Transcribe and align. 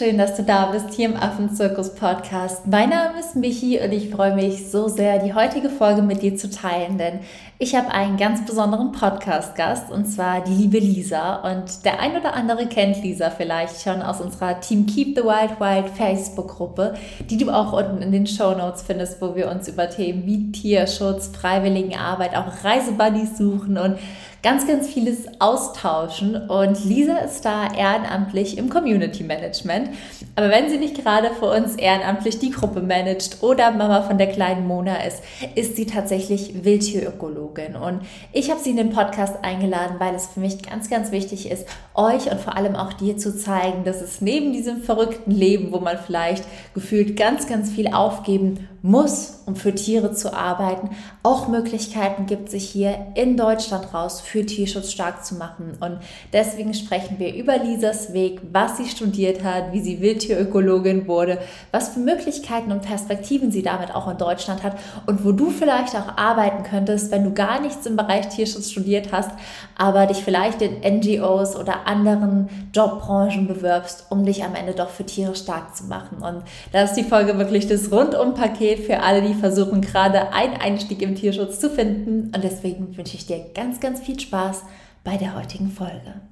schön, 0.00 0.16
dass 0.16 0.34
du 0.34 0.42
da 0.42 0.70
bist 0.72 0.94
hier 0.94 1.10
im 1.10 1.16
Affenzirkus 1.16 1.94
Podcast. 1.94 2.66
Mein 2.66 2.88
Name 2.88 3.20
ist 3.20 3.36
Michi 3.36 3.78
und 3.84 3.92
ich 3.92 4.08
freue 4.08 4.34
mich 4.34 4.70
so 4.70 4.88
sehr, 4.88 5.18
die 5.18 5.34
heutige 5.34 5.68
Folge 5.68 6.00
mit 6.00 6.22
dir 6.22 6.34
zu 6.36 6.48
teilen, 6.48 6.96
denn 6.96 7.20
ich 7.58 7.74
habe 7.74 7.90
einen 7.90 8.16
ganz 8.16 8.46
besonderen 8.46 8.92
Podcast-Gast 8.92 9.90
und 9.90 10.06
zwar 10.06 10.42
die 10.42 10.54
liebe 10.54 10.78
Lisa. 10.78 11.34
Und 11.42 11.84
der 11.84 12.00
ein 12.00 12.16
oder 12.16 12.32
andere 12.32 12.66
kennt 12.66 13.02
Lisa 13.02 13.28
vielleicht 13.28 13.82
schon 13.82 14.00
aus 14.00 14.22
unserer 14.22 14.58
Team 14.60 14.86
Keep 14.86 15.18
the 15.18 15.24
Wild 15.24 15.60
Wild 15.60 15.90
Facebook-Gruppe, 15.90 16.94
die 17.28 17.36
du 17.36 17.50
auch 17.50 17.74
unten 17.74 18.00
in 18.00 18.10
den 18.10 18.26
Show 18.26 18.52
Notes 18.52 18.80
findest, 18.80 19.20
wo 19.20 19.36
wir 19.36 19.50
uns 19.50 19.68
über 19.68 19.90
Themen 19.90 20.24
wie 20.24 20.50
Tierschutz, 20.50 21.28
Freiwilligenarbeit, 21.28 22.34
auch 22.34 22.64
Reisebuddies 22.64 23.36
suchen 23.36 23.76
und 23.76 23.98
ganz, 24.42 24.66
ganz 24.66 24.88
vieles 24.88 25.26
austauschen. 25.38 26.36
Und 26.48 26.84
Lisa 26.84 27.18
ist 27.18 27.44
da 27.44 27.72
ehrenamtlich 27.72 28.56
im 28.58 28.68
Community 28.70 29.22
Management. 29.22 29.90
Aber 30.36 30.48
wenn 30.48 30.70
sie 30.70 30.78
nicht 30.78 30.96
gerade 30.96 31.30
für 31.38 31.46
uns 31.46 31.76
ehrenamtlich 31.76 32.38
die 32.38 32.50
Gruppe 32.50 32.80
managt 32.80 33.42
oder 33.42 33.70
Mama 33.70 34.02
von 34.02 34.18
der 34.18 34.28
kleinen 34.28 34.66
Mona 34.66 35.04
ist, 35.04 35.22
ist 35.54 35.76
sie 35.76 35.86
tatsächlich 35.86 36.64
Wildtierökologin. 36.64 37.76
Und 37.76 38.00
ich 38.32 38.50
habe 38.50 38.60
sie 38.60 38.70
in 38.70 38.76
den 38.76 38.90
Podcast 38.90 39.44
eingeladen, 39.44 39.96
weil 39.98 40.14
es 40.14 40.28
für 40.28 40.40
mich 40.40 40.62
ganz, 40.62 40.88
ganz 40.88 41.12
wichtig 41.12 41.50
ist, 41.50 41.66
euch 41.94 42.30
und 42.30 42.40
vor 42.40 42.56
allem 42.56 42.76
auch 42.76 42.92
dir 42.92 43.16
zu 43.16 43.36
zeigen, 43.36 43.84
dass 43.84 44.00
es 44.00 44.20
neben 44.20 44.52
diesem 44.52 44.82
verrückten 44.82 45.30
Leben, 45.32 45.72
wo 45.72 45.80
man 45.80 45.98
vielleicht 45.98 46.44
gefühlt 46.74 47.16
ganz, 47.16 47.46
ganz 47.46 47.70
viel 47.70 47.88
aufgeben 47.88 48.68
muss, 48.82 49.42
um 49.44 49.56
für 49.56 49.74
Tiere 49.74 50.12
zu 50.12 50.32
arbeiten, 50.32 50.90
auch 51.22 51.48
Möglichkeiten 51.48 52.26
gibt, 52.26 52.50
sich 52.50 52.68
hier 52.68 53.08
in 53.14 53.36
Deutschland 53.36 53.92
raus 53.92 54.20
für 54.20 54.46
Tierschutz 54.46 54.90
stark 54.90 55.24
zu 55.24 55.34
machen. 55.34 55.76
Und 55.80 55.98
deswegen 56.32 56.72
sprechen 56.72 57.18
wir 57.18 57.34
über 57.34 57.58
Lisas 57.58 58.12
Weg, 58.14 58.40
was 58.52 58.78
sie 58.78 58.86
studiert 58.86 59.44
hat, 59.44 59.72
wie 59.72 59.80
sie 59.80 60.00
Wildtierökologin 60.00 61.06
wurde, 61.06 61.38
was 61.72 61.90
für 61.90 62.00
Möglichkeiten 62.00 62.72
und 62.72 62.82
Perspektiven 62.82 63.50
sie 63.50 63.62
damit 63.62 63.94
auch 63.94 64.10
in 64.10 64.16
Deutschland 64.16 64.62
hat 64.62 64.76
und 65.06 65.24
wo 65.24 65.32
du 65.32 65.50
vielleicht 65.50 65.94
auch 65.94 66.16
arbeiten 66.16 66.62
könntest, 66.62 67.10
wenn 67.10 67.24
du 67.24 67.34
gar 67.34 67.60
nichts 67.60 67.84
im 67.84 67.96
Bereich 67.96 68.28
Tierschutz 68.28 68.70
studiert 68.70 69.12
hast, 69.12 69.30
aber 69.76 70.06
dich 70.06 70.24
vielleicht 70.24 70.62
in 70.62 70.80
NGOs 70.80 71.56
oder 71.56 71.86
anderen 71.86 72.48
Jobbranchen 72.72 73.46
bewirbst, 73.46 74.06
um 74.08 74.24
dich 74.24 74.42
am 74.42 74.54
Ende 74.54 74.72
doch 74.72 74.88
für 74.88 75.04
Tiere 75.04 75.34
stark 75.34 75.76
zu 75.76 75.84
machen. 75.84 76.18
Und 76.22 76.42
da 76.72 76.82
ist 76.82 76.94
die 76.94 77.04
Folge 77.04 77.36
wirklich 77.36 77.66
das 77.66 77.92
Rundumpaket 77.92 78.69
Paket 78.70 78.86
für 78.86 79.00
alle, 79.00 79.22
die 79.22 79.34
versuchen, 79.34 79.80
gerade 79.80 80.32
einen 80.32 80.54
Einstieg 80.54 81.02
im 81.02 81.14
Tierschutz 81.14 81.58
zu 81.58 81.70
finden. 81.70 82.32
Und 82.34 82.44
deswegen 82.44 82.96
wünsche 82.96 83.16
ich 83.16 83.26
dir 83.26 83.44
ganz, 83.54 83.80
ganz 83.80 84.00
viel 84.00 84.18
Spaß 84.18 84.62
bei 85.04 85.16
der 85.16 85.36
heutigen 85.36 85.70
Folge. 85.70 86.29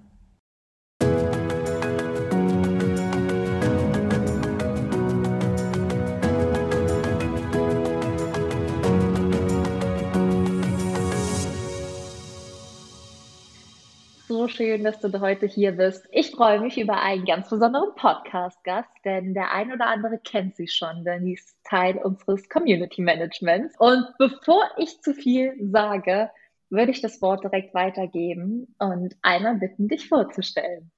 So 14.39 14.47
schön, 14.47 14.84
dass 14.84 15.00
du 15.00 15.20
heute 15.20 15.47
hier 15.47 15.72
bist. 15.72 16.06
Ich 16.12 16.31
freue 16.31 16.61
mich 16.61 16.78
über 16.78 17.03
einen 17.03 17.25
ganz 17.25 17.50
besonderen 17.50 17.92
Podcast-Gast, 17.97 18.89
denn 19.05 19.34
der 19.34 19.53
ein 19.53 19.72
oder 19.72 19.89
andere 19.89 20.19
kennt 20.19 20.55
sie 20.55 20.69
schon, 20.69 21.05
denn 21.05 21.25
sie 21.25 21.33
ist 21.33 21.56
Teil 21.64 21.97
unseres 21.97 22.48
Community 22.48 23.03
Managements. 23.03 23.75
Und 23.81 24.06
bevor 24.16 24.62
ich 24.77 25.00
zu 25.00 25.12
viel 25.12 25.56
sage, 25.72 26.31
würde 26.70 26.92
ich 26.92 27.00
das 27.00 27.20
Wort 27.20 27.42
direkt 27.42 27.75
weitergeben 27.75 28.76
und 28.78 29.16
einmal 29.22 29.56
bitten, 29.56 29.88
dich 29.88 30.09
vorzustellen. 30.09 30.93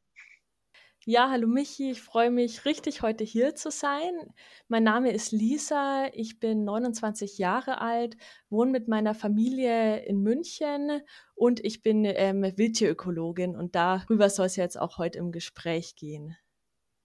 Ja, 1.12 1.28
hallo 1.28 1.48
Michi, 1.48 1.90
ich 1.90 2.02
freue 2.02 2.30
mich 2.30 2.64
richtig, 2.64 3.02
heute 3.02 3.24
hier 3.24 3.56
zu 3.56 3.72
sein. 3.72 4.32
Mein 4.68 4.84
Name 4.84 5.10
ist 5.10 5.32
Lisa, 5.32 6.06
ich 6.12 6.38
bin 6.38 6.62
29 6.62 7.36
Jahre 7.36 7.80
alt, 7.80 8.16
wohne 8.48 8.70
mit 8.70 8.86
meiner 8.86 9.12
Familie 9.16 10.04
in 10.04 10.22
München 10.22 11.02
und 11.34 11.64
ich 11.64 11.82
bin 11.82 12.04
ähm, 12.04 12.42
Wildtierökologin 12.42 13.56
und 13.56 13.74
darüber 13.74 14.30
soll 14.30 14.46
es 14.46 14.54
jetzt 14.54 14.78
auch 14.78 14.98
heute 14.98 15.18
im 15.18 15.32
Gespräch 15.32 15.96
gehen. 15.96 16.36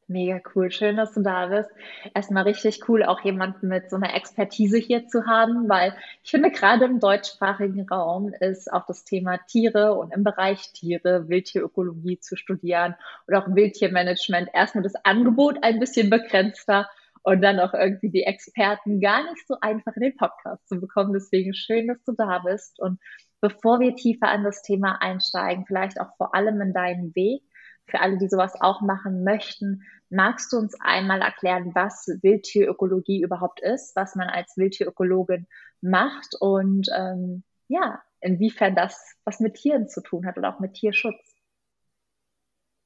Mega 0.07 0.39
cool. 0.53 0.69
Schön, 0.69 0.97
dass 0.97 1.13
du 1.13 1.21
da 1.21 1.47
bist. 1.47 1.69
Erstmal 2.13 2.43
richtig 2.43 2.87
cool, 2.87 3.03
auch 3.03 3.21
jemanden 3.21 3.67
mit 3.67 3.89
so 3.89 3.95
einer 3.95 4.13
Expertise 4.13 4.77
hier 4.77 5.07
zu 5.07 5.25
haben, 5.25 5.67
weil 5.67 5.95
ich 6.23 6.29
finde, 6.29 6.51
gerade 6.51 6.85
im 6.85 6.99
deutschsprachigen 6.99 7.89
Raum 7.89 8.31
ist 8.39 8.71
auch 8.71 8.85
das 8.85 9.03
Thema 9.03 9.39
Tiere 9.47 9.95
und 9.95 10.13
im 10.13 10.23
Bereich 10.23 10.71
Tiere, 10.73 11.27
Wildtierökologie 11.27 12.19
zu 12.19 12.35
studieren 12.35 12.93
oder 13.27 13.39
auch 13.39 13.55
Wildtiermanagement 13.55 14.49
erstmal 14.53 14.83
das 14.83 14.93
Angebot 15.03 15.57
ein 15.63 15.79
bisschen 15.79 16.11
begrenzter 16.11 16.87
und 17.23 17.41
dann 17.41 17.59
auch 17.59 17.73
irgendwie 17.73 18.11
die 18.11 18.23
Experten 18.23 19.01
gar 19.01 19.23
nicht 19.23 19.47
so 19.47 19.57
einfach 19.59 19.95
in 19.95 20.03
den 20.03 20.17
Podcast 20.17 20.67
zu 20.67 20.79
bekommen. 20.79 21.13
Deswegen 21.13 21.55
schön, 21.55 21.87
dass 21.87 22.03
du 22.03 22.11
da 22.11 22.43
bist. 22.45 22.79
Und 22.79 22.99
bevor 23.41 23.79
wir 23.79 23.95
tiefer 23.95 24.27
an 24.29 24.43
das 24.43 24.61
Thema 24.61 25.01
einsteigen, 25.01 25.65
vielleicht 25.65 25.99
auch 25.99 26.15
vor 26.17 26.35
allem 26.35 26.61
in 26.61 26.73
deinen 26.73 27.15
Weg, 27.15 27.41
für 27.87 27.99
alle, 27.99 28.17
die 28.17 28.27
sowas 28.27 28.53
auch 28.59 28.81
machen 28.81 29.23
möchten, 29.23 29.83
magst 30.09 30.51
du 30.51 30.57
uns 30.57 30.75
einmal 30.79 31.21
erklären, 31.21 31.73
was 31.75 32.07
Wildtierökologie 32.21 33.21
überhaupt 33.21 33.61
ist, 33.61 33.95
was 33.95 34.15
man 34.15 34.29
als 34.29 34.55
Wildtierökologin 34.57 35.47
macht 35.81 36.35
und 36.39 36.87
ähm, 36.95 37.43
ja, 37.67 38.01
inwiefern 38.21 38.75
das 38.75 39.15
was 39.23 39.39
mit 39.39 39.55
Tieren 39.55 39.87
zu 39.87 40.01
tun 40.01 40.25
hat 40.25 40.37
oder 40.37 40.53
auch 40.53 40.59
mit 40.59 40.73
Tierschutz? 40.73 41.35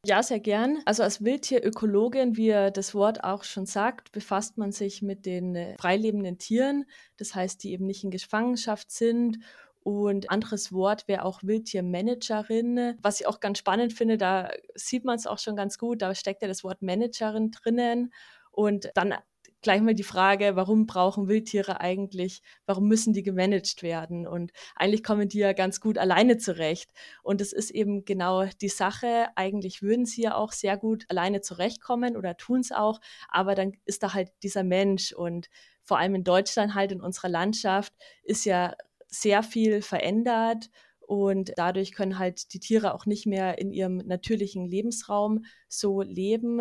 Ja, 0.06 0.24
sehr 0.24 0.40
gern. 0.40 0.82
Also 0.86 1.04
als 1.04 1.24
Wildtierökologin, 1.26 2.38
wie 2.38 2.52
das 2.74 2.96
Wort 2.96 3.26
auch 3.26 3.44
schon 3.44 3.66
sagt, 3.66 4.14
befasst 4.14 4.58
man 4.58 4.72
sich 4.72 5.02
mit 5.02 5.26
den 5.26 5.76
freilebenden 5.78 6.38
Tieren, 6.38 6.86
das 7.18 7.36
heißt, 7.36 7.62
die 7.64 7.74
eben 7.74 7.86
nicht 7.86 8.06
in 8.06 8.12
Gefangenschaft 8.12 8.92
sind 8.92 9.40
und 9.82 10.30
anderes 10.30 10.72
Wort 10.74 11.08
wäre 11.08 11.24
auch 11.24 11.42
Wildtiermanagerin. 11.44 12.98
Was 13.02 13.20
ich 13.20 13.28
auch 13.28 13.40
ganz 13.40 13.60
spannend 13.60 13.94
finde, 13.94 14.18
da 14.18 14.52
sieht 14.76 15.06
man 15.06 15.16
es 15.16 15.28
auch 15.28 15.40
schon 15.40 15.56
ganz 15.56 15.78
gut, 15.78 16.02
da 16.02 16.14
steckt 16.16 16.42
ja 16.42 16.48
das 16.48 16.64
Wort 16.64 16.82
Managerin 16.82 17.52
drinnen. 17.52 18.14
Und 18.52 18.90
dann 18.96 19.16
gleich 19.62 19.82
mal 19.82 19.94
die 19.94 20.04
Frage, 20.04 20.56
warum 20.56 20.86
brauchen 20.86 21.28
Wildtiere 21.28 21.82
eigentlich, 21.82 22.42
warum 22.66 22.88
müssen 22.88 23.14
die 23.14 23.24
gemanagt 23.24 23.84
werden? 23.84 24.28
Und 24.28 24.52
eigentlich 24.76 25.04
kommen 25.04 25.28
die 25.30 25.40
ja 25.40 25.54
ganz 25.54 25.82
gut 25.82 25.98
alleine 25.98 26.38
zurecht. 26.38 26.92
Und 27.24 27.42
es 27.42 27.54
ist 27.54 27.72
eben 27.72 28.06
genau 28.06 28.46
die 28.62 28.70
Sache, 28.70 29.28
eigentlich 29.36 29.82
würden 29.82 30.06
sie 30.06 30.24
ja 30.24 30.36
auch 30.36 30.52
sehr 30.52 30.78
gut 30.78 31.06
alleine 31.10 31.42
zurechtkommen 31.42 32.16
oder 32.16 32.38
tun 32.38 32.62
es 32.62 32.72
auch, 32.72 33.00
aber 33.30 33.56
dann 33.56 33.74
ist 33.86 34.04
da 34.04 34.14
halt 34.14 34.30
dieser 34.44 34.64
Mensch 34.64 35.12
und 35.12 35.50
vor 35.84 35.98
allem 35.98 36.16
in 36.16 36.24
Deutschland 36.24 36.76
halt 36.76 36.92
in 36.92 37.02
unserer 37.02 37.30
Landschaft 37.30 37.94
ist 38.24 38.46
ja 38.46 38.76
sehr 39.09 39.44
viel 39.44 39.81
verändert 39.81 40.70
und 41.02 41.53
dadurch 41.58 41.92
können 41.94 42.20
halt 42.20 42.53
die 42.53 42.59
Tiere 42.59 42.94
auch 42.94 43.06
nicht 43.06 43.25
mehr 43.25 43.58
in 43.58 43.72
ihrem 43.72 43.97
natürlichen 43.97 44.66
Lebensraum 44.68 45.46
so 45.68 46.02
leben 46.02 46.59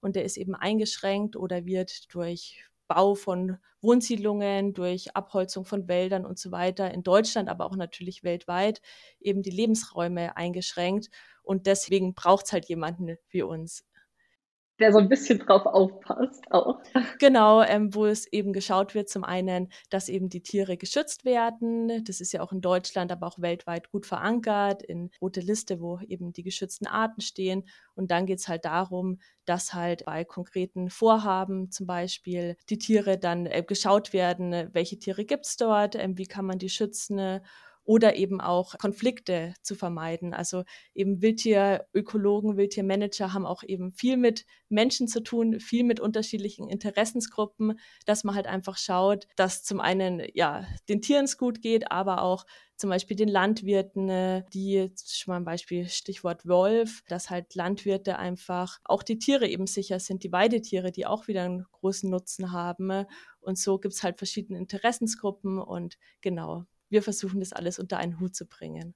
und 0.00 0.16
der 0.16 0.24
ist 0.24 0.36
eben 0.38 0.54
eingeschränkt 0.54 1.36
oder 1.36 1.66
wird 1.66 2.12
durch 2.14 2.64
Bau 2.88 3.14
von 3.14 3.58
Wohnsiedlungen, 3.82 4.74
durch 4.74 5.14
Abholzung 5.16 5.64
von 5.64 5.86
Wäldern 5.88 6.26
und 6.26 6.38
so 6.38 6.50
weiter 6.50 6.92
in 6.92 7.02
Deutschland, 7.02 7.48
aber 7.48 7.66
auch 7.66 7.76
natürlich 7.76 8.24
weltweit 8.24 8.80
eben 9.20 9.42
die 9.42 9.50
Lebensräume 9.50 10.36
eingeschränkt. 10.36 11.08
Und 11.42 11.66
deswegen 11.66 12.14
braucht 12.14 12.46
es 12.46 12.52
halt 12.52 12.66
jemanden 12.66 13.16
wie 13.30 13.42
uns 13.42 13.84
der 14.80 14.92
so 14.92 14.98
ein 14.98 15.08
bisschen 15.08 15.38
drauf 15.38 15.66
aufpasst 15.66 16.44
auch. 16.50 16.80
Genau, 17.18 17.62
ähm, 17.62 17.94
wo 17.94 18.06
es 18.06 18.26
eben 18.32 18.52
geschaut 18.52 18.94
wird, 18.94 19.08
zum 19.08 19.24
einen, 19.24 19.68
dass 19.90 20.08
eben 20.08 20.28
die 20.28 20.42
Tiere 20.42 20.76
geschützt 20.76 21.24
werden. 21.24 22.04
Das 22.04 22.20
ist 22.20 22.32
ja 22.32 22.40
auch 22.40 22.52
in 22.52 22.60
Deutschland, 22.60 23.12
aber 23.12 23.26
auch 23.26 23.38
weltweit 23.38 23.90
gut 23.90 24.06
verankert, 24.06 24.82
in 24.82 25.10
rote 25.20 25.40
Liste, 25.40 25.80
wo 25.80 26.00
eben 26.00 26.32
die 26.32 26.42
geschützten 26.42 26.86
Arten 26.86 27.20
stehen. 27.20 27.68
Und 27.94 28.10
dann 28.10 28.26
geht 28.26 28.38
es 28.38 28.48
halt 28.48 28.64
darum, 28.64 29.18
dass 29.44 29.74
halt 29.74 30.04
bei 30.06 30.24
konkreten 30.24 30.90
Vorhaben 30.90 31.70
zum 31.70 31.86
Beispiel 31.86 32.56
die 32.68 32.78
Tiere 32.78 33.18
dann 33.18 33.46
äh, 33.46 33.62
geschaut 33.62 34.12
werden, 34.12 34.70
welche 34.72 34.98
Tiere 34.98 35.24
gibt 35.24 35.46
es 35.46 35.56
dort, 35.56 35.94
äh, 35.94 36.08
wie 36.14 36.26
kann 36.26 36.46
man 36.46 36.58
die 36.58 36.70
schützen 36.70 37.40
oder 37.84 38.16
eben 38.16 38.40
auch 38.40 38.78
Konflikte 38.78 39.54
zu 39.62 39.74
vermeiden. 39.74 40.34
Also 40.34 40.64
eben 40.94 41.22
Wildtierökologen, 41.22 42.56
Wildtiermanager 42.56 43.32
haben 43.32 43.46
auch 43.46 43.62
eben 43.62 43.92
viel 43.92 44.16
mit 44.16 44.44
Menschen 44.68 45.08
zu 45.08 45.20
tun, 45.20 45.60
viel 45.60 45.84
mit 45.84 46.00
unterschiedlichen 46.00 46.68
Interessensgruppen, 46.68 47.78
dass 48.06 48.24
man 48.24 48.34
halt 48.34 48.46
einfach 48.46 48.76
schaut, 48.76 49.26
dass 49.36 49.62
zum 49.62 49.80
einen 49.80 50.22
ja 50.34 50.66
den 50.88 51.02
Tieren 51.02 51.24
es 51.24 51.38
gut 51.38 51.62
geht, 51.62 51.90
aber 51.90 52.22
auch 52.22 52.44
zum 52.76 52.88
Beispiel 52.88 53.16
den 53.16 53.28
Landwirten, 53.28 54.08
äh, 54.08 54.42
die 54.54 54.90
schon 55.04 55.32
mal 55.32 55.36
ein 55.36 55.44
Beispiel 55.44 55.86
Stichwort 55.88 56.46
Wolf, 56.46 57.02
dass 57.08 57.28
halt 57.28 57.54
Landwirte 57.54 58.18
einfach 58.18 58.78
auch 58.84 59.02
die 59.02 59.18
Tiere 59.18 59.46
eben 59.46 59.66
sicher 59.66 60.00
sind, 60.00 60.24
die 60.24 60.32
Weidetiere, 60.32 60.90
die 60.90 61.06
auch 61.06 61.28
wieder 61.28 61.44
einen 61.44 61.66
großen 61.72 62.08
Nutzen 62.08 62.52
haben. 62.52 63.04
Und 63.40 63.58
so 63.58 63.78
gibt 63.78 63.94
es 63.94 64.02
halt 64.02 64.16
verschiedene 64.16 64.58
Interessensgruppen 64.58 65.58
und 65.58 65.98
genau 66.22 66.64
wir 66.90 67.02
versuchen 67.02 67.40
das 67.40 67.52
alles 67.52 67.78
unter 67.78 67.98
einen 67.98 68.20
Hut 68.20 68.34
zu 68.34 68.46
bringen. 68.46 68.94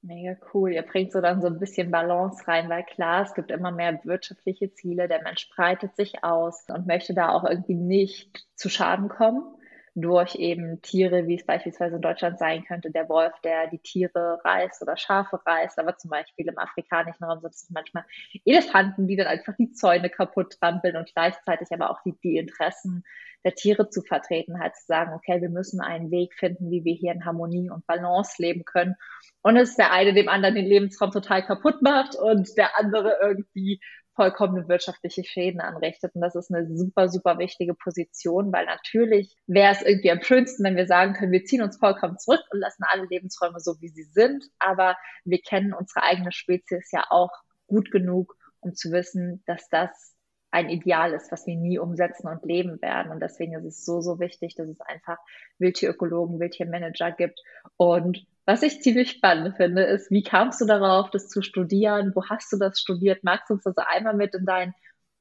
Mega 0.00 0.36
cool. 0.54 0.72
Ihr 0.72 0.82
bringt 0.82 1.10
so 1.10 1.20
dann 1.20 1.40
so 1.40 1.48
ein 1.48 1.58
bisschen 1.58 1.90
Balance 1.90 2.46
rein, 2.46 2.68
weil 2.68 2.84
klar, 2.84 3.24
es 3.24 3.34
gibt 3.34 3.50
immer 3.50 3.72
mehr 3.72 4.00
wirtschaftliche 4.04 4.72
Ziele. 4.72 5.08
Der 5.08 5.22
Mensch 5.22 5.50
breitet 5.50 5.96
sich 5.96 6.22
aus 6.22 6.66
und 6.68 6.86
möchte 6.86 7.14
da 7.14 7.30
auch 7.30 7.42
irgendwie 7.42 7.74
nicht 7.74 8.46
zu 8.54 8.68
Schaden 8.68 9.08
kommen 9.08 9.57
durch 10.00 10.34
eben 10.36 10.80
Tiere, 10.82 11.26
wie 11.26 11.36
es 11.36 11.46
beispielsweise 11.46 11.96
in 11.96 12.02
Deutschland 12.02 12.38
sein 12.38 12.64
könnte, 12.64 12.90
der 12.90 13.08
Wolf, 13.08 13.32
der 13.42 13.68
die 13.68 13.78
Tiere 13.78 14.40
reißt 14.44 14.82
oder 14.82 14.96
Schafe 14.96 15.40
reißt, 15.44 15.78
aber 15.78 15.96
zum 15.96 16.10
Beispiel 16.10 16.46
im 16.48 16.58
afrikanischen 16.58 17.24
Raum 17.24 17.40
sind 17.40 17.54
es 17.54 17.70
manchmal 17.70 18.04
Elefanten, 18.44 19.06
die 19.06 19.16
dann 19.16 19.26
einfach 19.26 19.54
die 19.58 19.72
Zäune 19.72 20.10
kaputt 20.10 20.58
trampeln 20.60 20.96
und 20.96 21.12
gleichzeitig 21.14 21.68
aber 21.72 21.90
auch 21.90 22.02
die, 22.04 22.14
die 22.22 22.36
Interessen 22.36 23.04
der 23.44 23.54
Tiere 23.54 23.88
zu 23.88 24.02
vertreten, 24.02 24.60
halt 24.60 24.76
zu 24.76 24.86
sagen, 24.86 25.12
okay, 25.14 25.40
wir 25.40 25.48
müssen 25.48 25.80
einen 25.80 26.10
Weg 26.10 26.34
finden, 26.34 26.70
wie 26.70 26.84
wir 26.84 26.94
hier 26.94 27.12
in 27.12 27.24
Harmonie 27.24 27.70
und 27.70 27.86
Balance 27.86 28.42
leben 28.42 28.64
können. 28.64 28.96
Und 29.42 29.56
es 29.56 29.76
der 29.76 29.92
eine 29.92 30.12
dem 30.12 30.28
anderen 30.28 30.56
den 30.56 30.66
Lebensraum 30.66 31.12
total 31.12 31.44
kaputt 31.44 31.80
macht 31.80 32.16
und 32.16 32.56
der 32.56 32.78
andere 32.78 33.16
irgendwie 33.22 33.80
vollkommene 34.18 34.68
wirtschaftliche 34.68 35.22
Schäden 35.22 35.60
anrichtet. 35.60 36.16
Und 36.16 36.22
das 36.22 36.34
ist 36.34 36.52
eine 36.52 36.66
super, 36.76 37.08
super 37.08 37.38
wichtige 37.38 37.72
Position, 37.72 38.52
weil 38.52 38.66
natürlich 38.66 39.36
wäre 39.46 39.72
es 39.72 39.80
irgendwie 39.82 40.10
am 40.10 40.20
schönsten, 40.22 40.64
wenn 40.64 40.74
wir 40.74 40.88
sagen 40.88 41.12
können, 41.12 41.30
wir 41.30 41.44
ziehen 41.44 41.62
uns 41.62 41.76
vollkommen 41.76 42.18
zurück 42.18 42.42
und 42.50 42.58
lassen 42.58 42.82
alle 42.90 43.06
Lebensräume 43.08 43.60
so, 43.60 43.80
wie 43.80 43.90
sie 43.90 44.02
sind. 44.02 44.44
Aber 44.58 44.96
wir 45.24 45.38
kennen 45.40 45.72
unsere 45.72 46.02
eigene 46.02 46.32
Spezies 46.32 46.90
ja 46.90 47.04
auch 47.10 47.30
gut 47.68 47.92
genug, 47.92 48.34
um 48.58 48.74
zu 48.74 48.90
wissen, 48.90 49.44
dass 49.46 49.68
das 49.68 50.16
ein 50.50 50.68
Ideal 50.68 51.12
ist, 51.12 51.30
was 51.30 51.46
wir 51.46 51.54
nie 51.54 51.78
umsetzen 51.78 52.26
und 52.26 52.44
leben 52.44 52.82
werden. 52.82 53.12
Und 53.12 53.20
deswegen 53.20 53.54
ist 53.54 53.66
es 53.66 53.84
so, 53.84 54.00
so 54.00 54.18
wichtig, 54.18 54.56
dass 54.56 54.68
es 54.68 54.80
einfach 54.80 55.18
Wildtierökologen, 55.58 56.40
Wildtiermanager 56.40 57.12
gibt. 57.12 57.40
Und 57.76 58.26
was 58.48 58.62
ich 58.62 58.80
ziemlich 58.80 59.10
spannend 59.10 59.58
finde, 59.58 59.82
ist, 59.82 60.10
wie 60.10 60.22
kamst 60.22 60.58
du 60.62 60.64
darauf, 60.64 61.10
das 61.10 61.28
zu 61.28 61.42
studieren? 61.42 62.12
Wo 62.14 62.24
hast 62.30 62.50
du 62.50 62.56
das 62.56 62.80
studiert? 62.80 63.22
Magst 63.22 63.50
du 63.50 63.54
uns 63.54 63.66
also 63.66 63.82
einmal 63.86 64.14
mit 64.14 64.34
in 64.34 64.46
deinen 64.46 64.72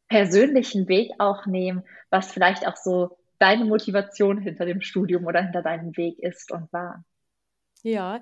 persönlichen 0.07 0.87
Weg 0.87 1.11
auch 1.19 1.45
nehmen, 1.45 1.83
was 2.09 2.31
vielleicht 2.31 2.65
auch 2.65 2.77
so 2.77 3.17
deine 3.37 3.65
Motivation 3.65 4.37
hinter 4.37 4.65
dem 4.65 4.79
Studium 4.79 5.25
oder 5.25 5.41
hinter 5.41 5.61
deinem 5.61 5.97
Weg 5.97 6.19
ist 6.19 6.53
und 6.53 6.71
war? 6.71 7.03
Ja, 7.83 8.21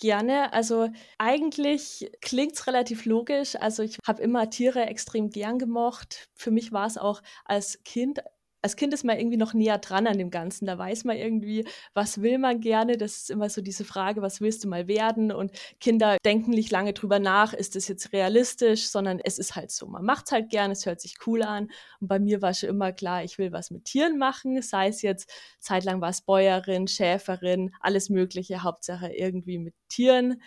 Gerne. 0.00 0.52
Also 0.52 0.88
eigentlich 1.18 2.10
klingt 2.20 2.54
es 2.54 2.66
relativ 2.66 3.04
logisch. 3.04 3.54
Also 3.54 3.84
ich 3.84 3.98
habe 4.06 4.20
immer 4.22 4.50
Tiere 4.50 4.86
extrem 4.86 5.30
gern 5.30 5.58
gemocht. 5.58 6.28
Für 6.34 6.50
mich 6.50 6.72
war 6.72 6.86
es 6.86 6.98
auch 6.98 7.22
als 7.44 7.80
Kind 7.84 8.20
als 8.64 8.76
Kind 8.76 8.94
ist 8.94 9.04
man 9.04 9.18
irgendwie 9.18 9.36
noch 9.36 9.52
näher 9.52 9.76
dran 9.76 10.06
an 10.06 10.16
dem 10.16 10.30
Ganzen. 10.30 10.64
Da 10.64 10.78
weiß 10.78 11.04
man 11.04 11.18
irgendwie, 11.18 11.66
was 11.92 12.22
will 12.22 12.38
man 12.38 12.60
gerne. 12.60 12.96
Das 12.96 13.18
ist 13.18 13.30
immer 13.30 13.50
so 13.50 13.60
diese 13.60 13.84
Frage, 13.84 14.22
was 14.22 14.40
willst 14.40 14.64
du 14.64 14.68
mal 14.68 14.88
werden? 14.88 15.32
Und 15.32 15.52
Kinder 15.80 16.16
denken 16.24 16.52
nicht 16.52 16.70
lange 16.70 16.94
drüber 16.94 17.18
nach, 17.18 17.52
ist 17.52 17.76
das 17.76 17.88
jetzt 17.88 18.14
realistisch, 18.14 18.88
sondern 18.88 19.20
es 19.22 19.38
ist 19.38 19.54
halt 19.54 19.70
so. 19.70 19.86
Man 19.86 20.02
macht 20.02 20.24
es 20.26 20.32
halt 20.32 20.48
gerne, 20.48 20.72
es 20.72 20.86
hört 20.86 21.02
sich 21.02 21.16
cool 21.26 21.42
an. 21.42 21.70
Und 22.00 22.08
bei 22.08 22.18
mir 22.18 22.40
war 22.40 22.54
schon 22.54 22.70
immer 22.70 22.90
klar, 22.92 23.22
ich 23.22 23.36
will 23.36 23.52
was 23.52 23.70
mit 23.70 23.84
Tieren 23.84 24.16
machen. 24.16 24.62
Sei 24.62 24.88
es 24.88 25.02
jetzt, 25.02 25.30
zeitlang 25.58 26.00
war 26.00 26.08
es 26.08 26.22
Bäuerin, 26.22 26.88
Schäferin, 26.88 27.70
alles 27.80 28.08
Mögliche, 28.08 28.62
Hauptsache 28.62 29.12
irgendwie 29.12 29.58
mit 29.58 29.74
Tieren. 29.90 30.40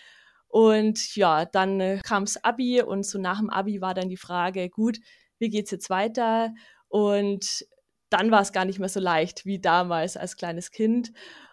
Und 0.48 1.16
ja, 1.16 1.46
dann 1.46 1.80
äh, 1.80 2.00
kam's 2.04 2.44
Abi 2.44 2.82
und 2.82 3.06
so 3.06 3.20
nach 3.20 3.38
dem 3.38 3.52
Abi 3.52 3.80
war 3.80 3.94
dann 3.94 4.10
die 4.10 4.18
Frage, 4.18 4.72
gut, 4.72 4.98
wie 5.38 5.50
geht's 5.50 5.70
jetzt 5.70 5.92
weiter? 5.92 6.56
Und 6.88 7.68
dann 8.10 8.32
war 8.32 8.42
es 8.42 8.52
gar 8.52 8.66
nicht 8.66 8.80
mehr 8.80 8.90
so 8.90 9.00
leicht 9.00 9.46
wie 9.46 9.60
damals 9.60 10.18
als 10.18 10.38
kleines 10.38 10.72
Kind. 10.72 11.12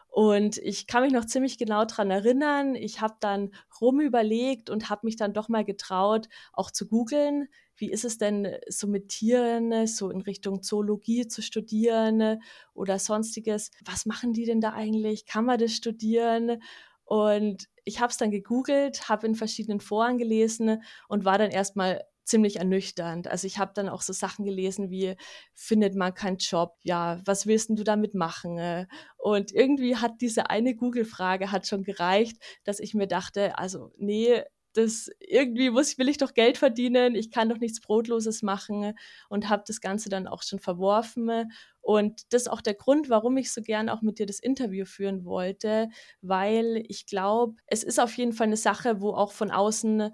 Und 0.08 0.58
ich 0.58 0.86
kann 0.86 1.02
mich 1.02 1.12
noch 1.12 1.24
ziemlich 1.24 1.58
genau 1.58 1.84
daran 1.84 2.08
erinnern. 2.12 2.76
Ich 2.76 3.00
habe 3.00 3.16
dann 3.18 3.50
rumüberlegt 3.80 4.70
und 4.70 4.88
habe 4.88 5.06
mich 5.06 5.16
dann 5.16 5.32
doch 5.32 5.48
mal 5.48 5.64
getraut, 5.64 6.28
auch 6.52 6.70
zu 6.70 6.86
googeln. 6.86 7.48
Wie 7.76 7.90
ist 7.90 8.04
es 8.04 8.16
denn 8.16 8.46
so 8.68 8.86
mit 8.86 9.08
Tieren, 9.08 9.88
so 9.88 10.10
in 10.10 10.20
Richtung 10.20 10.62
Zoologie 10.62 11.26
zu 11.26 11.42
studieren 11.42 12.40
oder 12.74 13.00
sonstiges? 13.00 13.72
Was 13.84 14.06
machen 14.06 14.32
die 14.32 14.44
denn 14.44 14.60
da 14.60 14.72
eigentlich? 14.72 15.26
Kann 15.26 15.46
man 15.46 15.58
das 15.58 15.72
studieren? 15.72 16.62
Und 17.04 17.68
ich 17.84 18.00
habe 18.00 18.12
es 18.12 18.16
dann 18.16 18.30
gegoogelt, 18.30 19.08
habe 19.08 19.26
in 19.26 19.34
verschiedenen 19.34 19.80
Foren 19.80 20.16
gelesen 20.16 20.80
und 21.08 21.24
war 21.24 21.38
dann 21.38 21.50
erstmal 21.50 22.04
ziemlich 22.24 22.56
ernüchternd. 22.56 23.28
Also 23.28 23.46
ich 23.46 23.58
habe 23.58 23.72
dann 23.74 23.88
auch 23.88 24.02
so 24.02 24.12
Sachen 24.12 24.44
gelesen 24.44 24.90
wie, 24.90 25.16
findet 25.52 25.94
man 25.94 26.14
keinen 26.14 26.38
Job? 26.38 26.76
Ja, 26.82 27.20
was 27.24 27.46
willst 27.46 27.70
du 27.70 27.84
damit 27.84 28.14
machen? 28.14 28.86
Und 29.16 29.52
irgendwie 29.52 29.96
hat 29.96 30.20
diese 30.20 30.50
eine 30.50 30.74
Google-Frage 30.74 31.52
hat 31.52 31.66
schon 31.66 31.84
gereicht, 31.84 32.36
dass 32.64 32.80
ich 32.80 32.94
mir 32.94 33.06
dachte, 33.06 33.58
also 33.58 33.92
nee, 33.96 34.42
das 34.74 35.08
irgendwie 35.20 35.70
muss 35.70 35.98
will 35.98 36.08
ich 36.08 36.18
doch 36.18 36.34
Geld 36.34 36.58
verdienen, 36.58 37.14
ich 37.14 37.30
kann 37.30 37.48
doch 37.48 37.58
nichts 37.58 37.80
Brotloses 37.80 38.42
machen 38.42 38.94
und 39.28 39.48
habe 39.48 39.62
das 39.66 39.80
Ganze 39.80 40.08
dann 40.08 40.26
auch 40.26 40.42
schon 40.42 40.58
verworfen. 40.58 41.52
Und 41.80 42.22
das 42.32 42.42
ist 42.42 42.48
auch 42.48 42.60
der 42.60 42.74
Grund, 42.74 43.08
warum 43.08 43.36
ich 43.36 43.52
so 43.52 43.62
gern 43.62 43.88
auch 43.88 44.02
mit 44.02 44.18
dir 44.18 44.26
das 44.26 44.40
Interview 44.40 44.84
führen 44.84 45.24
wollte, 45.24 45.88
weil 46.22 46.82
ich 46.88 47.06
glaube, 47.06 47.54
es 47.66 47.84
ist 47.84 48.00
auf 48.00 48.16
jeden 48.16 48.32
Fall 48.32 48.48
eine 48.48 48.56
Sache, 48.56 49.00
wo 49.00 49.10
auch 49.10 49.32
von 49.32 49.50
außen 49.50 50.12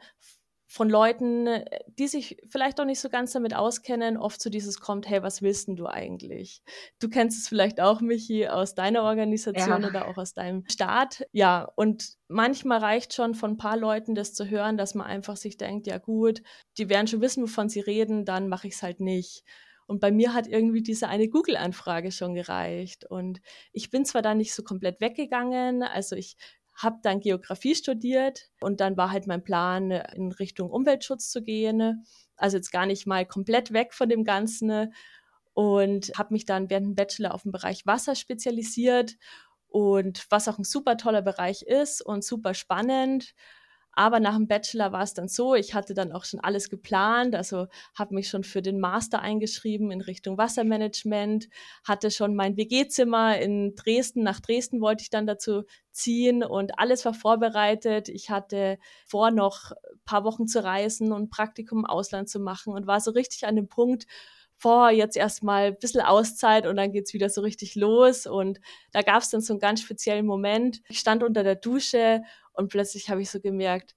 von 0.72 0.88
Leuten, 0.88 1.48
die 1.98 2.06
sich 2.06 2.36
vielleicht 2.48 2.80
auch 2.80 2.84
nicht 2.84 3.00
so 3.00 3.08
ganz 3.08 3.32
damit 3.32 3.56
auskennen, 3.56 4.16
oft 4.16 4.40
so 4.40 4.50
dieses 4.50 4.78
kommt, 4.78 5.10
hey, 5.10 5.20
was 5.20 5.42
willst 5.42 5.66
denn 5.66 5.74
du 5.74 5.88
eigentlich? 5.88 6.62
Du 7.00 7.08
kennst 7.08 7.40
es 7.40 7.48
vielleicht 7.48 7.80
auch, 7.80 8.00
Michi, 8.00 8.46
aus 8.46 8.76
deiner 8.76 9.02
Organisation 9.02 9.82
ja. 9.82 9.88
oder 9.88 10.06
auch 10.06 10.16
aus 10.16 10.32
deinem 10.32 10.64
Staat. 10.70 11.26
Ja, 11.32 11.68
und 11.74 12.10
manchmal 12.28 12.78
reicht 12.78 13.14
schon 13.14 13.34
von 13.34 13.52
ein 13.52 13.56
paar 13.56 13.76
Leuten 13.76 14.14
das 14.14 14.32
zu 14.32 14.48
hören, 14.48 14.76
dass 14.76 14.94
man 14.94 15.08
einfach 15.08 15.36
sich 15.36 15.56
denkt, 15.56 15.88
ja 15.88 15.98
gut, 15.98 16.40
die 16.78 16.88
werden 16.88 17.08
schon 17.08 17.20
wissen, 17.20 17.42
wovon 17.42 17.68
sie 17.68 17.80
reden, 17.80 18.24
dann 18.24 18.48
mache 18.48 18.68
ich 18.68 18.74
es 18.74 18.82
halt 18.84 19.00
nicht. 19.00 19.42
Und 19.88 19.98
bei 19.98 20.12
mir 20.12 20.34
hat 20.34 20.46
irgendwie 20.46 20.84
diese 20.84 21.08
eine 21.08 21.28
Google-Anfrage 21.28 22.12
schon 22.12 22.34
gereicht. 22.34 23.04
Und 23.10 23.40
ich 23.72 23.90
bin 23.90 24.04
zwar 24.04 24.22
da 24.22 24.36
nicht 24.36 24.54
so 24.54 24.62
komplett 24.62 25.00
weggegangen, 25.00 25.82
also 25.82 26.14
ich 26.14 26.36
habe 26.82 26.98
dann 27.02 27.20
Geografie 27.20 27.74
studiert 27.74 28.50
und 28.60 28.80
dann 28.80 28.96
war 28.96 29.10
halt 29.10 29.26
mein 29.26 29.44
Plan, 29.44 29.90
in 29.90 30.32
Richtung 30.32 30.70
Umweltschutz 30.70 31.30
zu 31.30 31.42
gehen. 31.42 32.04
Also 32.36 32.56
jetzt 32.56 32.72
gar 32.72 32.86
nicht 32.86 33.06
mal 33.06 33.26
komplett 33.26 33.72
weg 33.72 33.92
von 33.92 34.08
dem 34.08 34.24
Ganzen 34.24 34.92
und 35.52 36.12
habe 36.16 36.32
mich 36.32 36.46
dann 36.46 36.70
während 36.70 36.86
dem 36.86 36.94
Bachelor 36.94 37.34
auf 37.34 37.42
den 37.42 37.52
Bereich 37.52 37.86
Wasser 37.86 38.14
spezialisiert 38.14 39.16
und 39.68 40.26
was 40.30 40.48
auch 40.48 40.58
ein 40.58 40.64
super 40.64 40.96
toller 40.96 41.22
Bereich 41.22 41.62
ist 41.62 42.00
und 42.00 42.24
super 42.24 42.54
spannend. 42.54 43.34
Aber 44.00 44.18
nach 44.18 44.34
dem 44.34 44.48
Bachelor 44.48 44.92
war 44.92 45.02
es 45.02 45.12
dann 45.12 45.28
so, 45.28 45.54
ich 45.54 45.74
hatte 45.74 45.92
dann 45.92 46.10
auch 46.12 46.24
schon 46.24 46.40
alles 46.40 46.70
geplant, 46.70 47.34
also 47.34 47.66
habe 47.94 48.14
mich 48.14 48.30
schon 48.30 48.44
für 48.44 48.62
den 48.62 48.80
Master 48.80 49.20
eingeschrieben 49.20 49.90
in 49.90 50.00
Richtung 50.00 50.38
Wassermanagement, 50.38 51.50
hatte 51.84 52.10
schon 52.10 52.34
mein 52.34 52.56
WG-Zimmer 52.56 53.38
in 53.38 53.74
Dresden, 53.74 54.22
nach 54.22 54.40
Dresden 54.40 54.80
wollte 54.80 55.02
ich 55.02 55.10
dann 55.10 55.26
dazu 55.26 55.64
ziehen 55.90 56.42
und 56.42 56.78
alles 56.78 57.04
war 57.04 57.12
vorbereitet. 57.12 58.08
Ich 58.08 58.30
hatte 58.30 58.78
vor, 59.04 59.30
noch 59.30 59.72
ein 59.72 60.00
paar 60.06 60.24
Wochen 60.24 60.46
zu 60.46 60.64
reisen 60.64 61.12
und 61.12 61.28
Praktikum 61.28 61.80
im 61.80 61.84
Ausland 61.84 62.30
zu 62.30 62.40
machen 62.40 62.72
und 62.72 62.86
war 62.86 63.00
so 63.00 63.10
richtig 63.10 63.46
an 63.46 63.56
dem 63.56 63.68
Punkt, 63.68 64.06
vor, 64.56 64.90
jetzt 64.90 65.16
erstmal 65.16 65.68
ein 65.68 65.78
bisschen 65.78 66.02
Auszeit 66.02 66.66
und 66.66 66.76
dann 66.76 66.92
geht's 66.92 67.14
wieder 67.14 67.30
so 67.30 67.40
richtig 67.40 67.76
los. 67.76 68.26
Und 68.26 68.60
da 68.92 69.00
gab 69.00 69.22
es 69.22 69.30
dann 69.30 69.40
so 69.40 69.54
einen 69.54 69.60
ganz 69.60 69.80
speziellen 69.80 70.26
Moment. 70.26 70.82
Ich 70.88 70.98
stand 70.98 71.22
unter 71.22 71.42
der 71.42 71.54
Dusche 71.54 72.22
und 72.60 72.68
plötzlich 72.68 73.08
habe 73.08 73.22
ich 73.22 73.30
so 73.30 73.40
gemerkt, 73.40 73.96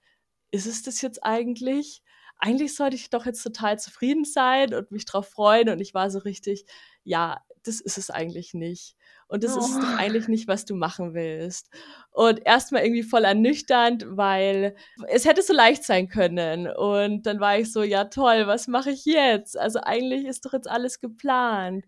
ist 0.52 0.66
es 0.66 0.84
das 0.84 1.02
jetzt 1.02 1.24
eigentlich? 1.24 2.02
Eigentlich 2.38 2.76
sollte 2.76 2.96
ich 2.96 3.10
doch 3.10 3.26
jetzt 3.26 3.44
total 3.44 3.78
zufrieden 3.78 4.24
sein 4.24 4.74
und 4.74 4.90
mich 4.90 5.06
drauf 5.06 5.28
freuen. 5.28 5.70
Und 5.70 5.82
ich 5.82 5.94
war 5.94 6.10
so 6.10 6.20
richtig, 6.20 6.66
ja, 7.04 7.42
das 7.64 7.82
ist 7.82 7.98
es 7.98 8.10
eigentlich 8.10 8.54
nicht. 8.54 8.96
Und 9.28 9.44
das 9.44 9.58
oh. 9.58 9.60
ist 9.60 9.76
doch 9.76 9.98
eigentlich 9.98 10.30
nicht, 10.30 10.48
was 10.48 10.64
du 10.64 10.76
machen 10.76 11.14
willst. 11.14 11.70
Und 12.12 12.46
erstmal 12.46 12.84
irgendwie 12.84 13.04
voll 13.04 13.26
ernüchternd, 13.26 14.06
weil 14.08 14.76
es 15.08 15.26
hätte 15.26 15.42
so 15.42 15.54
leicht 15.54 15.84
sein 15.84 16.08
können. 16.08 16.68
Und 16.68 17.26
dann 17.26 17.42
war 17.42 17.58
ich 17.58 17.72
so, 17.72 17.84
ja 17.84 18.06
toll, 18.06 18.48
was 18.48 18.68
mache 18.68 18.92
ich 18.92 19.04
jetzt? 19.04 19.58
Also 19.58 19.80
eigentlich 19.82 20.26
ist 20.26 20.46
doch 20.46 20.54
jetzt 20.54 20.70
alles 20.70 21.02
geplant. 21.02 21.86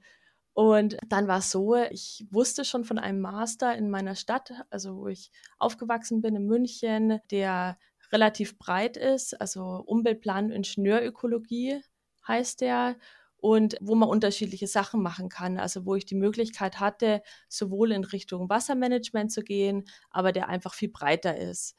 Und 0.55 0.97
dann 1.09 1.27
war 1.27 1.39
es 1.39 1.51
so, 1.51 1.75
ich 1.75 2.25
wusste 2.31 2.63
schon 2.63 2.85
von 2.85 2.97
einem 2.97 3.19
Master 3.19 3.75
in 3.75 3.89
meiner 3.89 4.15
Stadt, 4.15 4.53
also 4.69 4.95
wo 4.95 5.07
ich 5.09 5.29
aufgewachsen 5.57 6.21
bin 6.21 6.33
in 6.33 6.45
München, 6.45 7.19
der 7.29 7.77
relativ 8.13 8.57
breit 8.57 8.95
ist, 8.95 9.39
also 9.41 9.83
Umweltplan 9.85 10.51
Ingenieurökologie 10.51 11.81
heißt 12.25 12.61
der 12.61 12.95
und 13.35 13.75
wo 13.81 13.95
man 13.95 14.07
unterschiedliche 14.07 14.67
Sachen 14.67 15.01
machen 15.01 15.27
kann. 15.27 15.59
Also 15.59 15.85
wo 15.85 15.95
ich 15.95 16.05
die 16.05 16.15
Möglichkeit 16.15 16.79
hatte, 16.79 17.21
sowohl 17.49 17.91
in 17.91 18.05
Richtung 18.05 18.49
Wassermanagement 18.49 19.33
zu 19.33 19.43
gehen, 19.43 19.83
aber 20.09 20.31
der 20.31 20.47
einfach 20.47 20.73
viel 20.73 20.89
breiter 20.89 21.35
ist. 21.37 21.75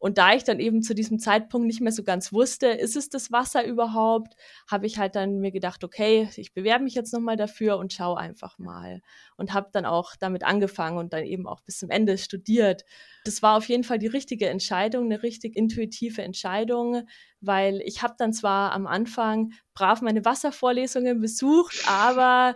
Und 0.00 0.18
da 0.18 0.32
ich 0.34 0.44
dann 0.44 0.58
eben 0.60 0.82
zu 0.82 0.94
diesem 0.94 1.18
Zeitpunkt 1.20 1.66
nicht 1.66 1.80
mehr 1.82 1.92
so 1.92 2.02
ganz 2.02 2.32
wusste, 2.32 2.68
ist 2.68 2.96
es 2.96 3.10
das 3.10 3.30
Wasser 3.30 3.64
überhaupt, 3.66 4.34
habe 4.68 4.86
ich 4.86 4.98
halt 4.98 5.14
dann 5.14 5.40
mir 5.40 5.52
gedacht, 5.52 5.84
okay, 5.84 6.28
ich 6.36 6.54
bewerbe 6.54 6.84
mich 6.84 6.94
jetzt 6.94 7.12
nochmal 7.12 7.36
dafür 7.36 7.76
und 7.78 7.92
schaue 7.92 8.18
einfach 8.18 8.58
mal. 8.58 9.02
Und 9.36 9.52
habe 9.52 9.68
dann 9.72 9.84
auch 9.84 10.16
damit 10.18 10.42
angefangen 10.42 10.98
und 10.98 11.12
dann 11.12 11.24
eben 11.24 11.46
auch 11.46 11.60
bis 11.60 11.78
zum 11.78 11.90
Ende 11.90 12.18
studiert. 12.18 12.84
Das 13.24 13.42
war 13.42 13.56
auf 13.58 13.68
jeden 13.68 13.84
Fall 13.84 13.98
die 13.98 14.06
richtige 14.06 14.48
Entscheidung, 14.48 15.04
eine 15.04 15.22
richtig 15.22 15.54
intuitive 15.56 16.22
Entscheidung, 16.22 17.02
weil 17.42 17.80
ich 17.84 18.02
habe 18.02 18.14
dann 18.18 18.32
zwar 18.32 18.72
am 18.72 18.86
Anfang 18.86 19.52
brav 19.74 20.00
meine 20.02 20.24
Wasservorlesungen 20.24 21.20
besucht, 21.20 21.84
aber 21.86 22.54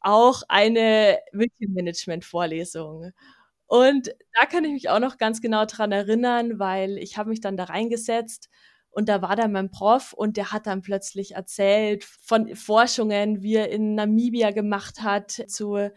auch 0.00 0.42
eine 0.48 1.18
Wildtiermanagement-Vorlesung. 1.32 3.12
Und 3.72 4.14
da 4.38 4.44
kann 4.44 4.64
ich 4.64 4.72
mich 4.72 4.90
auch 4.90 4.98
noch 4.98 5.16
ganz 5.16 5.40
genau 5.40 5.64
dran 5.64 5.92
erinnern, 5.92 6.58
weil 6.58 6.98
ich 6.98 7.16
habe 7.16 7.30
mich 7.30 7.40
dann 7.40 7.56
da 7.56 7.64
reingesetzt 7.64 8.50
und 8.90 9.08
da 9.08 9.22
war 9.22 9.34
dann 9.34 9.50
mein 9.52 9.70
Prof 9.70 10.12
und 10.12 10.36
der 10.36 10.52
hat 10.52 10.66
dann 10.66 10.82
plötzlich 10.82 11.36
erzählt 11.36 12.04
von 12.04 12.54
Forschungen, 12.54 13.40
wie 13.40 13.54
er 13.54 13.70
in 13.70 13.94
Namibia 13.94 14.50
gemacht 14.50 15.00
hat 15.02 15.30
zu 15.30 15.88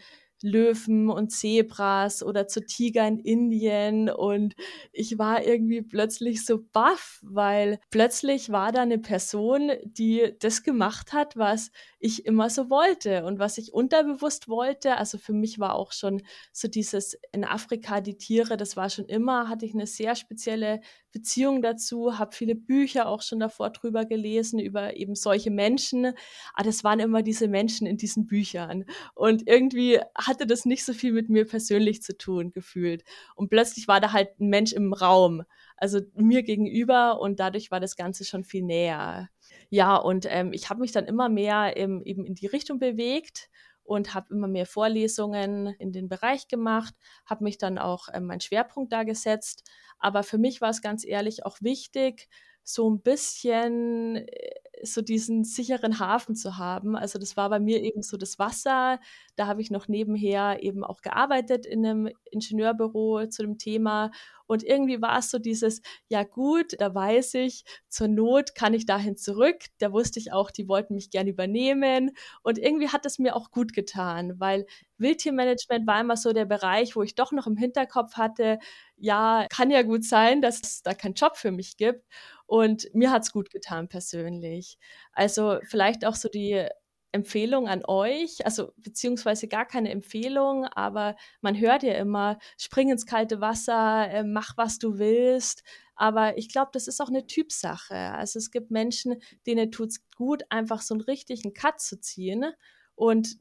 Löwen 0.41 1.09
und 1.09 1.31
Zebras 1.31 2.23
oder 2.23 2.47
zu 2.47 2.65
Tiger 2.65 3.05
in 3.05 3.19
Indien. 3.19 4.09
Und 4.09 4.55
ich 4.93 5.17
war 5.17 5.43
irgendwie 5.43 5.81
plötzlich 5.81 6.45
so 6.45 6.63
baff, 6.71 7.19
weil 7.23 7.79
plötzlich 7.89 8.51
war 8.51 8.71
da 8.71 8.83
eine 8.83 8.99
Person, 8.99 9.71
die 9.83 10.33
das 10.39 10.63
gemacht 10.63 11.11
hat, 11.11 11.35
was 11.35 11.71
ich 12.05 12.25
immer 12.25 12.49
so 12.51 12.69
wollte 12.69 13.25
und 13.25 13.39
was 13.39 13.57
ich 13.57 13.73
unterbewusst 13.73 14.47
wollte. 14.47 14.97
Also 14.97 15.17
für 15.17 15.33
mich 15.33 15.59
war 15.59 15.73
auch 15.73 15.91
schon 15.91 16.21
so 16.51 16.67
dieses 16.67 17.17
in 17.31 17.43
Afrika 17.43 17.99
die 17.99 18.15
Tiere, 18.15 18.57
das 18.57 18.77
war 18.77 18.91
schon 18.91 19.05
immer, 19.05 19.49
hatte 19.49 19.65
ich 19.65 19.73
eine 19.73 19.87
sehr 19.87 20.15
spezielle 20.15 20.81
Beziehung 21.11 21.63
dazu, 21.63 22.19
habe 22.19 22.35
viele 22.35 22.53
Bücher 22.55 23.07
auch 23.07 23.21
schon 23.23 23.39
davor 23.39 23.71
drüber 23.71 24.05
gelesen, 24.05 24.59
über 24.59 24.95
eben 24.95 25.15
solche 25.15 25.49
Menschen. 25.49 26.05
Aber 26.05 26.15
ah, 26.53 26.63
das 26.63 26.83
waren 26.83 26.99
immer 26.99 27.23
diese 27.23 27.47
Menschen 27.47 27.87
in 27.87 27.97
diesen 27.97 28.27
Büchern. 28.27 28.85
Und 29.15 29.47
irgendwie 29.47 29.99
hatte 30.15 30.45
das 30.45 30.65
nicht 30.65 30.85
so 30.85 30.93
viel 30.93 31.11
mit 31.11 31.29
mir 31.29 31.45
persönlich 31.45 32.03
zu 32.03 32.17
tun, 32.17 32.51
gefühlt. 32.51 33.03
Und 33.35 33.49
plötzlich 33.49 33.87
war 33.87 33.99
da 33.99 34.11
halt 34.11 34.39
ein 34.39 34.49
Mensch 34.49 34.73
im 34.73 34.93
Raum, 34.93 35.43
also 35.77 36.01
mir 36.13 36.43
gegenüber 36.43 37.19
und 37.19 37.39
dadurch 37.39 37.71
war 37.71 37.79
das 37.79 37.95
Ganze 37.95 38.25
schon 38.25 38.43
viel 38.43 38.63
näher. 38.63 39.29
Ja, 39.69 39.95
und 39.97 40.25
ähm, 40.29 40.53
ich 40.53 40.69
habe 40.69 40.81
mich 40.81 40.91
dann 40.91 41.05
immer 41.05 41.29
mehr 41.29 41.73
ähm, 41.77 42.01
eben 42.05 42.25
in 42.25 42.35
die 42.35 42.47
Richtung 42.47 42.79
bewegt 42.79 43.49
und 43.83 44.13
habe 44.13 44.33
immer 44.33 44.47
mehr 44.47 44.65
Vorlesungen 44.65 45.67
in 45.79 45.91
den 45.91 46.07
Bereich 46.09 46.47
gemacht, 46.47 46.93
habe 47.25 47.43
mich 47.43 47.57
dann 47.57 47.77
auch 47.77 48.07
ähm, 48.13 48.25
meinen 48.25 48.41
Schwerpunkt 48.41 48.91
da 48.93 49.03
gesetzt. 49.03 49.63
Aber 49.99 50.23
für 50.23 50.37
mich 50.37 50.61
war 50.61 50.69
es 50.69 50.81
ganz 50.81 51.05
ehrlich 51.05 51.45
auch 51.45 51.57
wichtig, 51.61 52.27
so 52.63 52.89
ein 52.89 53.01
bisschen 53.01 54.15
äh, 54.27 54.55
so 54.83 55.01
diesen 55.01 55.43
sicheren 55.43 55.99
Hafen 55.99 56.35
zu 56.35 56.57
haben. 56.57 56.95
Also 56.95 57.19
das 57.19 57.37
war 57.37 57.49
bei 57.49 57.59
mir 57.59 57.81
eben 57.81 58.01
so 58.01 58.17
das 58.17 58.39
Wasser. 58.39 58.99
Da 59.35 59.47
habe 59.47 59.61
ich 59.61 59.71
noch 59.71 59.87
nebenher 59.87 60.61
eben 60.63 60.83
auch 60.83 61.01
gearbeitet 61.01 61.65
in 61.65 61.85
einem 61.85 62.09
Ingenieurbüro 62.31 63.27
zu 63.27 63.43
dem 63.43 63.57
Thema. 63.57 64.11
Und 64.47 64.63
irgendwie 64.63 65.01
war 65.01 65.17
es 65.19 65.31
so 65.31 65.39
dieses, 65.39 65.81
ja 66.07 66.23
gut, 66.23 66.79
da 66.79 66.93
weiß 66.93 67.33
ich, 67.35 67.63
zur 67.89 68.07
Not 68.07 68.53
kann 68.55 68.73
ich 68.73 68.85
dahin 68.85 69.17
zurück. 69.17 69.57
Da 69.79 69.91
wusste 69.91 70.19
ich 70.19 70.31
auch, 70.33 70.51
die 70.51 70.67
wollten 70.67 70.93
mich 70.95 71.09
gern 71.09 71.27
übernehmen. 71.27 72.11
Und 72.43 72.57
irgendwie 72.59 72.89
hat 72.89 73.05
es 73.05 73.17
mir 73.19 73.35
auch 73.35 73.51
gut 73.51 73.73
getan, 73.73 74.39
weil 74.39 74.65
Wildtiermanagement 74.97 75.87
war 75.87 75.99
immer 75.99 76.15
so 76.17 76.31
der 76.31 76.45
Bereich, 76.45 76.95
wo 76.95 77.01
ich 77.03 77.15
doch 77.15 77.31
noch 77.31 77.47
im 77.47 77.57
Hinterkopf 77.57 78.13
hatte, 78.15 78.59
ja, 78.97 79.45
kann 79.49 79.71
ja 79.71 79.81
gut 79.81 80.03
sein, 80.05 80.41
dass 80.41 80.61
es 80.61 80.81
da 80.83 80.93
keinen 80.93 81.15
Job 81.15 81.35
für 81.37 81.51
mich 81.51 81.75
gibt. 81.77 82.05
Und 82.47 82.87
mir 82.93 83.11
hat 83.11 83.23
es 83.23 83.31
gut 83.31 83.49
getan 83.49 83.87
persönlich. 83.87 84.77
Also 85.13 85.59
vielleicht 85.63 86.05
auch 86.05 86.15
so 86.15 86.29
die 86.29 86.67
Empfehlung 87.15 87.69
an 87.69 87.83
euch, 87.85 88.45
also 88.45 88.73
beziehungsweise 88.75 89.47
gar 89.47 89.65
keine 89.65 89.89
Empfehlung, 89.89 90.65
aber 90.65 91.15
man 91.39 91.57
hört 91.57 91.83
ja 91.83 91.93
immer, 91.93 92.37
spring 92.57 92.89
ins 92.89 93.05
kalte 93.05 93.39
Wasser, 93.39 94.09
äh, 94.09 94.23
mach 94.25 94.57
was 94.57 94.79
du 94.79 94.99
willst. 94.99 95.63
Aber 95.95 96.37
ich 96.37 96.49
glaube, 96.49 96.71
das 96.73 96.89
ist 96.89 96.99
auch 96.99 97.07
eine 97.07 97.25
Typsache. 97.25 97.95
Also 97.95 98.37
es 98.37 98.51
gibt 98.51 98.69
Menschen, 98.69 99.15
denen 99.47 99.71
tut 99.71 99.89
es 99.89 100.09
gut, 100.17 100.43
einfach 100.49 100.81
so 100.81 100.93
einen 100.93 101.01
richtigen 101.01 101.53
Cut 101.53 101.79
zu 101.79 102.01
ziehen 102.01 102.51
und 102.95 103.37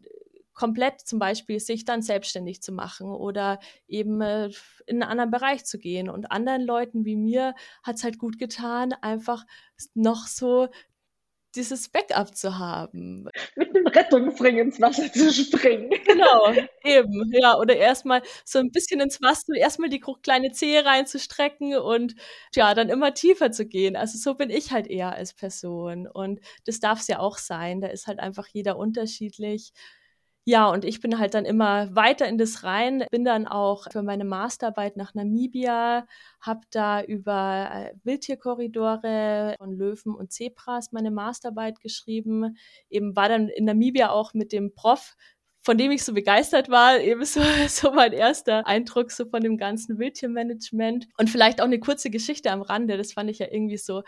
komplett 0.54 1.00
zum 1.00 1.18
Beispiel 1.18 1.60
sich 1.60 1.84
dann 1.84 2.02
selbstständig 2.02 2.62
zu 2.62 2.72
machen 2.72 3.10
oder 3.10 3.58
eben 3.88 4.20
äh, 4.20 4.46
in 4.86 5.02
einen 5.02 5.10
anderen 5.10 5.30
Bereich 5.30 5.64
zu 5.64 5.78
gehen. 5.78 6.08
Und 6.08 6.30
anderen 6.30 6.62
Leuten 6.62 7.04
wie 7.04 7.16
mir 7.16 7.54
hat 7.82 7.96
es 7.96 8.04
halt 8.04 8.18
gut 8.18 8.38
getan, 8.38 8.92
einfach 9.02 9.44
noch 9.94 10.26
so 10.26 10.68
dieses 11.54 11.88
Backup 11.88 12.34
zu 12.36 12.58
haben. 12.58 13.28
Mit 13.56 13.74
einem 13.74 13.86
Rettungsring 13.86 14.58
ins 14.58 14.80
Wasser 14.80 15.12
zu 15.12 15.32
springen. 15.32 15.90
Genau, 16.04 16.52
eben, 16.84 17.32
ja. 17.32 17.56
Oder 17.58 17.76
erstmal 17.76 18.22
so 18.44 18.58
ein 18.58 18.70
bisschen 18.70 19.00
ins 19.00 19.20
Wasser, 19.22 19.54
erstmal 19.56 19.88
die 19.88 20.00
kleine 20.22 20.52
Zehe 20.52 20.84
reinzustrecken 20.84 21.76
und 21.76 22.14
ja, 22.54 22.74
dann 22.74 22.88
immer 22.88 23.14
tiefer 23.14 23.50
zu 23.52 23.66
gehen. 23.66 23.96
Also 23.96 24.18
so 24.18 24.34
bin 24.34 24.50
ich 24.50 24.70
halt 24.72 24.86
eher 24.86 25.12
als 25.12 25.32
Person. 25.32 26.06
Und 26.06 26.40
das 26.66 26.78
darf 26.80 27.00
es 27.00 27.08
ja 27.08 27.18
auch 27.18 27.38
sein. 27.38 27.80
Da 27.80 27.88
ist 27.88 28.06
halt 28.06 28.20
einfach 28.20 28.46
jeder 28.48 28.76
unterschiedlich. 28.76 29.72
Ja, 30.46 30.68
und 30.68 30.84
ich 30.84 31.00
bin 31.00 31.18
halt 31.18 31.32
dann 31.32 31.46
immer 31.46 31.94
weiter 31.96 32.28
in 32.28 32.36
das 32.36 32.64
rein, 32.64 33.06
bin 33.10 33.24
dann 33.24 33.46
auch 33.46 33.90
für 33.90 34.02
meine 34.02 34.26
Masterarbeit 34.26 34.94
nach 34.98 35.14
Namibia, 35.14 36.06
habe 36.40 36.60
da 36.70 37.02
über 37.02 37.70
äh, 37.72 37.94
Wildtierkorridore 38.04 39.54
von 39.56 39.72
Löwen 39.72 40.14
und 40.14 40.32
Zebras 40.32 40.92
meine 40.92 41.10
Masterarbeit 41.10 41.80
geschrieben. 41.80 42.58
Eben 42.90 43.16
war 43.16 43.30
dann 43.30 43.48
in 43.48 43.64
Namibia 43.64 44.10
auch 44.10 44.34
mit 44.34 44.52
dem 44.52 44.74
Prof 44.74 45.16
von 45.66 45.78
dem 45.78 45.90
ich 45.92 46.04
so 46.04 46.12
begeistert 46.12 46.68
war, 46.68 46.98
eben 47.00 47.24
so, 47.24 47.40
so 47.68 47.90
mein 47.92 48.12
erster 48.12 48.66
Eindruck 48.66 49.10
so 49.10 49.24
von 49.24 49.42
dem 49.42 49.56
ganzen 49.56 49.98
Wildtiermanagement. 49.98 51.08
Und 51.16 51.30
vielleicht 51.30 51.62
auch 51.62 51.64
eine 51.64 51.80
kurze 51.80 52.10
Geschichte 52.10 52.50
am 52.50 52.60
Rande, 52.60 52.98
das 52.98 53.14
fand 53.14 53.30
ich 53.30 53.38
ja 53.38 53.46
irgendwie 53.50 53.78
so 53.78 54.02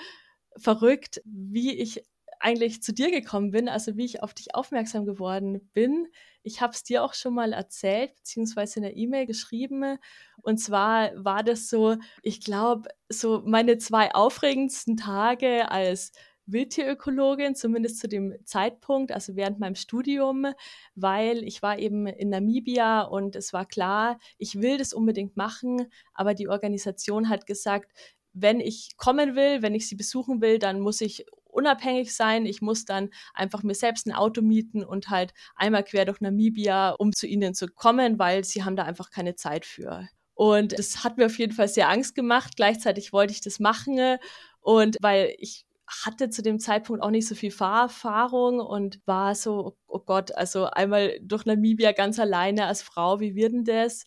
verrückt, 0.59 1.23
wie 1.25 1.75
ich 1.75 2.03
eigentlich 2.41 2.83
zu 2.83 2.93
dir 2.93 3.11
gekommen 3.11 3.51
bin, 3.51 3.69
also 3.69 3.97
wie 3.97 4.05
ich 4.05 4.23
auf 4.23 4.35
dich 4.35 4.55
aufmerksam 4.55 5.07
geworden 5.07 5.71
bin. 5.73 6.09
Ich 6.43 6.61
habe 6.61 6.73
es 6.73 6.83
dir 6.83 7.05
auch 7.05 7.15
schon 7.15 7.35
mal 7.35 7.53
erzählt, 7.53 8.15
beziehungsweise 8.17 8.77
in 8.77 8.83
der 8.83 8.97
E-Mail 8.97 9.27
geschrieben. 9.27 9.99
Und 10.43 10.59
zwar 10.59 11.13
war 11.17 11.43
das 11.43 11.69
so, 11.69 11.97
ich 12.23 12.41
glaube, 12.41 12.89
so 13.09 13.43
meine 13.45 13.79
zwei 13.79 14.15
aufregendsten 14.15 14.97
Tage 14.97 15.71
als 15.71 16.13
Wildtierökologin, 16.47 17.57
zumindest 17.57 17.99
zu 17.99 18.09
dem 18.09 18.35
Zeitpunkt, 18.45 19.11
also 19.13 19.35
während 19.35 19.59
meinem 19.59 19.75
Studium, 19.75 20.47
weil 20.95 21.43
ich 21.43 21.61
war 21.63 21.79
eben 21.79 22.07
in 22.07 22.31
Namibia 22.31 23.03
und 23.03 23.35
es 23.35 23.53
war 23.53 23.67
klar, 23.67 24.19
ich 24.39 24.61
will 24.61 24.79
das 24.79 24.93
unbedingt 24.93 25.37
machen, 25.37 25.91
aber 26.15 26.35
die 26.35 26.49
Organisation 26.49 27.29
hat 27.29 27.47
gesagt, 27.47 27.93
wenn 28.33 28.61
ich 28.61 28.97
kommen 28.97 29.35
will, 29.35 29.63
wenn 29.63 29.75
ich 29.75 29.89
sie 29.89 29.97
besuchen 29.97 30.41
will, 30.41 30.59
dann 30.59 30.81
muss 30.81 31.01
ich 31.01 31.27
unabhängig 31.57 32.15
sein. 32.15 32.47
Ich 32.47 32.61
muss 32.61 32.85
dann 32.85 33.11
einfach 33.35 33.63
mir 33.63 33.75
selbst 33.75 34.07
ein 34.07 34.13
Auto 34.13 34.43
mieten 34.43 34.85
und 34.85 35.09
halt 35.09 35.33
einmal 35.55 35.85
quer 35.85 36.05
durch 36.05 36.21
Namibia, 36.21 36.91
um 36.91 37.13
zu 37.13 37.27
ihnen 37.27 37.55
zu 37.55 37.67
kommen, 37.69 38.19
weil 38.19 38.45
sie 38.45 38.65
haben 38.65 38.77
da 38.77 38.85
einfach 38.85 39.11
keine 39.11 39.35
Zeit 39.35 39.65
für. 39.65 40.09
Und 40.35 40.79
das 40.79 41.03
hat 41.03 41.17
mir 41.17 41.27
auf 41.27 41.39
jeden 41.39 41.55
Fall 41.55 41.69
sehr 41.69 41.89
Angst 41.89 42.15
gemacht. 42.15 42.57
Gleichzeitig 42.57 43.13
wollte 43.13 43.33
ich 43.33 43.41
das 43.41 43.59
machen 43.59 44.19
und 44.61 44.97
weil 45.01 45.35
ich 45.39 45.65
hatte 45.87 46.31
zu 46.31 46.43
dem 46.43 46.59
Zeitpunkt 46.59 47.03
auch 47.03 47.11
nicht 47.11 47.29
so 47.29 47.35
viel 47.35 47.51
Fahrerfahrung 47.51 48.59
und 48.59 49.01
war 49.07 49.35
so, 49.35 49.77
oh 49.87 50.01
Gott, 50.01 50.33
also 50.33 50.65
einmal 50.67 51.19
durch 51.23 51.47
Namibia 51.47 51.93
ganz 51.93 52.19
alleine 52.19 52.67
als 52.67 52.83
Frau, 52.83 53.21
wie 53.21 53.35
wird 53.35 53.53
denn 53.53 53.65
das? 53.65 54.05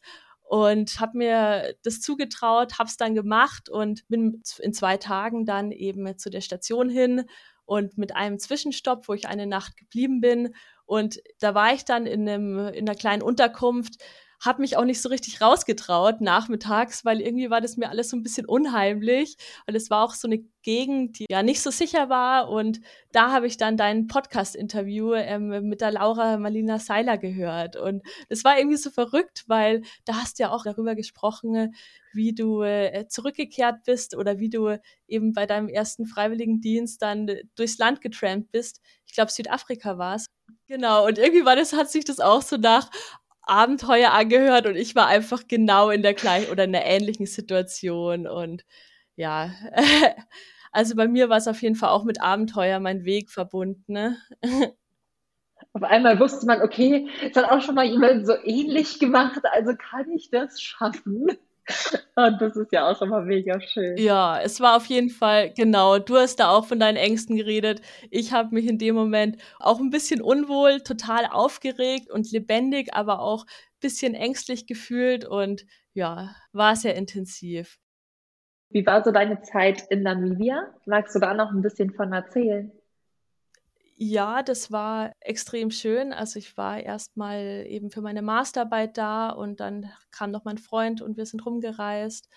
Und 0.50 1.00
habe 1.00 1.16
mir 1.16 1.76
das 1.84 2.02
zugetraut, 2.02 2.80
habe 2.80 2.90
es 2.90 2.98
dann 2.98 3.14
gemacht 3.14 3.70
und 3.70 4.08
bin 4.08 4.42
in 4.58 4.74
zwei 4.74 4.98
Tagen 4.98 5.46
dann 5.46 5.72
eben 5.72 6.18
zu 6.18 6.32
der 6.32 6.42
Station 6.42 6.90
hin 6.90 7.26
und 7.66 8.00
mit 8.00 8.16
einem 8.16 8.40
Zwischenstopp, 8.40 9.08
wo 9.08 9.14
ich 9.14 9.28
eine 9.28 9.46
Nacht 9.46 9.78
geblieben 9.78 10.22
bin. 10.22 10.56
Und 10.88 11.22
da 11.40 11.54
war 11.54 11.72
ich 11.76 11.86
dann 11.86 12.08
in, 12.08 12.28
einem, 12.28 12.58
in 12.70 12.90
einer 12.90 12.98
kleinen 12.98 13.22
Unterkunft, 13.22 14.04
habe 14.40 14.62
mich 14.62 14.78
auch 14.78 14.86
nicht 14.86 15.02
so 15.02 15.10
richtig 15.10 15.42
rausgetraut 15.42 16.22
nachmittags, 16.22 17.04
weil 17.04 17.22
irgendwie 17.22 17.50
war 17.50 17.62
das 17.62 17.78
mir 17.78 17.90
alles 17.90 18.10
so 18.10 18.18
ein 18.18 18.24
bisschen 18.24 18.46
unheimlich. 18.46 19.36
Und 19.68 19.76
es 19.76 19.90
war 19.90 20.04
auch 20.04 20.14
so 20.14 20.28
eine 20.28 20.40
Gegend, 20.62 21.20
die 21.20 21.26
ja 21.30 21.44
nicht 21.44 21.62
so 21.62 21.72
sicher 21.72 22.10
war. 22.10 22.50
Und 22.50 22.80
da 23.12 23.32
habe 23.32 23.48
ich 23.48 23.58
dann 23.58 23.78
dein 23.78 24.08
Podcast-Interview 24.08 25.14
ähm, 25.14 25.68
mit 25.68 25.82
der 25.82 25.92
Laura 25.92 26.38
Marlina 26.38 26.80
Seiler 26.80 27.18
gehört. 27.18 27.76
Und 27.76 28.02
es 28.30 28.44
war 28.44 28.58
irgendwie 28.58 28.78
so 28.78 28.90
verrückt, 28.90 29.44
weil 29.48 29.82
da 30.06 30.16
hast 30.16 30.40
du 30.40 30.44
ja 30.44 30.52
auch 30.52 30.64
darüber 30.64 30.96
gesprochen, 30.96 31.74
wie 32.14 32.34
du 32.34 32.62
äh, 32.62 33.08
zurückgekehrt 33.08 33.84
bist 33.86 34.16
oder 34.16 34.40
wie 34.40 34.50
du 34.50 34.80
eben 35.08 35.34
bei 35.34 35.46
deinem 35.46 35.68
ersten 35.68 36.06
Freiwilligendienst 36.06 37.02
dann 37.02 37.30
durchs 37.56 37.78
Land 37.78 38.02
getrampt 38.02 38.52
bist. 38.52 38.82
Ich 39.06 39.14
glaube, 39.14 39.32
Südafrika 39.32 39.98
war 39.98 40.16
es. 40.16 40.26
Genau, 40.68 41.08
und 41.08 41.18
irgendwie 41.18 41.46
war 41.46 41.56
das, 41.56 41.74
hat 41.74 41.90
sich 41.90 42.06
das 42.06 42.20
auch 42.20 42.42
so 42.42 42.58
nach 42.58 42.90
Abenteuer 43.50 44.12
angehört 44.12 44.68
und 44.68 44.76
ich 44.76 44.96
war 44.96 45.08
einfach 45.08 45.48
genau 45.48 45.90
in 45.90 46.02
der 46.02 46.14
gleichen 46.14 46.52
oder 46.52 46.66
in 46.66 46.72
der 46.72 46.86
ähnlichen 46.86 47.26
Situation 47.26 48.28
und 48.28 48.66
ja, 49.16 49.52
also 50.72 50.96
bei 50.96 51.08
mir 51.08 51.30
war 51.30 51.38
es 51.38 51.48
auf 51.48 51.62
jeden 51.62 51.76
Fall 51.76 51.90
auch 51.90 52.04
mit 52.04 52.22
Abenteuer 52.22 52.80
mein 52.80 53.06
Weg 53.06 53.30
verbunden. 53.32 53.94
Ne? 53.94 54.18
Auf 55.74 55.84
einmal 55.84 56.20
wusste 56.20 56.46
man, 56.46 56.62
okay, 56.62 57.10
es 57.22 57.36
hat 57.36 57.52
auch 57.52 57.62
schon 57.62 57.76
mal 57.76 57.86
jemand 57.86 58.26
so 58.26 58.34
ähnlich 58.44 58.98
gemacht, 58.98 59.42
also 59.52 59.74
kann 59.76 60.10
ich 60.12 60.30
das 60.32 60.62
schaffen. 60.62 61.38
Und 62.16 62.42
das 62.42 62.56
ist 62.56 62.72
ja 62.72 62.90
auch 62.90 63.02
immer 63.02 63.22
mega 63.22 63.60
schön. 63.62 63.98
Ja, 63.98 64.40
es 64.42 64.60
war 64.60 64.76
auf 64.76 64.86
jeden 64.88 65.10
Fall, 65.10 65.54
genau, 65.54 66.00
du 66.00 66.16
hast 66.16 66.38
da 66.40 66.50
auch 66.50 66.66
von 66.66 66.80
deinen 66.80 66.98
Ängsten 66.98 67.38
geredet. 67.38 67.82
Ich 68.10 68.34
habe 68.34 68.54
mich 68.54 68.68
in 68.68 68.78
dem 68.78 68.96
Moment 68.96 69.38
auch 69.60 69.80
ein 69.80 69.90
bisschen 69.90 70.22
unwohl, 70.22 70.82
total 70.82 71.26
aufgeregt 71.26 72.10
und 72.10 72.32
lebendig, 72.32 72.94
aber 72.94 73.20
auch 73.20 73.46
ein 73.46 73.80
bisschen 73.80 74.16
ängstlich 74.16 74.68
gefühlt 74.68 75.26
und 75.26 75.66
ja, 75.94 76.36
war 76.52 76.76
sehr 76.76 76.96
intensiv. 76.96 77.78
Wie 78.72 78.86
war 78.86 79.04
so 79.04 79.12
deine 79.12 79.42
Zeit 79.42 79.84
in 79.90 80.04
Namibia? 80.04 80.74
Magst 80.86 81.16
du 81.16 81.20
da 81.20 81.34
noch 81.34 81.52
ein 81.52 81.62
bisschen 81.62 81.92
von 81.92 82.14
erzählen? 82.14 82.72
Ja, 84.02 84.44
das 84.44 84.72
war 84.72 85.12
extrem 85.20 85.72
schön. 85.72 86.14
Also 86.14 86.40
ich 86.40 86.56
war 86.56 86.80
erstmal 86.80 87.66
eben 87.68 87.92
für 87.92 88.00
meine 88.02 88.22
Masterarbeit 88.22 88.98
da 88.98 89.30
und 89.30 89.60
dann 89.60 89.92
kam 90.12 90.32
noch 90.32 90.46
mein 90.46 90.58
Freund 90.58 91.02
und 91.02 91.18
wir 91.18 91.26
sind 91.26 91.46
rumgereist. 91.46 92.30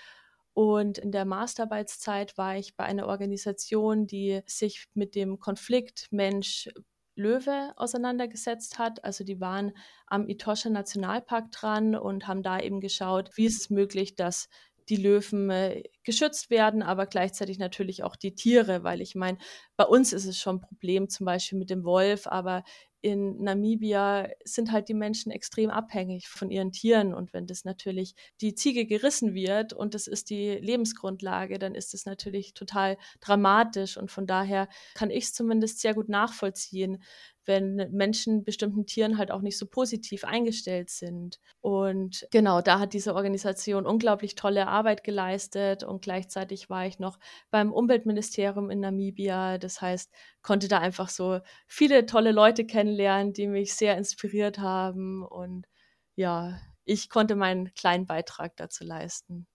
Und 0.54 0.98
in 0.98 1.12
der 1.12 1.24
Masterarbeitszeit 1.24 2.36
war 2.36 2.56
ich 2.56 2.74
bei 2.76 2.84
einer 2.84 3.06
Organisation, 3.06 4.06
die 4.08 4.42
sich 4.44 4.86
mit 4.94 5.14
dem 5.14 5.38
Konflikt 5.38 6.08
Mensch 6.10 6.68
Löwe 7.14 7.72
auseinandergesetzt 7.76 8.78
hat. 8.78 9.04
Also 9.04 9.22
die 9.22 9.40
waren 9.40 9.72
am 10.08 10.28
Itosha 10.28 10.68
Nationalpark 10.68 11.52
dran 11.52 11.94
und 11.94 12.26
haben 12.26 12.42
da 12.42 12.58
eben 12.58 12.80
geschaut, 12.80 13.30
wie 13.36 13.44
ist 13.46 13.60
es 13.60 13.70
möglich, 13.70 14.16
dass 14.16 14.48
die 14.88 14.96
Löwen 14.96 15.48
äh, 15.50 15.84
geschützt 16.04 16.50
werden, 16.50 16.82
aber 16.82 17.06
gleichzeitig 17.06 17.58
natürlich 17.58 18.02
auch 18.02 18.16
die 18.16 18.34
Tiere, 18.34 18.82
weil 18.84 19.00
ich 19.00 19.14
meine, 19.14 19.38
bei 19.76 19.84
uns 19.84 20.12
ist 20.12 20.26
es 20.26 20.38
schon 20.38 20.56
ein 20.56 20.60
Problem, 20.60 21.08
zum 21.08 21.26
Beispiel 21.26 21.58
mit 21.58 21.70
dem 21.70 21.84
Wolf, 21.84 22.26
aber 22.26 22.64
in 23.02 23.42
Namibia 23.42 24.28
sind 24.44 24.70
halt 24.70 24.88
die 24.88 24.94
Menschen 24.94 25.32
extrem 25.32 25.70
abhängig 25.70 26.28
von 26.28 26.50
ihren 26.50 26.70
Tieren. 26.70 27.12
Und 27.12 27.32
wenn 27.32 27.48
das 27.48 27.64
natürlich 27.64 28.14
die 28.40 28.54
Ziege 28.54 28.86
gerissen 28.86 29.34
wird 29.34 29.72
und 29.72 29.94
das 29.94 30.06
ist 30.06 30.30
die 30.30 30.52
Lebensgrundlage, 30.52 31.58
dann 31.58 31.74
ist 31.74 31.94
das 31.94 32.06
natürlich 32.06 32.54
total 32.54 32.96
dramatisch. 33.20 33.96
Und 33.96 34.12
von 34.12 34.26
daher 34.26 34.68
kann 34.94 35.10
ich 35.10 35.24
es 35.24 35.34
zumindest 35.34 35.80
sehr 35.80 35.94
gut 35.94 36.08
nachvollziehen, 36.08 37.02
wenn 37.44 37.76
Menschen 37.92 38.44
bestimmten 38.44 38.86
Tieren 38.86 39.18
halt 39.18 39.30
auch 39.30 39.40
nicht 39.40 39.58
so 39.58 39.66
positiv 39.66 40.24
eingestellt 40.24 40.90
sind. 40.90 41.40
Und 41.60 42.26
genau, 42.30 42.60
da 42.60 42.78
hat 42.78 42.92
diese 42.92 43.14
Organisation 43.14 43.86
unglaublich 43.86 44.34
tolle 44.34 44.68
Arbeit 44.68 45.04
geleistet 45.04 45.84
und 45.84 46.02
gleichzeitig 46.02 46.70
war 46.70 46.86
ich 46.86 46.98
noch 46.98 47.18
beim 47.50 47.72
Umweltministerium 47.72 48.70
in 48.70 48.80
Namibia. 48.80 49.58
Das 49.58 49.80
heißt, 49.80 50.12
konnte 50.42 50.68
da 50.68 50.78
einfach 50.78 51.08
so 51.08 51.40
viele 51.66 52.06
tolle 52.06 52.32
Leute 52.32 52.64
kennenlernen, 52.66 53.32
die 53.32 53.46
mich 53.46 53.74
sehr 53.74 53.96
inspiriert 53.96 54.58
haben 54.58 55.24
und 55.24 55.66
ja, 56.14 56.58
ich 56.84 57.08
konnte 57.08 57.36
meinen 57.36 57.72
kleinen 57.74 58.06
Beitrag 58.06 58.56
dazu 58.56 58.84
leisten. 58.84 59.46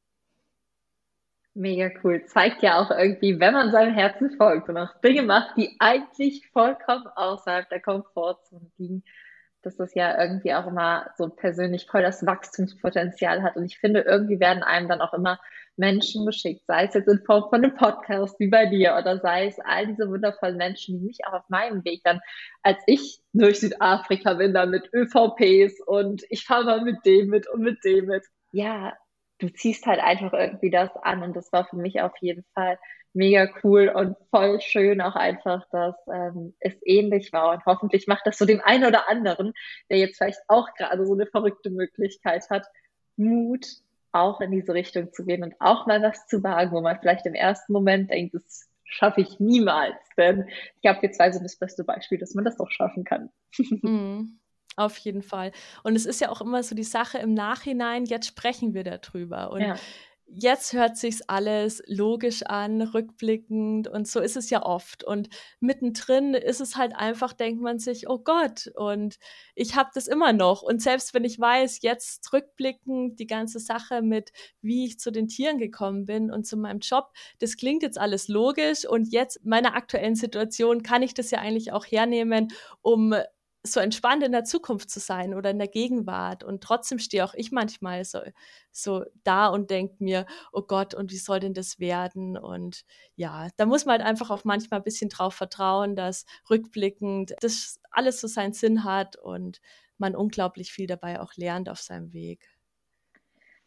Mega 1.57 1.89
cool. 2.03 2.23
Zeigt 2.27 2.61
ja 2.61 2.79
auch 2.79 2.91
irgendwie, 2.91 3.39
wenn 3.39 3.55
man 3.55 3.71
seinem 3.71 3.91
Herzen 3.91 4.29
folgt 4.37 4.69
und 4.69 4.77
auch 4.77 4.93
Dinge 5.01 5.23
macht, 5.23 5.57
die 5.57 5.75
eigentlich 5.79 6.47
vollkommen 6.53 7.07
außerhalb 7.15 7.67
der 7.69 7.81
Komfortzone 7.81 8.69
liegen, 8.77 9.03
dass 9.63 9.75
das 9.75 9.95
ja 9.95 10.21
irgendwie 10.21 10.53
auch 10.53 10.67
immer 10.67 11.09
so 11.17 11.29
persönlich 11.29 11.87
voll 11.89 12.03
das 12.03 12.23
Wachstumspotenzial 12.23 13.41
hat. 13.41 13.55
Und 13.55 13.65
ich 13.65 13.79
finde, 13.79 14.01
irgendwie 14.01 14.39
werden 14.39 14.61
einem 14.61 14.87
dann 14.87 15.01
auch 15.01 15.15
immer 15.15 15.39
Menschen 15.77 16.27
geschickt, 16.27 16.61
sei 16.67 16.85
es 16.85 16.93
jetzt 16.93 17.07
in 17.07 17.23
Form 17.25 17.49
von 17.49 17.63
einem 17.63 17.75
Podcast 17.75 18.39
wie 18.39 18.49
bei 18.49 18.67
dir 18.67 18.95
oder 18.95 19.17
sei 19.19 19.47
es 19.47 19.59
all 19.59 19.87
diese 19.87 20.07
wundervollen 20.11 20.57
Menschen, 20.57 20.99
die 20.99 21.07
mich 21.07 21.25
auch 21.25 21.33
auf 21.33 21.49
meinem 21.49 21.83
Weg 21.85 22.01
dann, 22.03 22.19
als 22.61 22.77
ich 22.85 23.19
durch 23.33 23.61
Südafrika 23.61 24.35
bin, 24.35 24.53
dann 24.53 24.69
mit 24.69 24.91
ÖVPs 24.93 25.81
und 25.87 26.23
ich 26.29 26.45
fahre 26.45 26.65
mal 26.65 26.81
mit 26.81 27.03
dem 27.03 27.29
mit 27.29 27.49
und 27.49 27.61
mit 27.61 27.83
dem 27.83 28.05
mit. 28.05 28.25
Ja, 28.51 28.95
du 29.39 29.49
ziehst 29.49 29.85
halt 29.85 29.99
einfach 29.99 30.33
irgendwie 30.33 30.69
das 30.69 30.89
an 30.97 31.23
und 31.23 31.35
das 31.35 31.51
war 31.51 31.65
für 31.65 31.77
mich 31.77 32.01
auf 32.01 32.13
jeden 32.21 32.43
Fall 32.53 32.79
mega 33.13 33.49
cool 33.63 33.89
und 33.89 34.15
voll 34.29 34.61
schön 34.61 35.01
auch 35.01 35.15
einfach, 35.15 35.65
dass 35.71 35.95
ähm, 36.11 36.53
es 36.59 36.73
ähnlich 36.85 37.33
war 37.33 37.53
und 37.53 37.65
hoffentlich 37.65 38.07
macht 38.07 38.25
das 38.25 38.37
so 38.37 38.45
dem 38.45 38.61
einen 38.61 38.85
oder 38.85 39.09
anderen, 39.09 39.53
der 39.89 39.97
jetzt 39.97 40.17
vielleicht 40.17 40.41
auch 40.47 40.73
gerade 40.75 41.05
so 41.05 41.13
eine 41.13 41.25
verrückte 41.25 41.69
Möglichkeit 41.69 42.49
hat, 42.49 42.65
Mut 43.15 43.65
auch 44.11 44.39
in 44.39 44.51
diese 44.51 44.73
Richtung 44.73 45.11
zu 45.11 45.25
gehen 45.25 45.43
und 45.43 45.55
auch 45.59 45.87
mal 45.87 46.01
was 46.01 46.27
zu 46.27 46.43
wagen, 46.43 46.71
wo 46.71 46.81
man 46.81 46.99
vielleicht 46.99 47.25
im 47.25 47.33
ersten 47.33 47.73
Moment 47.73 48.11
denkt, 48.11 48.35
das 48.35 48.67
schaffe 48.85 49.21
ich 49.21 49.39
niemals, 49.39 49.97
denn 50.17 50.47
ich 50.47 50.81
glaube, 50.81 50.99
jetzt 51.01 51.19
weiß 51.19 51.35
ich 51.35 51.43
das 51.43 51.57
beste 51.57 51.83
Beispiel, 51.83 52.17
dass 52.17 52.35
man 52.35 52.45
das 52.45 52.57
doch 52.57 52.71
schaffen 52.71 53.03
kann. 53.03 53.29
Mm. 53.57 54.39
Auf 54.77 54.95
jeden 54.99 55.23
Fall. 55.23 55.51
Und 55.81 55.95
es 55.95 56.05
ist 56.05 56.21
ja 56.21 56.29
auch 56.29 56.39
immer 56.39 56.61
so 56.61 56.75
die 56.75 56.83
Sache 56.83 57.17
im 57.17 57.33
Nachhinein, 57.33 58.05
jetzt 58.05 58.27
sprechen 58.27 58.75
wir 58.75 58.83
darüber. 58.83 59.49
Und 59.51 59.61
ja. 59.61 59.75
jetzt 60.27 60.71
hört 60.73 60.97
sich's 60.97 61.23
alles 61.23 61.81
logisch 61.87 62.43
an, 62.43 62.83
rückblickend 62.83 63.87
und 63.87 64.07
so 64.07 64.19
ist 64.19 64.37
es 64.37 64.51
ja 64.51 64.63
oft. 64.63 65.03
Und 65.03 65.29
mittendrin 65.59 66.35
ist 66.35 66.61
es 66.61 66.75
halt 66.75 66.95
einfach, 66.95 67.33
denkt 67.33 67.59
man 67.59 67.79
sich, 67.79 68.07
oh 68.07 68.19
Gott, 68.19 68.69
und 68.75 69.17
ich 69.55 69.75
habe 69.75 69.89
das 69.95 70.07
immer 70.07 70.31
noch. 70.31 70.61
Und 70.61 70.79
selbst 70.79 71.15
wenn 71.15 71.23
ich 71.23 71.39
weiß, 71.39 71.81
jetzt 71.81 72.31
rückblickend 72.31 73.19
die 73.19 73.25
ganze 73.25 73.59
Sache 73.59 74.03
mit, 74.03 74.31
wie 74.61 74.85
ich 74.85 74.99
zu 74.99 75.09
den 75.09 75.27
Tieren 75.27 75.57
gekommen 75.57 76.05
bin 76.05 76.29
und 76.29 76.45
zu 76.45 76.55
meinem 76.55 76.81
Job, 76.81 77.09
das 77.39 77.57
klingt 77.57 77.81
jetzt 77.81 77.97
alles 77.97 78.27
logisch. 78.27 78.87
Und 78.87 79.11
jetzt 79.11 79.43
meiner 79.43 79.75
aktuellen 79.75 80.13
Situation 80.13 80.83
kann 80.83 81.01
ich 81.01 81.15
das 81.15 81.31
ja 81.31 81.39
eigentlich 81.39 81.71
auch 81.71 81.85
hernehmen, 81.87 82.49
um 82.83 83.15
so 83.71 83.79
entspannt 83.79 84.23
in 84.23 84.31
der 84.31 84.43
Zukunft 84.43 84.89
zu 84.89 84.99
sein 84.99 85.33
oder 85.33 85.51
in 85.51 85.59
der 85.59 85.67
Gegenwart. 85.67 86.43
Und 86.43 86.63
trotzdem 86.63 86.99
stehe 86.99 87.23
auch 87.23 87.33
ich 87.33 87.51
manchmal 87.51 88.03
so, 88.05 88.19
so 88.71 89.05
da 89.23 89.47
und 89.47 89.69
denke 89.69 89.95
mir, 90.03 90.25
oh 90.51 90.61
Gott, 90.61 90.93
und 90.93 91.11
wie 91.11 91.17
soll 91.17 91.39
denn 91.39 91.53
das 91.53 91.79
werden? 91.79 92.37
Und 92.37 92.83
ja, 93.15 93.47
da 93.57 93.65
muss 93.65 93.85
man 93.85 93.99
halt 93.99 94.07
einfach 94.07 94.29
auch 94.29 94.43
manchmal 94.43 94.79
ein 94.79 94.83
bisschen 94.83 95.09
drauf 95.09 95.35
vertrauen, 95.35 95.95
dass 95.95 96.25
rückblickend 96.49 97.35
das 97.41 97.79
alles 97.91 98.21
so 98.21 98.27
seinen 98.27 98.53
Sinn 98.53 98.83
hat 98.83 99.15
und 99.15 99.59
man 99.97 100.15
unglaublich 100.15 100.71
viel 100.71 100.87
dabei 100.87 101.19
auch 101.19 101.33
lernt 101.35 101.69
auf 101.69 101.79
seinem 101.79 102.13
Weg. 102.13 102.49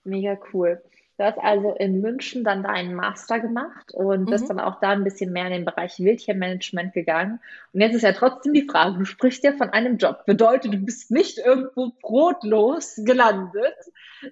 Mega 0.04 0.38
cool. 0.52 0.82
Du 1.20 1.26
hast 1.26 1.38
also 1.38 1.74
in 1.74 2.00
München 2.00 2.44
dann 2.44 2.62
deinen 2.62 2.94
Master 2.94 3.40
gemacht 3.40 3.92
und 3.92 4.24
bist 4.24 4.44
mhm. 4.44 4.56
dann 4.56 4.60
auch 4.60 4.80
da 4.80 4.88
ein 4.88 5.04
bisschen 5.04 5.34
mehr 5.34 5.48
in 5.48 5.52
den 5.52 5.64
Bereich 5.66 5.98
Wildtiermanagement 5.98 6.94
gegangen. 6.94 7.40
Und 7.74 7.82
jetzt 7.82 7.94
ist 7.94 8.04
ja 8.04 8.12
trotzdem 8.12 8.54
die 8.54 8.66
Frage, 8.66 8.96
du 8.96 9.04
sprichst 9.04 9.44
ja 9.44 9.52
von 9.52 9.68
einem 9.68 9.98
Job. 9.98 10.24
Bedeutet, 10.24 10.72
du 10.72 10.78
bist 10.78 11.10
nicht 11.10 11.36
irgendwo 11.36 11.92
brotlos 12.00 12.94
gelandet, 13.04 13.74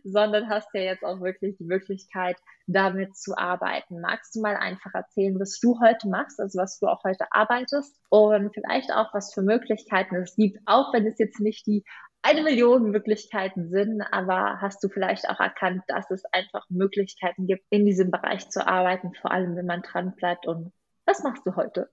sondern 0.02 0.48
hast 0.48 0.68
ja 0.72 0.80
jetzt 0.80 1.04
auch 1.04 1.20
wirklich 1.20 1.58
die 1.58 1.64
Möglichkeit, 1.64 2.38
damit 2.66 3.18
zu 3.18 3.36
arbeiten. 3.36 4.00
Magst 4.00 4.34
du 4.34 4.40
mal 4.40 4.56
einfach 4.56 4.94
erzählen, 4.94 5.38
was 5.38 5.60
du 5.60 5.78
heute 5.80 6.08
machst, 6.08 6.40
also 6.40 6.58
was 6.58 6.78
du 6.78 6.86
auch 6.86 7.04
heute 7.04 7.26
arbeitest 7.32 8.00
und 8.08 8.54
vielleicht 8.54 8.92
auch, 8.94 9.12
was 9.12 9.34
für 9.34 9.42
Möglichkeiten 9.42 10.16
es 10.16 10.36
gibt, 10.36 10.58
auch 10.64 10.94
wenn 10.94 11.06
es 11.06 11.18
jetzt 11.18 11.40
nicht 11.40 11.66
die 11.66 11.84
eine 12.22 12.42
Million 12.42 12.90
Möglichkeiten 12.90 13.68
sind, 13.70 14.02
aber 14.02 14.60
hast 14.60 14.82
du 14.82 14.88
vielleicht 14.88 15.28
auch 15.28 15.40
erkannt, 15.40 15.82
dass 15.86 16.10
es 16.10 16.24
einfach 16.32 16.64
Möglichkeiten 16.68 17.46
gibt, 17.46 17.64
in 17.70 17.86
diesem 17.86 18.10
Bereich 18.10 18.50
zu 18.50 18.66
arbeiten, 18.66 19.14
vor 19.14 19.30
allem 19.30 19.56
wenn 19.56 19.66
man 19.66 19.82
dran 19.82 20.14
bleibt 20.16 20.46
und 20.46 20.72
was 21.06 21.22
machst 21.22 21.46
du 21.46 21.56
heute? 21.56 21.88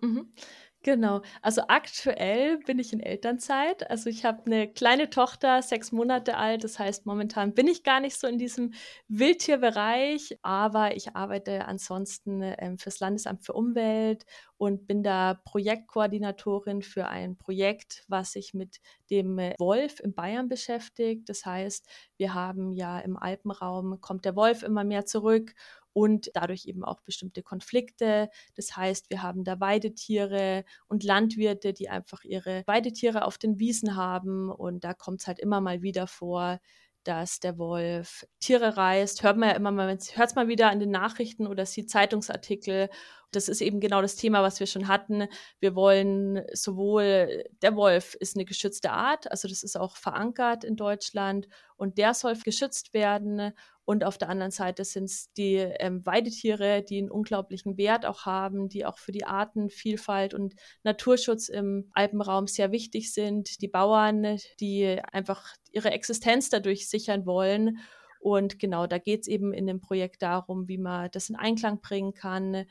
Mhm. 0.00 0.32
Genau. 0.82 1.20
Also 1.42 1.60
aktuell 1.68 2.56
bin 2.64 2.78
ich 2.78 2.94
in 2.94 3.00
Elternzeit. 3.00 3.90
Also 3.90 4.08
ich 4.08 4.24
habe 4.24 4.46
eine 4.46 4.66
kleine 4.66 5.10
Tochter, 5.10 5.60
sechs 5.60 5.92
Monate 5.92 6.38
alt. 6.38 6.64
Das 6.64 6.78
heißt, 6.78 7.04
momentan 7.04 7.52
bin 7.52 7.68
ich 7.68 7.82
gar 7.82 8.00
nicht 8.00 8.18
so 8.18 8.26
in 8.26 8.38
diesem 8.38 8.72
Wildtierbereich, 9.08 10.38
aber 10.40 10.96
ich 10.96 11.14
arbeite 11.14 11.66
ansonsten 11.66 12.40
ähm, 12.42 12.78
fürs 12.78 12.98
Landesamt 12.98 13.44
für 13.44 13.52
Umwelt 13.52 14.24
und 14.56 14.86
bin 14.86 15.02
da 15.02 15.34
Projektkoordinatorin 15.44 16.80
für 16.80 17.06
ein 17.08 17.36
Projekt, 17.36 18.04
was 18.08 18.32
sich 18.32 18.54
mit 18.54 18.80
dem 19.10 19.36
Wolf 19.58 20.00
in 20.00 20.14
Bayern 20.14 20.48
beschäftigt. 20.48 21.28
Das 21.28 21.44
heißt, 21.44 21.86
wir 22.16 22.32
haben 22.32 22.72
ja 22.72 22.98
im 23.00 23.18
Alpenraum 23.18 24.00
kommt 24.00 24.24
der 24.24 24.34
Wolf 24.34 24.62
immer 24.62 24.84
mehr 24.84 25.04
zurück 25.04 25.52
und 25.92 26.30
dadurch 26.34 26.66
eben 26.66 26.84
auch 26.84 27.00
bestimmte 27.02 27.42
Konflikte. 27.42 28.28
Das 28.54 28.76
heißt, 28.76 29.10
wir 29.10 29.22
haben 29.22 29.44
da 29.44 29.60
Weidetiere 29.60 30.64
und 30.88 31.04
Landwirte, 31.04 31.72
die 31.72 31.88
einfach 31.88 32.24
ihre 32.24 32.62
Weidetiere 32.66 33.24
auf 33.24 33.38
den 33.38 33.58
Wiesen 33.58 33.96
haben 33.96 34.50
und 34.50 34.84
da 34.84 34.94
kommt 34.94 35.20
es 35.20 35.26
halt 35.26 35.38
immer 35.38 35.60
mal 35.60 35.82
wieder 35.82 36.06
vor, 36.06 36.60
dass 37.04 37.40
der 37.40 37.58
Wolf 37.58 38.26
Tiere 38.40 38.76
reißt. 38.76 39.22
Hört 39.22 39.36
man 39.36 39.50
ja 39.50 39.54
immer 39.56 39.70
mal, 39.70 39.88
hört 39.88 40.28
es 40.28 40.34
mal 40.34 40.48
wieder 40.48 40.70
an 40.70 40.80
den 40.80 40.90
Nachrichten 40.90 41.46
oder 41.46 41.64
sieht 41.66 41.90
Zeitungsartikel 41.90 42.90
Das 43.32 43.48
ist 43.48 43.60
eben 43.60 43.80
genau 43.80 44.02
das 44.02 44.16
Thema, 44.16 44.42
was 44.42 44.60
wir 44.60 44.66
schon 44.66 44.88
hatten. 44.88 45.28
Wir 45.60 45.74
wollen 45.74 46.42
sowohl, 46.52 47.44
der 47.62 47.76
Wolf 47.76 48.14
ist 48.18 48.36
eine 48.36 48.44
geschützte 48.44 48.90
Art, 48.90 49.30
also 49.30 49.48
das 49.48 49.62
ist 49.62 49.76
auch 49.78 49.96
verankert 49.96 50.64
in 50.64 50.76
Deutschland 50.76 51.46
und 51.76 51.96
der 51.98 52.12
soll 52.14 52.34
geschützt 52.36 52.92
werden. 52.92 53.52
Und 53.90 54.04
auf 54.04 54.18
der 54.18 54.28
anderen 54.28 54.52
Seite 54.52 54.84
sind 54.84 55.06
es 55.06 55.32
die 55.32 55.56
ähm, 55.56 56.06
Weidetiere, 56.06 56.84
die 56.84 56.98
einen 56.98 57.10
unglaublichen 57.10 57.76
Wert 57.76 58.06
auch 58.06 58.24
haben, 58.24 58.68
die 58.68 58.86
auch 58.86 58.98
für 58.98 59.10
die 59.10 59.24
Artenvielfalt 59.24 60.32
und 60.32 60.54
Naturschutz 60.84 61.48
im 61.48 61.90
Alpenraum 61.92 62.46
sehr 62.46 62.70
wichtig 62.70 63.12
sind. 63.12 63.60
Die 63.60 63.66
Bauern, 63.66 64.38
die 64.60 65.00
einfach 65.10 65.56
ihre 65.72 65.90
Existenz 65.90 66.50
dadurch 66.50 66.88
sichern 66.88 67.26
wollen. 67.26 67.78
Und 68.20 68.60
genau, 68.60 68.86
da 68.86 68.98
geht 68.98 69.22
es 69.22 69.26
eben 69.26 69.52
in 69.52 69.66
dem 69.66 69.80
Projekt 69.80 70.22
darum, 70.22 70.68
wie 70.68 70.78
man 70.78 71.10
das 71.10 71.28
in 71.28 71.34
Einklang 71.34 71.80
bringen 71.80 72.14
kann, 72.14 72.66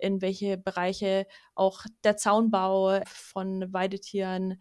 in 0.00 0.22
welche 0.22 0.56
Bereiche 0.56 1.26
auch 1.54 1.84
der 2.02 2.16
Zaunbau 2.16 3.02
von 3.04 3.70
Weidetieren 3.74 4.58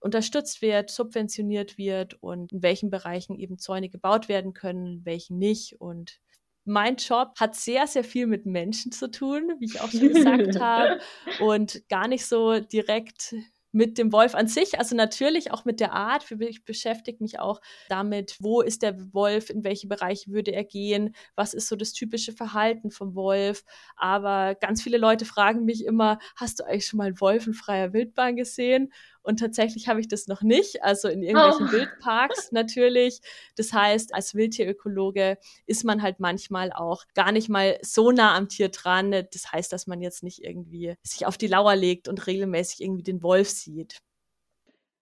unterstützt 0.00 0.62
wird, 0.62 0.90
subventioniert 0.90 1.78
wird 1.78 2.14
und 2.22 2.52
in 2.52 2.62
welchen 2.62 2.90
Bereichen 2.90 3.36
eben 3.36 3.58
Zäune 3.58 3.88
gebaut 3.88 4.28
werden 4.28 4.52
können, 4.52 4.98
in 4.98 5.04
welchen 5.04 5.38
nicht. 5.38 5.80
Und 5.80 6.20
mein 6.64 6.96
Job 6.96 7.34
hat 7.40 7.56
sehr, 7.56 7.86
sehr 7.86 8.04
viel 8.04 8.26
mit 8.26 8.46
Menschen 8.46 8.92
zu 8.92 9.10
tun, 9.10 9.54
wie 9.58 9.66
ich 9.66 9.80
auch 9.80 9.90
schon 9.90 10.08
gesagt 10.08 10.58
habe, 10.60 11.00
und 11.40 11.88
gar 11.88 12.08
nicht 12.08 12.26
so 12.26 12.60
direkt 12.60 13.34
mit 13.72 13.98
dem 13.98 14.12
Wolf 14.12 14.34
an 14.34 14.48
sich, 14.48 14.78
also 14.78 14.96
natürlich 14.96 15.52
auch 15.52 15.64
mit 15.64 15.80
der 15.80 15.92
Art. 15.92 16.30
Ich 16.40 16.64
beschäftige 16.64 17.22
mich 17.22 17.38
auch 17.38 17.60
damit, 17.88 18.36
wo 18.40 18.62
ist 18.62 18.82
der 18.82 19.12
Wolf, 19.12 19.50
in 19.50 19.62
welche 19.62 19.86
Bereiche 19.86 20.30
würde 20.30 20.52
er 20.52 20.64
gehen, 20.64 21.14
was 21.36 21.54
ist 21.54 21.68
so 21.68 21.76
das 21.76 21.92
typische 21.92 22.32
Verhalten 22.32 22.90
vom 22.90 23.14
Wolf. 23.14 23.64
Aber 23.96 24.54
ganz 24.54 24.82
viele 24.82 24.98
Leute 24.98 25.26
fragen 25.26 25.64
mich 25.64 25.84
immer, 25.84 26.18
hast 26.36 26.60
du 26.60 26.64
eigentlich 26.64 26.86
schon 26.86 26.98
mal 26.98 27.08
einen 27.08 27.20
Wolf 27.20 27.46
in 27.46 27.54
freier 27.54 27.92
Wildbahn 27.92 28.36
gesehen? 28.36 28.90
Und 29.22 29.40
tatsächlich 29.40 29.88
habe 29.88 30.00
ich 30.00 30.08
das 30.08 30.26
noch 30.26 30.42
nicht, 30.42 30.82
also 30.82 31.08
in 31.08 31.22
irgendwelchen 31.22 31.68
oh. 31.68 31.72
Wildparks 31.72 32.52
natürlich. 32.52 33.20
Das 33.56 33.72
heißt, 33.72 34.14
als 34.14 34.34
Wildtierökologe 34.34 35.38
ist 35.66 35.84
man 35.84 36.02
halt 36.02 36.20
manchmal 36.20 36.72
auch 36.72 37.04
gar 37.14 37.32
nicht 37.32 37.48
mal 37.48 37.78
so 37.82 38.10
nah 38.10 38.36
am 38.36 38.48
Tier 38.48 38.68
dran. 38.68 39.10
Das 39.10 39.52
heißt, 39.52 39.72
dass 39.72 39.86
man 39.86 40.00
jetzt 40.00 40.22
nicht 40.22 40.42
irgendwie 40.44 40.94
sich 41.02 41.26
auf 41.26 41.36
die 41.36 41.46
Lauer 41.46 41.76
legt 41.76 42.08
und 42.08 42.26
regelmäßig 42.26 42.82
irgendwie 42.82 43.02
den 43.02 43.22
Wolf 43.22 43.48
sieht. 43.48 43.98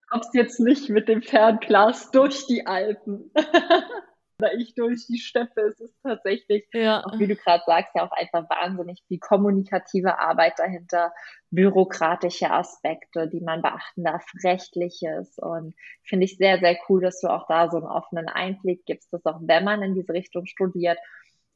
Kommst 0.08 0.34
jetzt 0.34 0.60
nicht 0.60 0.88
mit 0.88 1.08
dem 1.08 1.22
Fernglas 1.22 2.10
durch 2.12 2.46
die 2.46 2.66
Alpen. 2.66 3.32
oder 4.38 4.54
ich 4.54 4.74
durch 4.74 5.06
die 5.06 5.18
Steppe. 5.18 5.62
Es 5.62 5.80
ist 5.80 5.94
tatsächlich, 6.02 6.66
ja. 6.72 7.04
auch 7.04 7.18
wie 7.18 7.26
du 7.26 7.36
gerade 7.36 7.62
sagst, 7.66 7.92
ja 7.94 8.06
auch 8.06 8.12
einfach 8.12 8.48
wahnsinnig 8.50 9.02
viel 9.08 9.18
kommunikative 9.18 10.18
Arbeit 10.18 10.58
dahinter, 10.58 11.12
bürokratische 11.50 12.50
Aspekte, 12.50 13.28
die 13.28 13.40
man 13.40 13.62
beachten 13.62 14.04
darf, 14.04 14.24
rechtliches. 14.44 15.38
Und 15.38 15.74
finde 16.04 16.24
ich 16.24 16.36
sehr, 16.36 16.58
sehr 16.58 16.76
cool, 16.88 17.00
dass 17.00 17.20
du 17.20 17.28
auch 17.28 17.46
da 17.48 17.70
so 17.70 17.78
einen 17.78 17.86
offenen 17.86 18.28
Einblick 18.28 18.84
gibst, 18.84 19.12
dass 19.12 19.24
auch 19.26 19.40
wenn 19.40 19.64
man 19.64 19.82
in 19.82 19.94
diese 19.94 20.12
Richtung 20.12 20.46
studiert, 20.46 20.98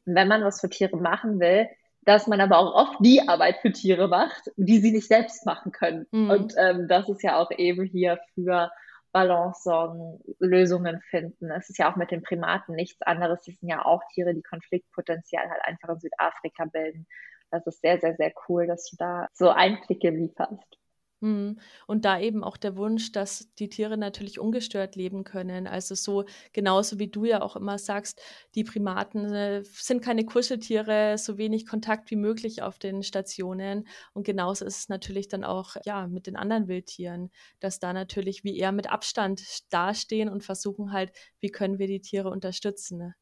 wenn 0.05 0.29
man 0.29 0.43
was 0.43 0.61
für 0.61 0.71
Tiere 0.71 0.97
machen 0.97 1.41
will, 1.41 1.69
dass 2.03 2.27
man 2.27 2.41
aber 2.41 2.59
auch 2.59 2.75
oft 2.75 2.97
die 3.01 3.29
Arbeit 3.29 3.59
für 3.59 3.73
Tiere 3.73 4.09
macht, 4.09 4.51
die 4.57 4.79
sie 4.79 4.91
nicht 4.91 5.07
selbst 5.07 5.45
machen 5.45 5.71
können. 5.71 6.07
Mhm. 6.13 6.31
Und 6.31 6.55
ähm, 6.57 6.89
das 6.89 7.09
ist 7.11 7.23
ja 7.23 7.37
auch 7.37 7.51
eben 7.51 7.85
hier 7.85 8.19
für 8.35 8.71
Balance 9.13 9.63
sorgen, 9.63 10.21
Lösungen 10.39 11.01
finden. 11.11 11.51
Es 11.51 11.69
ist 11.71 11.79
ja 11.79 11.91
auch 11.91 11.97
mit 11.97 12.11
den 12.11 12.23
Primaten 12.23 12.75
nichts 12.75 13.03
anderes. 13.03 13.43
Die 13.43 13.53
sind 13.53 13.69
ja 13.69 13.85
auch 13.85 14.03
Tiere, 14.13 14.35
die 14.35 14.43
Konfliktpotenzial 14.43 15.49
halt 15.51 15.63
einfach 15.65 15.91
in 15.91 16.01
Südafrika 16.01 16.65
bilden. 16.67 17.07
Das 17.51 17.67
ist 17.67 17.81
sehr, 17.81 18.01
sehr, 18.01 18.15
sehr 18.17 18.33
cool, 18.49 18.67
dass 18.67 18.89
du 18.91 18.97
da 18.97 19.27
so 19.33 19.51
Einblicke 19.51 20.11
lieferst. 20.11 20.79
Mhm. 21.21 21.61
Und 21.87 22.07
da 22.07 22.19
eben 22.19 22.43
auch 22.43 22.57
der 22.57 22.77
Wunsch, 22.77 23.13
dass 23.13 23.53
die 23.59 23.69
Tiere 23.69 23.99
natürlich 23.99 24.39
ungestört 24.39 24.97
leben 24.97 25.25
können. 25.25 25.67
Also 25.67 25.95
so 25.95 26.25
genauso 26.53 26.99
wie 26.99 27.09
du 27.09 27.27
ja 27.27 27.43
auch 27.43 27.57
immer 27.57 27.79
sagst, 27.79 28.21
die 28.55 28.65
Primaten 28.65 29.27
äh, 29.33 29.63
sind 29.65 30.03
keine 30.03 30.25
Kuscheltiere, 30.25 31.19
so 31.19 31.37
wenig 31.37 31.67
Kontakt 31.67 32.11
wie 32.11 32.17
möglich 32.17 32.63
auf 32.63 32.79
den 32.79 33.03
Stationen. 33.03 33.87
Und 34.15 34.25
genauso 34.25 34.65
ist 34.65 34.79
es 34.79 34.89
natürlich 34.89 35.29
dann 35.29 35.45
auch 35.45 35.77
ja 35.85 36.07
mit 36.07 36.27
den 36.27 36.37
anderen 36.37 36.69
Wildtieren, 36.69 37.31
dass 37.61 37.79
da 37.81 37.93
natürlich 37.93 38.43
wie 38.43 38.57
eher 38.57 38.73
mit 38.73 38.91
Abstand 38.91 39.43
dastehen 39.71 40.31
und 40.31 40.43
versuchen 40.43 40.93
halt, 40.93 41.13
wie 41.41 41.51
können 41.51 41.79
wir 41.79 41.87
die 41.87 42.01
Tiere 42.01 42.31
unterstützen. 42.31 42.99
Ne? 42.99 43.15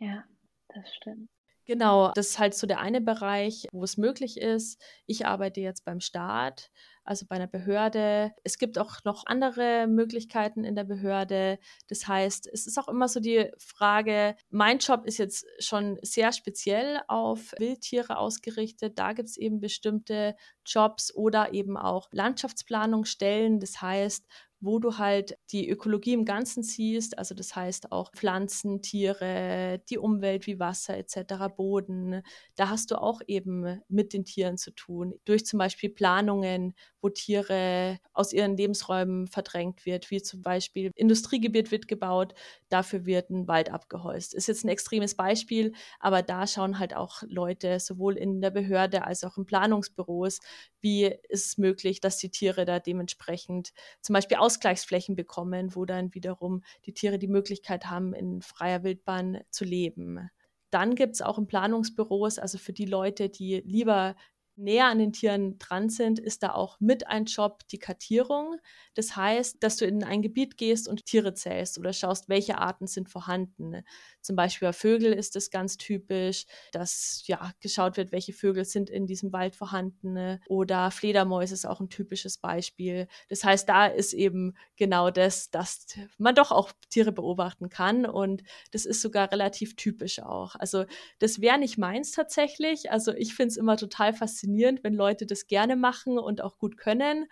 Ja, 0.00 0.24
das 0.68 0.94
stimmt. 0.96 1.30
Genau, 1.68 2.12
das 2.14 2.28
ist 2.28 2.38
halt 2.38 2.54
so 2.54 2.66
der 2.66 2.80
eine 2.80 3.02
Bereich, 3.02 3.66
wo 3.72 3.84
es 3.84 3.98
möglich 3.98 4.38
ist. 4.40 4.82
Ich 5.04 5.26
arbeite 5.26 5.60
jetzt 5.60 5.84
beim 5.84 6.00
Staat 6.00 6.70
also 7.08 7.26
bei 7.26 7.36
einer 7.36 7.46
Behörde. 7.46 8.32
Es 8.44 8.58
gibt 8.58 8.78
auch 8.78 9.02
noch 9.04 9.24
andere 9.26 9.86
Möglichkeiten 9.88 10.62
in 10.62 10.76
der 10.76 10.84
Behörde. 10.84 11.58
Das 11.88 12.06
heißt, 12.06 12.48
es 12.52 12.66
ist 12.66 12.78
auch 12.78 12.88
immer 12.88 13.08
so 13.08 13.18
die 13.18 13.50
Frage, 13.58 14.36
mein 14.50 14.78
Job 14.78 15.06
ist 15.06 15.18
jetzt 15.18 15.46
schon 15.58 15.98
sehr 16.02 16.32
speziell 16.32 17.00
auf 17.08 17.52
Wildtiere 17.58 18.18
ausgerichtet. 18.18 18.98
Da 18.98 19.14
gibt 19.14 19.30
es 19.30 19.38
eben 19.38 19.60
bestimmte 19.60 20.36
Jobs 20.66 21.14
oder 21.14 21.54
eben 21.54 21.76
auch 21.78 22.08
Landschaftsplanungsstellen. 22.12 23.58
Das 23.58 23.80
heißt, 23.80 24.26
wo 24.60 24.78
du 24.80 24.98
halt 24.98 25.38
die 25.52 25.68
Ökologie 25.68 26.12
im 26.14 26.24
Ganzen 26.24 26.62
siehst, 26.62 27.16
also 27.18 27.34
das 27.34 27.54
heißt 27.54 27.92
auch 27.92 28.10
Pflanzen, 28.12 28.82
Tiere, 28.82 29.80
die 29.88 29.98
Umwelt 29.98 30.46
wie 30.46 30.58
Wasser 30.58 30.96
etc., 30.98 31.48
Boden, 31.48 32.22
da 32.56 32.68
hast 32.68 32.90
du 32.90 33.00
auch 33.00 33.20
eben 33.26 33.80
mit 33.88 34.12
den 34.12 34.24
Tieren 34.24 34.58
zu 34.58 34.72
tun, 34.72 35.14
durch 35.24 35.46
zum 35.46 35.58
Beispiel 35.58 35.90
Planungen, 35.90 36.74
wo 37.00 37.08
Tiere 37.08 37.98
aus 38.12 38.32
ihren 38.32 38.56
Lebensräumen 38.56 39.28
verdrängt 39.28 39.86
wird, 39.86 40.10
wie 40.10 40.20
zum 40.22 40.42
Beispiel 40.42 40.90
Industriegebiet 40.96 41.70
wird 41.70 41.86
gebaut, 41.88 42.34
dafür 42.68 43.06
wird 43.06 43.30
ein 43.30 43.46
Wald 43.48 43.70
abgeholzt. 43.70 44.34
Ist 44.34 44.48
jetzt 44.48 44.64
ein 44.64 44.68
extremes 44.68 45.14
Beispiel, 45.14 45.72
aber 46.00 46.22
da 46.22 46.46
schauen 46.46 46.78
halt 46.78 46.94
auch 46.94 47.22
Leute 47.28 47.78
sowohl 47.80 48.16
in 48.16 48.40
der 48.40 48.50
Behörde 48.50 49.04
als 49.04 49.22
auch 49.24 49.36
in 49.38 49.46
Planungsbüros, 49.46 50.40
wie 50.80 51.04
ist 51.28 51.46
es 51.46 51.58
möglich, 51.58 52.00
dass 52.00 52.18
die 52.18 52.30
Tiere 52.30 52.64
da 52.64 52.78
dementsprechend 52.80 53.72
zum 54.00 54.14
Beispiel 54.14 54.36
Ausgleichsflächen 54.48 55.14
bekommen, 55.14 55.74
wo 55.74 55.84
dann 55.84 56.14
wiederum 56.14 56.62
die 56.86 56.94
Tiere 56.94 57.18
die 57.18 57.28
Möglichkeit 57.28 57.84
haben, 57.84 58.14
in 58.14 58.40
freier 58.40 58.82
Wildbahn 58.82 59.42
zu 59.50 59.66
leben. 59.66 60.30
Dann 60.70 60.94
gibt 60.94 61.16
es 61.16 61.20
auch 61.20 61.36
in 61.36 61.46
Planungsbüros, 61.46 62.38
also 62.38 62.56
für 62.56 62.72
die 62.72 62.86
Leute, 62.86 63.28
die 63.28 63.60
lieber 63.66 64.16
näher 64.58 64.86
an 64.86 64.98
den 64.98 65.12
Tieren 65.12 65.58
dran 65.58 65.88
sind, 65.88 66.18
ist 66.18 66.42
da 66.42 66.52
auch 66.52 66.80
mit 66.80 67.06
ein 67.06 67.24
Job 67.26 67.66
die 67.68 67.78
Kartierung. 67.78 68.56
Das 68.94 69.14
heißt, 69.14 69.62
dass 69.62 69.76
du 69.76 69.86
in 69.86 70.02
ein 70.02 70.22
Gebiet 70.22 70.56
gehst 70.56 70.88
und 70.88 71.06
Tiere 71.06 71.32
zählst 71.34 71.78
oder 71.78 71.92
schaust, 71.92 72.28
welche 72.28 72.58
Arten 72.58 72.86
sind 72.86 73.08
vorhanden. 73.08 73.82
Zum 74.20 74.34
Beispiel 74.34 74.68
bei 74.68 74.72
Vögeln 74.72 75.16
ist 75.16 75.36
es 75.36 75.50
ganz 75.50 75.76
typisch, 75.76 76.46
dass 76.72 77.22
ja 77.26 77.52
geschaut 77.60 77.96
wird, 77.96 78.10
welche 78.10 78.32
Vögel 78.32 78.64
sind 78.64 78.90
in 78.90 79.06
diesem 79.06 79.32
Wald 79.32 79.54
vorhanden. 79.54 80.40
Oder 80.48 80.90
Fledermäuse 80.90 81.54
ist 81.54 81.64
auch 81.66 81.80
ein 81.80 81.88
typisches 81.88 82.38
Beispiel. 82.38 83.06
Das 83.28 83.44
heißt, 83.44 83.68
da 83.68 83.86
ist 83.86 84.12
eben 84.12 84.54
genau 84.76 85.10
das, 85.10 85.50
dass 85.50 85.86
man 86.18 86.34
doch 86.34 86.50
auch 86.50 86.72
Tiere 86.90 87.12
beobachten 87.12 87.68
kann 87.68 88.04
und 88.04 88.42
das 88.72 88.84
ist 88.84 89.00
sogar 89.00 89.30
relativ 89.30 89.76
typisch 89.76 90.18
auch. 90.20 90.56
Also 90.56 90.84
das 91.20 91.40
wäre 91.40 91.58
nicht 91.58 91.78
meins 91.78 92.10
tatsächlich. 92.10 92.90
Also 92.90 93.12
ich 93.12 93.34
finde 93.34 93.52
es 93.52 93.56
immer 93.56 93.76
total 93.76 94.12
faszinierend 94.12 94.47
faszinierend, 94.48 94.82
wenn 94.82 94.94
Leute 94.94 95.26
das 95.26 95.46
gerne 95.46 95.76
machen 95.76 96.18
und 96.18 96.42
auch 96.42 96.58
gut 96.58 96.76
können. 96.76 97.26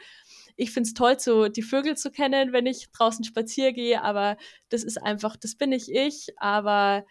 Ich 0.57 0.71
finde 0.71 0.89
es 0.89 0.95
toll, 0.95 1.19
so 1.19 1.49
die 1.49 1.63
Vögel 1.63 1.97
zu 1.97 2.11
kennen, 2.11 2.53
wenn 2.53 2.67
ich 2.67 2.91
draußen 2.93 3.25
spazieren 3.25 3.75
gehe, 3.75 4.03
aber 4.03 4.37
das 4.69 4.85
ist 4.85 4.99
einfach, 5.03 5.37
das 5.37 5.57
bin 5.57 5.71
nicht 5.71 5.89
ich, 5.89 6.29
aber 6.39 7.05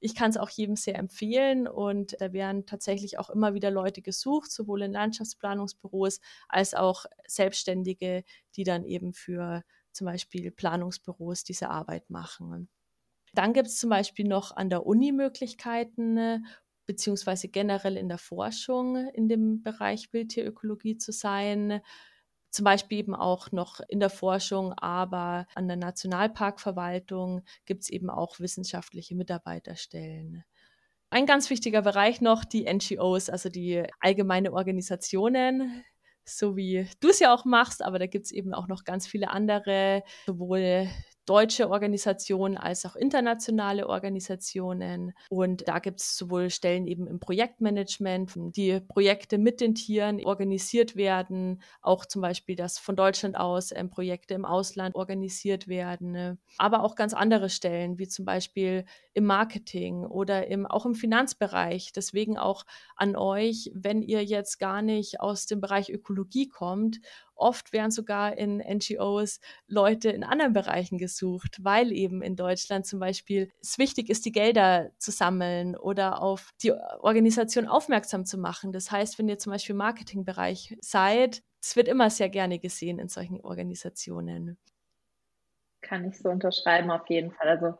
ich 0.00 0.14
kann 0.16 0.30
es 0.30 0.36
auch 0.36 0.50
jedem 0.50 0.74
sehr 0.76 0.96
empfehlen 0.96 1.68
und 1.68 2.16
da 2.20 2.32
werden 2.32 2.66
tatsächlich 2.66 3.18
auch 3.18 3.30
immer 3.30 3.54
wieder 3.54 3.70
Leute 3.70 4.02
gesucht, 4.02 4.50
sowohl 4.50 4.82
in 4.82 4.92
Landschaftsplanungsbüros 4.92 6.20
als 6.48 6.74
auch 6.74 7.06
Selbstständige, 7.26 8.24
die 8.56 8.64
dann 8.64 8.84
eben 8.84 9.12
für 9.14 9.62
zum 9.92 10.06
Beispiel 10.06 10.50
Planungsbüros 10.50 11.44
diese 11.44 11.70
Arbeit 11.70 12.10
machen. 12.10 12.68
Dann 13.34 13.52
gibt 13.52 13.68
es 13.68 13.78
zum 13.78 13.90
Beispiel 13.90 14.26
noch 14.26 14.56
an 14.56 14.70
der 14.70 14.84
Uni 14.84 15.12
Möglichkeiten, 15.12 16.44
beziehungsweise 16.86 17.48
generell 17.48 17.96
in 17.96 18.08
der 18.08 18.18
Forschung 18.18 19.08
in 19.14 19.28
dem 19.28 19.62
Bereich 19.62 20.12
Wildtierökologie 20.12 20.96
zu 20.96 21.12
sein. 21.12 21.80
Zum 22.50 22.64
Beispiel 22.64 22.98
eben 22.98 23.14
auch 23.14 23.50
noch 23.50 23.80
in 23.88 24.00
der 24.00 24.10
Forschung, 24.10 24.72
aber 24.74 25.46
an 25.54 25.68
der 25.68 25.76
Nationalparkverwaltung 25.76 27.42
gibt 27.64 27.84
es 27.84 27.90
eben 27.90 28.10
auch 28.10 28.40
wissenschaftliche 28.40 29.14
Mitarbeiterstellen. 29.14 30.44
Ein 31.08 31.26
ganz 31.26 31.50
wichtiger 31.50 31.82
Bereich 31.82 32.20
noch 32.20 32.44
die 32.44 32.64
NGOs, 32.72 33.30
also 33.30 33.48
die 33.48 33.84
allgemeine 34.00 34.52
Organisationen, 34.52 35.84
so 36.24 36.56
wie 36.56 36.86
du 37.00 37.08
es 37.08 37.20
ja 37.20 37.34
auch 37.34 37.44
machst, 37.44 37.82
aber 37.82 37.98
da 37.98 38.06
gibt 38.06 38.26
es 38.26 38.32
eben 38.32 38.54
auch 38.54 38.68
noch 38.68 38.84
ganz 38.84 39.06
viele 39.06 39.30
andere, 39.30 40.02
sowohl 40.26 40.88
deutsche 41.26 41.70
Organisationen 41.70 42.56
als 42.56 42.84
auch 42.84 42.96
internationale 42.96 43.88
Organisationen. 43.88 45.12
Und 45.30 45.68
da 45.68 45.78
gibt 45.78 46.00
es 46.00 46.16
sowohl 46.16 46.50
Stellen 46.50 46.86
eben 46.86 47.06
im 47.06 47.20
Projektmanagement, 47.20 48.32
die 48.56 48.80
Projekte 48.80 49.38
mit 49.38 49.60
den 49.60 49.74
Tieren 49.74 50.24
organisiert 50.24 50.96
werden, 50.96 51.62
auch 51.80 52.06
zum 52.06 52.22
Beispiel, 52.22 52.56
dass 52.56 52.78
von 52.78 52.96
Deutschland 52.96 53.36
aus 53.36 53.72
ähm, 53.72 53.90
Projekte 53.90 54.34
im 54.34 54.44
Ausland 54.44 54.94
organisiert 54.94 55.68
werden, 55.68 56.38
aber 56.58 56.82
auch 56.82 56.96
ganz 56.96 57.14
andere 57.14 57.48
Stellen, 57.48 57.98
wie 57.98 58.08
zum 58.08 58.24
Beispiel 58.24 58.84
im 59.14 59.24
Marketing 59.24 60.04
oder 60.04 60.46
im, 60.48 60.66
auch 60.66 60.86
im 60.86 60.94
Finanzbereich. 60.94 61.92
Deswegen 61.92 62.38
auch 62.38 62.64
an 62.96 63.16
euch, 63.16 63.70
wenn 63.74 64.02
ihr 64.02 64.24
jetzt 64.24 64.58
gar 64.58 64.82
nicht 64.82 65.20
aus 65.20 65.46
dem 65.46 65.60
Bereich 65.60 65.90
Ökologie 65.90 66.48
kommt 66.48 67.00
Oft 67.42 67.72
werden 67.72 67.90
sogar 67.90 68.38
in 68.38 68.58
NGOs 68.58 69.40
Leute 69.66 70.10
in 70.10 70.22
anderen 70.22 70.52
Bereichen 70.52 70.96
gesucht, 70.96 71.58
weil 71.60 71.90
eben 71.90 72.22
in 72.22 72.36
Deutschland 72.36 72.86
zum 72.86 73.00
Beispiel 73.00 73.50
es 73.60 73.78
wichtig 73.78 74.08
ist, 74.08 74.24
die 74.24 74.32
Gelder 74.32 74.92
zu 74.98 75.10
sammeln 75.10 75.76
oder 75.76 76.22
auf 76.22 76.50
die 76.62 76.72
Organisation 76.72 77.66
aufmerksam 77.66 78.24
zu 78.24 78.38
machen. 78.38 78.72
Das 78.72 78.90
heißt, 78.90 79.18
wenn 79.18 79.28
ihr 79.28 79.38
zum 79.38 79.52
Beispiel 79.52 79.72
im 79.72 79.78
Marketingbereich 79.78 80.76
seid, 80.80 81.42
es 81.60 81.74
wird 81.74 81.88
immer 81.88 82.10
sehr 82.10 82.28
gerne 82.28 82.58
gesehen 82.58 82.98
in 82.98 83.08
solchen 83.08 83.40
Organisationen. 83.40 84.56
Kann 85.80 86.08
ich 86.08 86.18
so 86.18 86.28
unterschreiben, 86.28 86.90
auf 86.92 87.08
jeden 87.08 87.32
Fall. 87.32 87.48
Also 87.48 87.74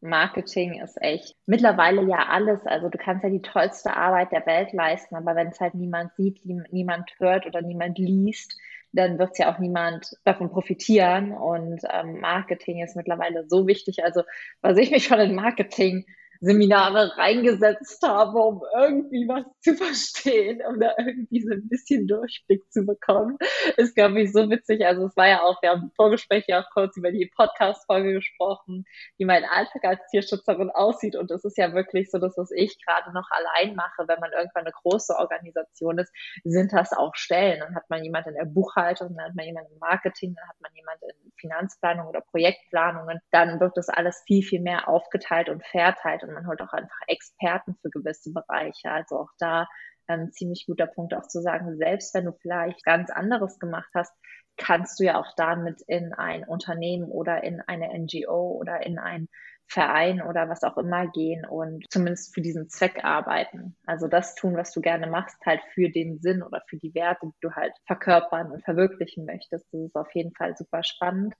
Marketing 0.00 0.80
ist 0.80 1.00
echt 1.02 1.36
mittlerweile 1.46 2.02
ja 2.04 2.28
alles. 2.28 2.64
Also 2.66 2.88
du 2.88 2.98
kannst 2.98 3.24
ja 3.24 3.30
die 3.30 3.42
tollste 3.42 3.96
Arbeit 3.96 4.30
der 4.30 4.46
Welt 4.46 4.72
leisten, 4.72 5.16
aber 5.16 5.34
wenn 5.34 5.48
es 5.48 5.60
halt 5.60 5.74
niemand 5.74 6.14
sieht, 6.14 6.40
niemand 6.44 7.10
hört 7.18 7.46
oder 7.46 7.62
niemand 7.62 7.98
liest, 7.98 8.56
dann 8.92 9.18
wird 9.18 9.38
ja 9.38 9.52
auch 9.52 9.58
niemand 9.58 10.16
davon 10.24 10.50
profitieren. 10.50 11.32
Und 11.32 11.80
ähm, 11.90 12.20
Marketing 12.20 12.82
ist 12.82 12.96
mittlerweile 12.96 13.46
so 13.48 13.66
wichtig. 13.66 14.04
Also 14.04 14.22
was 14.60 14.78
ich 14.78 14.90
mich 14.90 15.04
schon 15.04 15.20
in 15.20 15.34
Marketing 15.34 16.06
Seminare 16.40 17.16
reingesetzt 17.16 18.02
habe, 18.06 18.38
um 18.38 18.62
irgendwie 18.76 19.26
was 19.28 19.44
zu 19.60 19.74
verstehen 19.74 20.60
oder 20.66 20.94
irgendwie 20.98 21.42
so 21.42 21.52
ein 21.52 21.68
bisschen 21.68 22.06
Durchblick 22.06 22.70
zu 22.70 22.86
bekommen. 22.86 23.38
Ist, 23.76 23.94
glaube 23.94 24.20
ich, 24.20 24.32
so 24.32 24.48
witzig. 24.48 24.86
Also 24.86 25.06
es 25.06 25.16
war 25.16 25.28
ja 25.28 25.42
auch, 25.42 25.60
wir 25.62 25.70
haben 25.70 25.82
im 25.84 25.92
Vorgespräch 25.96 26.44
ja 26.46 26.62
auch 26.62 26.70
kurz 26.72 26.96
über 26.96 27.10
die 27.10 27.30
Podcast-Folge 27.34 28.12
gesprochen, 28.14 28.84
wie 29.16 29.24
mein 29.24 29.44
Alltag 29.44 29.84
als 29.84 30.00
Tierschützerin 30.10 30.70
aussieht. 30.70 31.16
Und 31.16 31.30
es 31.30 31.44
ist 31.44 31.58
ja 31.58 31.72
wirklich 31.74 32.10
so, 32.10 32.18
dass 32.18 32.36
was 32.36 32.50
ich 32.52 32.78
gerade 32.84 33.12
noch 33.12 33.28
allein 33.30 33.74
mache, 33.74 34.06
wenn 34.06 34.20
man 34.20 34.32
irgendwann 34.32 34.64
eine 34.64 34.72
große 34.72 35.16
Organisation 35.16 35.98
ist, 35.98 36.12
sind 36.44 36.72
das 36.72 36.92
auch 36.92 37.14
Stellen. 37.14 37.60
Dann 37.60 37.74
hat 37.74 37.90
man 37.90 38.04
jemand 38.04 38.26
in 38.26 38.34
der 38.34 38.44
Buchhaltung, 38.44 39.16
dann 39.16 39.26
hat 39.26 39.34
man 39.34 39.46
jemand 39.46 39.68
im 39.70 39.78
Marketing, 39.78 40.34
dann 40.36 40.48
hat 40.48 40.60
man 40.60 40.70
jemand 40.74 41.02
in 41.02 41.32
Finanzplanung 41.36 42.06
oder 42.06 42.20
Projektplanungen. 42.20 43.18
Dann 43.32 43.60
wird 43.60 43.76
das 43.76 43.88
alles 43.88 44.22
viel, 44.26 44.42
viel 44.42 44.60
mehr 44.60 44.88
aufgeteilt 44.88 45.48
und 45.48 45.64
verteilt 45.66 46.27
und 46.28 46.34
man 46.34 46.46
holt 46.46 46.60
auch 46.60 46.72
einfach 46.72 47.00
Experten 47.06 47.76
für 47.82 47.90
gewisse 47.90 48.32
Bereiche. 48.32 48.90
Also 48.90 49.18
auch 49.18 49.30
da 49.38 49.66
ein 50.06 50.20
ähm, 50.20 50.32
ziemlich 50.32 50.64
guter 50.66 50.86
Punkt 50.86 51.14
auch 51.14 51.26
zu 51.26 51.40
sagen, 51.40 51.76
selbst 51.76 52.14
wenn 52.14 52.24
du 52.24 52.32
vielleicht 52.32 52.82
ganz 52.84 53.10
anderes 53.10 53.58
gemacht 53.58 53.90
hast, 53.94 54.12
kannst 54.56 54.98
du 54.98 55.04
ja 55.04 55.20
auch 55.20 55.34
damit 55.36 55.82
in 55.86 56.12
ein 56.12 56.44
Unternehmen 56.44 57.10
oder 57.10 57.44
in 57.44 57.60
eine 57.60 57.96
NGO 57.96 58.56
oder 58.58 58.84
in 58.84 58.98
ein 58.98 59.28
Verein 59.70 60.22
oder 60.22 60.48
was 60.48 60.62
auch 60.64 60.78
immer 60.78 61.06
gehen 61.08 61.44
und 61.44 61.84
zumindest 61.90 62.34
für 62.34 62.40
diesen 62.40 62.70
Zweck 62.70 63.04
arbeiten. 63.04 63.76
Also 63.86 64.08
das 64.08 64.34
tun, 64.34 64.56
was 64.56 64.72
du 64.72 64.80
gerne 64.80 65.06
machst, 65.06 65.36
halt 65.44 65.60
für 65.74 65.90
den 65.90 66.18
Sinn 66.20 66.42
oder 66.42 66.62
für 66.68 66.78
die 66.78 66.94
Werte, 66.94 67.26
die 67.26 67.40
du 67.40 67.52
halt 67.52 67.74
verkörpern 67.86 68.50
und 68.50 68.64
verwirklichen 68.64 69.26
möchtest. 69.26 69.66
Das 69.72 69.80
ist 69.80 69.94
auf 69.94 70.14
jeden 70.14 70.34
Fall 70.34 70.56
super 70.56 70.82
spannend. 70.82 71.34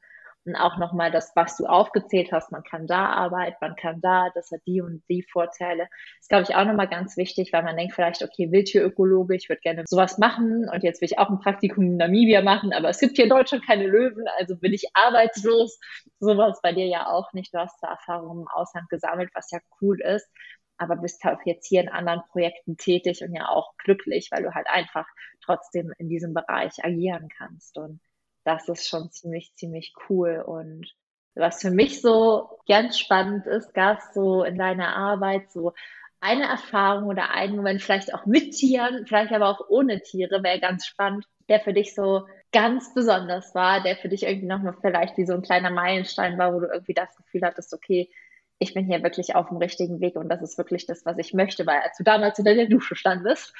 Und 0.49 0.57
auch 0.57 0.79
nochmal 0.79 1.11
das, 1.11 1.33
was 1.37 1.59
du 1.59 1.67
aufgezählt 1.67 2.33
hast, 2.33 2.51
man 2.53 2.63
kann 2.63 2.87
da 2.87 3.07
arbeiten, 3.07 3.57
man 3.61 3.77
kann 3.77 4.01
da, 4.01 4.31
das 4.35 4.51
hat 4.51 4.61
die 4.67 4.81
und 4.81 5.03
die 5.11 5.23
Vorteile. 5.23 5.83
Das 5.83 6.23
ist, 6.23 6.29
glaube 6.31 6.45
ich, 6.45 6.55
auch 6.55 6.65
nochmal 6.65 6.89
ganz 6.89 7.19
wichtig, 7.19 7.53
weil 7.53 7.63
man 7.63 7.77
denkt 7.77 7.95
vielleicht, 7.95 8.23
okay, 8.23 8.51
Wildtierökologe, 8.51 9.37
ich 9.37 9.51
würde 9.51 9.61
gerne 9.61 9.85
sowas 9.87 10.17
machen 10.17 10.67
und 10.73 10.83
jetzt 10.83 11.03
will 11.03 11.07
ich 11.07 11.19
auch 11.19 11.29
ein 11.29 11.39
Praktikum 11.39 11.85
in 11.85 11.97
Namibia 11.99 12.41
machen, 12.41 12.73
aber 12.73 12.89
es 12.89 12.99
gibt 12.99 13.17
hier 13.17 13.25
in 13.25 13.31
Deutschland 13.31 13.67
keine 13.67 13.87
Löwen, 13.87 14.25
also 14.39 14.57
bin 14.57 14.73
ich 14.73 14.87
arbeitslos. 14.95 15.79
Sowas 16.19 16.61
bei 16.63 16.73
dir 16.73 16.87
ja 16.87 17.09
auch 17.09 17.33
nicht. 17.35 17.53
Du 17.53 17.59
hast 17.59 17.79
da 17.83 17.91
Erfahrungen 17.91 18.43
im 18.43 18.49
Ausland 18.49 18.89
gesammelt, 18.89 19.31
was 19.35 19.51
ja 19.51 19.59
cool 19.83 20.01
ist 20.01 20.27
aber 20.79 20.97
bist 20.97 21.25
halt 21.25 21.41
jetzt 21.45 21.67
hier 21.67 21.83
in 21.83 21.89
anderen 21.89 22.23
Projekten 22.31 22.77
tätig 22.77 23.23
und 23.23 23.35
ja 23.35 23.49
auch 23.49 23.77
glücklich, 23.79 24.29
weil 24.31 24.45
du 24.45 24.55
halt 24.55 24.69
einfach 24.69 25.07
trotzdem 25.45 25.93
in 25.99 26.09
diesem 26.09 26.35
Bereich 26.35 26.85
agieren 26.85 27.29
kannst. 27.37 27.77
Und 27.79 28.01
das 28.49 28.69
ist 28.69 28.89
schon 28.89 29.11
ziemlich, 29.11 29.55
ziemlich 29.55 29.95
cool. 30.09 30.43
Und 30.45 30.91
was 31.35 31.61
für 31.61 31.71
mich 31.71 32.01
so 32.01 32.49
ganz 32.67 32.99
spannend 32.99 33.47
ist, 33.47 33.75
gab 33.75 33.99
es 33.99 34.15
so 34.15 34.43
in 34.43 34.57
deiner 34.57 34.97
Arbeit 34.97 35.53
so 35.53 35.75
eine 36.21 36.49
Erfahrung 36.49 37.09
oder 37.09 37.31
einen 37.31 37.57
Moment, 37.57 37.81
vielleicht 37.81 38.13
auch 38.13 38.27
mit 38.27 38.53
Tieren, 38.53 39.07
vielleicht 39.07 39.33
aber 39.33 39.49
auch 39.49 39.69
ohne 39.69 40.01
Tiere, 40.01 40.43
wäre 40.43 40.59
ganz 40.59 40.87
spannend, 40.87 41.27
der 41.49 41.61
für 41.61 41.73
dich 41.73 41.95
so 41.95 42.27
ganz 42.51 42.93
besonders 42.95 43.55
war, 43.55 43.83
der 43.83 43.97
für 43.97 44.09
dich 44.09 44.25
irgendwie 44.25 44.47
nochmal 44.47 44.75
vielleicht 44.81 45.17
wie 45.17 45.27
so 45.27 45.35
ein 45.35 45.43
kleiner 45.43 45.71
Meilenstein 45.71 46.39
war, 46.39 46.55
wo 46.55 46.61
du 46.61 46.67
irgendwie 46.67 46.95
das 46.95 47.15
Gefühl 47.17 47.43
hattest, 47.43 47.73
okay, 47.75 48.11
ich 48.59 48.75
bin 48.75 48.87
hier 48.87 49.03
wirklich 49.03 49.37
auf 49.37 49.49
dem 49.49 49.59
richtigen 49.59 50.01
Weg 50.01 50.17
und 50.17 50.29
das 50.29 50.43
ist 50.43 50.59
wirklich 50.59 50.87
das, 50.87 51.07
was 51.07 51.19
ich 51.19 51.35
möchte, 51.35 51.67
weil 51.67 51.81
als 51.81 51.97
du 51.99 52.03
damals 52.03 52.39
in 52.39 52.45
der 52.45 52.67
Dusche 52.67 52.97
standest 52.97 53.55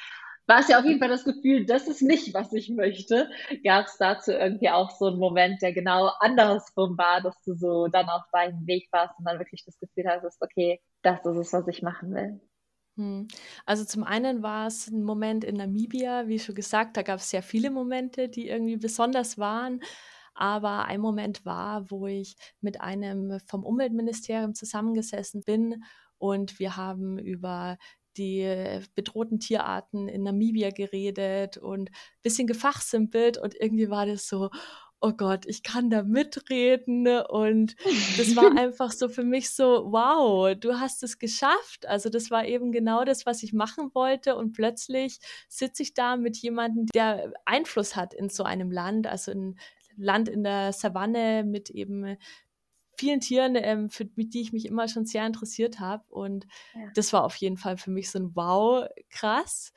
war 0.49 0.61
es 0.61 0.67
ja 0.67 0.79
auf 0.79 0.85
jeden 0.85 0.99
Fall 0.99 1.09
das 1.09 1.23
Gefühl, 1.23 1.65
das 1.65 1.87
ist 1.87 2.01
nicht, 2.01 2.33
was 2.33 2.51
ich 2.53 2.69
möchte. 2.69 3.29
Gab 3.63 3.85
es 3.85 3.97
dazu 3.97 4.31
irgendwie 4.31 4.71
auch 4.71 4.89
so 4.89 5.05
einen 5.05 5.19
Moment, 5.19 5.61
der 5.61 5.73
genau 5.73 6.09
andersrum 6.19 6.97
war, 6.97 7.21
dass 7.21 7.39
du 7.43 7.53
so 7.53 7.87
dann 7.87 8.09
auf 8.09 8.23
deinem 8.33 8.65
Weg 8.65 8.89
warst 8.91 9.13
und 9.19 9.25
dann 9.25 9.37
wirklich 9.37 9.63
das 9.63 9.77
Gefühl 9.79 10.05
hattest, 10.07 10.41
okay, 10.41 10.81
das 11.03 11.23
ist 11.23 11.37
es, 11.37 11.53
was 11.53 11.67
ich 11.67 11.83
machen 11.83 12.15
will? 12.15 12.41
Hm. 12.97 13.27
Also 13.67 13.85
zum 13.85 14.03
einen 14.03 14.41
war 14.41 14.65
es 14.65 14.87
ein 14.87 15.03
Moment 15.03 15.43
in 15.43 15.55
Namibia, 15.55 16.27
wie 16.27 16.39
schon 16.39 16.55
gesagt, 16.55 16.97
da 16.97 17.03
gab 17.03 17.19
es 17.19 17.29
sehr 17.29 17.43
viele 17.43 17.69
Momente, 17.69 18.27
die 18.27 18.47
irgendwie 18.47 18.77
besonders 18.77 19.37
waren. 19.37 19.81
Aber 20.33 20.85
ein 20.85 20.99
Moment 20.99 21.45
war, 21.45 21.91
wo 21.91 22.07
ich 22.07 22.35
mit 22.59 22.81
einem 22.81 23.39
vom 23.45 23.63
Umweltministerium 23.63 24.55
zusammengesessen 24.55 25.43
bin 25.45 25.83
und 26.17 26.59
wir 26.59 26.75
haben 26.75 27.17
über 27.17 27.77
die 28.17 28.81
bedrohten 28.95 29.39
Tierarten 29.39 30.07
in 30.07 30.23
Namibia 30.23 30.71
geredet 30.71 31.57
und 31.57 31.89
ein 31.89 32.21
bisschen 32.21 32.47
gefachsimpelt 32.47 33.37
und 33.37 33.55
irgendwie 33.59 33.89
war 33.89 34.05
das 34.05 34.27
so, 34.27 34.49
oh 35.01 35.13
Gott, 35.13 35.45
ich 35.45 35.63
kann 35.63 35.89
da 35.89 36.03
mitreden 36.03 37.07
und 37.07 37.75
das 38.17 38.35
war 38.35 38.51
einfach 38.57 38.91
so 38.91 39.07
für 39.07 39.23
mich 39.23 39.51
so, 39.51 39.91
wow, 39.91 40.53
du 40.55 40.79
hast 40.79 41.03
es 41.03 41.19
geschafft. 41.19 41.87
Also 41.87 42.09
das 42.09 42.31
war 42.31 42.45
eben 42.45 42.71
genau 42.71 43.05
das, 43.05 43.25
was 43.25 43.43
ich 43.43 43.53
machen 43.53 43.91
wollte 43.93 44.35
und 44.35 44.53
plötzlich 44.53 45.19
sitze 45.47 45.83
ich 45.83 45.93
da 45.93 46.17
mit 46.17 46.37
jemandem, 46.37 46.87
der 46.93 47.33
Einfluss 47.45 47.95
hat 47.95 48.13
in 48.13 48.29
so 48.29 48.43
einem 48.43 48.71
Land, 48.71 49.07
also 49.07 49.31
ein 49.31 49.57
Land 49.95 50.29
in 50.29 50.43
der 50.43 50.73
Savanne 50.73 51.43
mit 51.43 51.69
eben 51.69 52.17
vielen 52.99 53.21
Tieren, 53.21 53.55
ähm, 53.55 53.89
für 53.89 54.05
die 54.05 54.41
ich 54.41 54.53
mich 54.53 54.65
immer 54.65 54.87
schon 54.87 55.05
sehr 55.05 55.25
interessiert 55.25 55.79
habe. 55.79 56.03
Und 56.09 56.47
ja. 56.73 56.93
das 56.93 57.13
war 57.13 57.23
auf 57.25 57.35
jeden 57.37 57.57
Fall 57.57 57.77
für 57.77 57.91
mich 57.91 58.11
so 58.11 58.19
ein 58.19 58.35
Wow, 58.35 58.87
krass. 59.09 59.73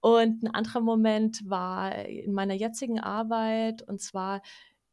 Und 0.00 0.42
ein 0.44 0.54
anderer 0.54 0.80
Moment 0.80 1.48
war 1.48 1.94
in 2.06 2.32
meiner 2.32 2.54
jetzigen 2.54 3.00
Arbeit 3.00 3.82
und 3.82 4.00
zwar, 4.00 4.42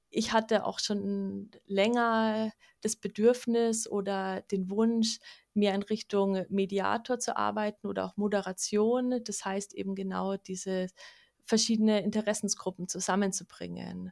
ich 0.10 0.32
hatte 0.34 0.66
auch 0.66 0.80
schon 0.80 1.50
länger 1.66 2.52
das 2.82 2.96
Bedürfnis 2.96 3.88
oder 3.90 4.42
den 4.42 4.70
Wunsch, 4.70 5.20
mehr 5.56 5.74
in 5.76 5.84
Richtung 5.84 6.46
Mediator 6.50 7.20
zu 7.20 7.38
arbeiten 7.38 7.88
oder 7.88 8.06
auch 8.06 8.18
Moderation. 8.18 9.24
Das 9.24 9.46
heißt 9.46 9.74
eben 9.74 9.96
genau 9.96 10.38
diese 10.38 10.88
verschiedene 11.46 12.02
Interessensgruppen 12.02 12.88
zusammenzubringen. 12.88 14.12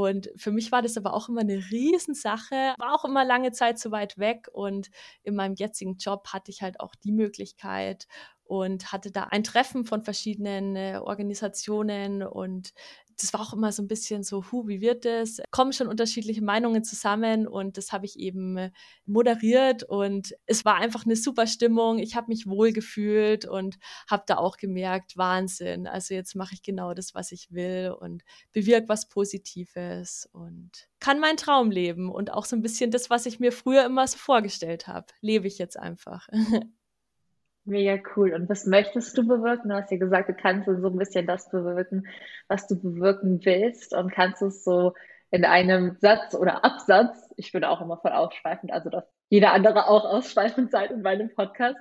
Und 0.00 0.30
für 0.36 0.52
mich 0.52 0.72
war 0.72 0.82
das 0.82 0.96
aber 0.96 1.14
auch 1.14 1.28
immer 1.28 1.40
eine 1.40 1.70
Riesensache, 1.70 2.74
war 2.78 2.94
auch 2.94 3.04
immer 3.04 3.24
lange 3.24 3.52
Zeit 3.52 3.78
so 3.78 3.90
weit 3.90 4.18
weg. 4.18 4.48
Und 4.52 4.90
in 5.22 5.34
meinem 5.34 5.54
jetzigen 5.54 5.96
Job 5.96 6.28
hatte 6.32 6.50
ich 6.50 6.62
halt 6.62 6.80
auch 6.80 6.94
die 6.94 7.12
Möglichkeit 7.12 8.06
und 8.44 8.92
hatte 8.92 9.10
da 9.10 9.24
ein 9.24 9.42
Treffen 9.42 9.84
von 9.84 10.02
verschiedenen 10.02 10.76
äh, 10.76 11.00
Organisationen 11.02 12.22
und 12.22 12.72
das 13.20 13.32
war 13.32 13.40
auch 13.40 13.52
immer 13.52 13.72
so 13.72 13.82
ein 13.82 13.88
bisschen 13.88 14.22
so, 14.22 14.44
hu, 14.50 14.68
wie 14.68 14.80
wird 14.80 15.04
das? 15.04 15.40
Kommen 15.50 15.72
schon 15.72 15.88
unterschiedliche 15.88 16.42
Meinungen 16.42 16.84
zusammen 16.84 17.46
und 17.46 17.76
das 17.76 17.92
habe 17.92 18.06
ich 18.06 18.18
eben 18.18 18.56
äh, 18.56 18.70
moderiert 19.06 19.82
und 19.84 20.34
es 20.46 20.64
war 20.64 20.76
einfach 20.76 21.04
eine 21.04 21.16
super 21.16 21.46
Stimmung. 21.46 21.98
Ich 21.98 22.16
habe 22.16 22.28
mich 22.28 22.46
wohl 22.46 22.72
gefühlt 22.72 23.44
und 23.46 23.78
habe 24.08 24.24
da 24.26 24.36
auch 24.36 24.56
gemerkt, 24.56 25.16
Wahnsinn. 25.16 25.86
Also 25.86 26.14
jetzt 26.14 26.34
mache 26.34 26.54
ich 26.54 26.62
genau 26.62 26.94
das, 26.94 27.14
was 27.14 27.32
ich 27.32 27.52
will 27.52 27.94
und 27.98 28.22
bewirke 28.52 28.88
was 28.88 29.08
Positives 29.08 30.28
und 30.32 30.88
kann 31.00 31.20
meinen 31.20 31.36
Traum 31.36 31.70
leben 31.70 32.10
und 32.10 32.32
auch 32.32 32.44
so 32.44 32.56
ein 32.56 32.62
bisschen 32.62 32.90
das, 32.90 33.10
was 33.10 33.26
ich 33.26 33.40
mir 33.40 33.52
früher 33.52 33.84
immer 33.84 34.06
so 34.06 34.18
vorgestellt 34.18 34.88
habe, 34.88 35.06
lebe 35.20 35.46
ich 35.46 35.58
jetzt 35.58 35.78
einfach. 35.78 36.28
Mega 37.66 38.00
cool. 38.14 38.32
Und 38.32 38.48
was 38.48 38.64
möchtest 38.64 39.18
du 39.18 39.26
bewirken? 39.26 39.70
Du 39.70 39.74
hast 39.74 39.90
ja 39.90 39.98
gesagt, 39.98 40.28
du 40.28 40.34
kannst 40.34 40.66
so 40.66 40.88
ein 40.88 40.96
bisschen 40.96 41.26
das 41.26 41.50
bewirken, 41.50 42.06
was 42.46 42.68
du 42.68 42.80
bewirken 42.80 43.40
willst 43.44 43.92
und 43.92 44.12
kannst 44.12 44.40
es 44.40 44.62
so 44.62 44.92
in 45.32 45.44
einem 45.44 45.96
Satz 46.00 46.34
oder 46.36 46.64
Absatz 46.64 47.28
Ich 47.36 47.52
würde 47.52 47.68
auch 47.68 47.80
immer 47.80 47.98
voll 47.98 48.12
ausschweifend, 48.12 48.72
also 48.72 48.88
dass 48.88 49.04
jeder 49.30 49.52
andere 49.52 49.88
auch 49.88 50.04
ausschweifend 50.04 50.70
sein 50.70 50.92
in 50.92 51.02
meinem 51.02 51.34
Podcast. 51.34 51.76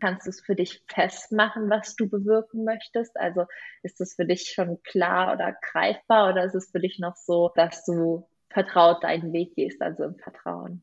Kannst 0.00 0.26
du 0.26 0.30
es 0.30 0.40
für 0.40 0.56
dich 0.56 0.82
festmachen, 0.88 1.70
was 1.70 1.94
du 1.94 2.10
bewirken 2.10 2.64
möchtest? 2.64 3.16
Also 3.16 3.44
ist 3.84 4.00
es 4.00 4.14
für 4.14 4.26
dich 4.26 4.52
schon 4.52 4.82
klar 4.82 5.34
oder 5.34 5.56
greifbar 5.62 6.32
oder 6.32 6.44
ist 6.44 6.56
es 6.56 6.70
für 6.72 6.80
dich 6.80 6.98
noch 6.98 7.14
so, 7.14 7.52
dass 7.54 7.84
du 7.84 8.28
vertraut 8.50 9.04
deinen 9.04 9.32
Weg 9.32 9.54
gehst, 9.54 9.80
also 9.80 10.02
im 10.02 10.16
Vertrauen? 10.16 10.82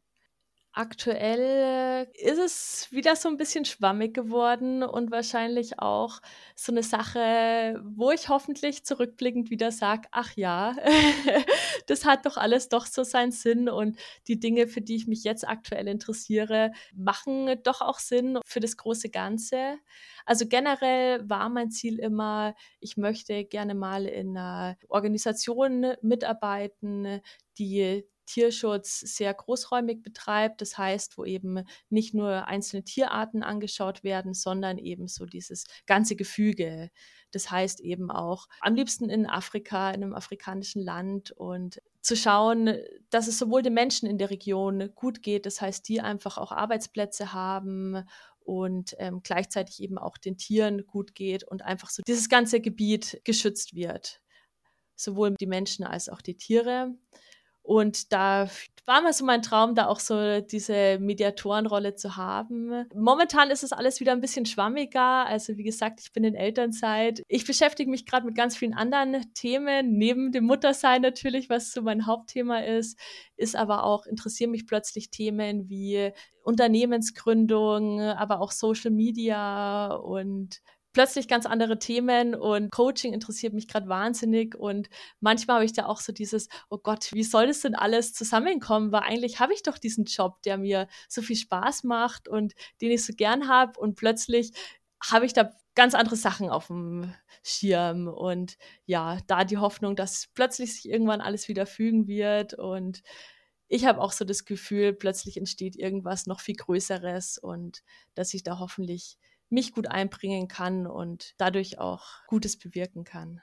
Aktuell 0.77 2.05
ist 2.15 2.37
es 2.37 2.91
wieder 2.91 3.15
so 3.15 3.29
ein 3.29 3.37
bisschen 3.37 3.63
schwammig 3.63 4.13
geworden 4.13 4.83
und 4.83 5.09
wahrscheinlich 5.09 5.79
auch 5.79 6.19
so 6.53 6.73
eine 6.73 6.83
Sache, 6.83 7.81
wo 7.81 8.11
ich 8.11 8.27
hoffentlich 8.27 8.83
zurückblickend 8.83 9.49
wieder 9.49 9.71
sage, 9.71 10.09
ach 10.11 10.33
ja, 10.35 10.75
das 11.87 12.03
hat 12.03 12.25
doch 12.25 12.35
alles 12.35 12.67
doch 12.67 12.87
so 12.87 13.05
seinen 13.05 13.31
Sinn 13.31 13.69
und 13.69 13.97
die 14.27 14.37
Dinge, 14.37 14.67
für 14.67 14.81
die 14.81 14.97
ich 14.97 15.07
mich 15.07 15.23
jetzt 15.23 15.47
aktuell 15.47 15.87
interessiere, 15.87 16.73
machen 16.93 17.55
doch 17.63 17.79
auch 17.79 17.99
Sinn 17.99 18.37
für 18.45 18.59
das 18.59 18.75
große 18.75 19.09
Ganze. 19.09 19.77
Also 20.25 20.45
generell 20.45 21.21
war 21.29 21.47
mein 21.47 21.71
Ziel 21.71 21.99
immer, 21.99 22.53
ich 22.81 22.97
möchte 22.97 23.45
gerne 23.45 23.75
mal 23.75 24.05
in 24.07 24.37
einer 24.37 24.75
Organisation 24.89 25.93
mitarbeiten, 26.01 27.21
die 27.57 28.03
Tierschutz 28.25 28.99
sehr 28.99 29.33
großräumig 29.33 30.01
betreibt. 30.01 30.61
Das 30.61 30.77
heißt, 30.77 31.17
wo 31.17 31.25
eben 31.25 31.63
nicht 31.89 32.13
nur 32.13 32.47
einzelne 32.47 32.83
Tierarten 32.83 33.43
angeschaut 33.43 34.03
werden, 34.03 34.33
sondern 34.33 34.77
eben 34.77 35.07
so 35.07 35.25
dieses 35.25 35.65
ganze 35.85 36.15
Gefüge. 36.15 36.89
Das 37.31 37.51
heißt 37.51 37.81
eben 37.81 38.11
auch 38.11 38.47
am 38.61 38.75
liebsten 38.75 39.09
in 39.09 39.25
Afrika, 39.25 39.89
in 39.91 40.03
einem 40.03 40.13
afrikanischen 40.13 40.81
Land 40.81 41.31
und 41.31 41.81
zu 42.01 42.15
schauen, 42.15 42.77
dass 43.09 43.27
es 43.27 43.39
sowohl 43.39 43.63
den 43.63 43.73
Menschen 43.73 44.07
in 44.07 44.17
der 44.17 44.29
Region 44.29 44.91
gut 44.93 45.23
geht, 45.23 45.45
das 45.45 45.59
heißt, 45.59 45.87
die 45.89 46.01
einfach 46.01 46.37
auch 46.37 46.51
Arbeitsplätze 46.51 47.33
haben 47.33 48.05
und 48.39 48.95
ähm, 48.99 49.21
gleichzeitig 49.23 49.81
eben 49.81 49.97
auch 49.97 50.17
den 50.17 50.37
Tieren 50.37 50.85
gut 50.85 51.15
geht 51.15 51.43
und 51.43 51.63
einfach 51.63 51.89
so 51.89 52.03
dieses 52.07 52.29
ganze 52.29 52.61
Gebiet 52.61 53.19
geschützt 53.23 53.73
wird. 53.75 54.21
Sowohl 54.95 55.33
die 55.33 55.47
Menschen 55.47 55.83
als 55.83 56.07
auch 56.07 56.21
die 56.21 56.37
Tiere. 56.37 56.93
Und 57.65 58.13
da 58.13 58.47
war 58.85 59.01
mal 59.01 59.13
so 59.13 59.25
mein 59.25 59.41
Traum, 59.41 59.73
da 59.73 59.87
auch 59.87 59.99
so 59.99 60.41
diese 60.41 60.99
Mediatorenrolle 60.99 61.95
zu 61.95 62.15
haben. 62.15 62.85
Momentan 62.93 63.49
ist 63.49 63.63
es 63.63 63.73
alles 63.73 63.99
wieder 63.99 64.11
ein 64.11 64.21
bisschen 64.21 64.45
schwammiger. 64.45 65.25
Also 65.25 65.57
wie 65.57 65.63
gesagt, 65.63 65.99
ich 66.01 66.11
bin 66.11 66.23
in 66.23 66.35
Elternzeit. 66.35 67.23
Ich 67.27 67.45
beschäftige 67.45 67.89
mich 67.89 68.05
gerade 68.05 68.27
mit 68.27 68.35
ganz 68.35 68.55
vielen 68.55 68.75
anderen 68.75 69.25
Themen, 69.33 69.97
neben 69.97 70.31
dem 70.31 70.45
Muttersein 70.45 71.01
natürlich, 71.01 71.49
was 71.49 71.71
so 71.71 71.81
mein 71.81 72.05
Hauptthema 72.05 72.59
ist, 72.59 72.99
ist 73.35 73.55
aber 73.55 73.83
auch, 73.83 74.05
interessieren 74.05 74.51
mich 74.51 74.67
plötzlich 74.67 75.09
Themen 75.09 75.67
wie 75.67 76.11
Unternehmensgründung, 76.43 77.99
aber 78.01 78.39
auch 78.39 78.51
Social 78.51 78.91
Media 78.91 79.87
und 79.95 80.61
plötzlich 80.95 81.27
ganz 81.27 81.45
andere 81.45 81.77
Themen 81.77 82.35
und 82.35 82.71
Coaching 82.71 83.11
interessiert 83.11 83.53
mich 83.53 83.67
gerade 83.67 83.89
wahnsinnig 83.89 84.55
und 84.55 84.87
manchmal 85.19 85.55
habe 85.55 85.65
ich 85.65 85.73
da 85.73 85.87
auch 85.87 85.99
so 85.99 86.13
dieses, 86.13 86.47
oh 86.69 86.77
Gott, 86.77 87.11
wie 87.11 87.25
soll 87.25 87.47
das 87.47 87.59
denn 87.59 87.75
alles 87.75 88.13
zusammenkommen? 88.13 88.93
Weil 88.93 89.01
eigentlich 89.01 89.41
habe 89.41 89.53
ich 89.53 89.61
doch 89.61 89.77
diesen 89.77 90.05
Job, 90.05 90.41
der 90.43 90.57
mir 90.57 90.87
so 91.09 91.21
viel 91.21 91.35
Spaß 91.35 91.83
macht 91.83 92.29
und 92.29 92.53
den 92.81 92.91
ich 92.91 93.05
so 93.05 93.11
gern 93.13 93.49
habe 93.49 93.77
und 93.77 93.95
plötzlich 93.95 94.53
habe 95.03 95.25
ich 95.25 95.33
da 95.33 95.51
ganz 95.75 95.95
andere 95.95 96.15
Sachen 96.15 96.49
auf 96.49 96.67
dem 96.67 97.13
Schirm 97.43 98.07
und 98.07 98.57
ja, 98.85 99.17
da 99.27 99.43
die 99.43 99.57
Hoffnung, 99.57 99.97
dass 99.97 100.29
plötzlich 100.33 100.75
sich 100.75 100.89
irgendwann 100.89 101.19
alles 101.19 101.49
wieder 101.49 101.65
fügen 101.65 102.07
wird 102.07 102.53
und 102.53 103.01
ich 103.67 103.85
habe 103.85 103.99
auch 103.99 104.13
so 104.13 104.23
das 104.23 104.45
Gefühl, 104.45 104.93
plötzlich 104.93 105.35
entsteht 105.35 105.75
irgendwas 105.75 106.25
noch 106.25 106.39
viel 106.39 106.55
Größeres 106.55 107.37
und 107.37 107.83
dass 108.13 108.33
ich 108.33 108.43
da 108.43 108.59
hoffentlich 108.59 109.17
mich 109.55 109.73
gut 109.73 109.87
einbringen 109.87 110.47
kann 110.47 110.85
und 110.85 111.33
dadurch 111.39 111.79
auch 111.79 112.05
Gutes 112.27 112.59
bewirken 112.59 113.03
kann 113.05 113.41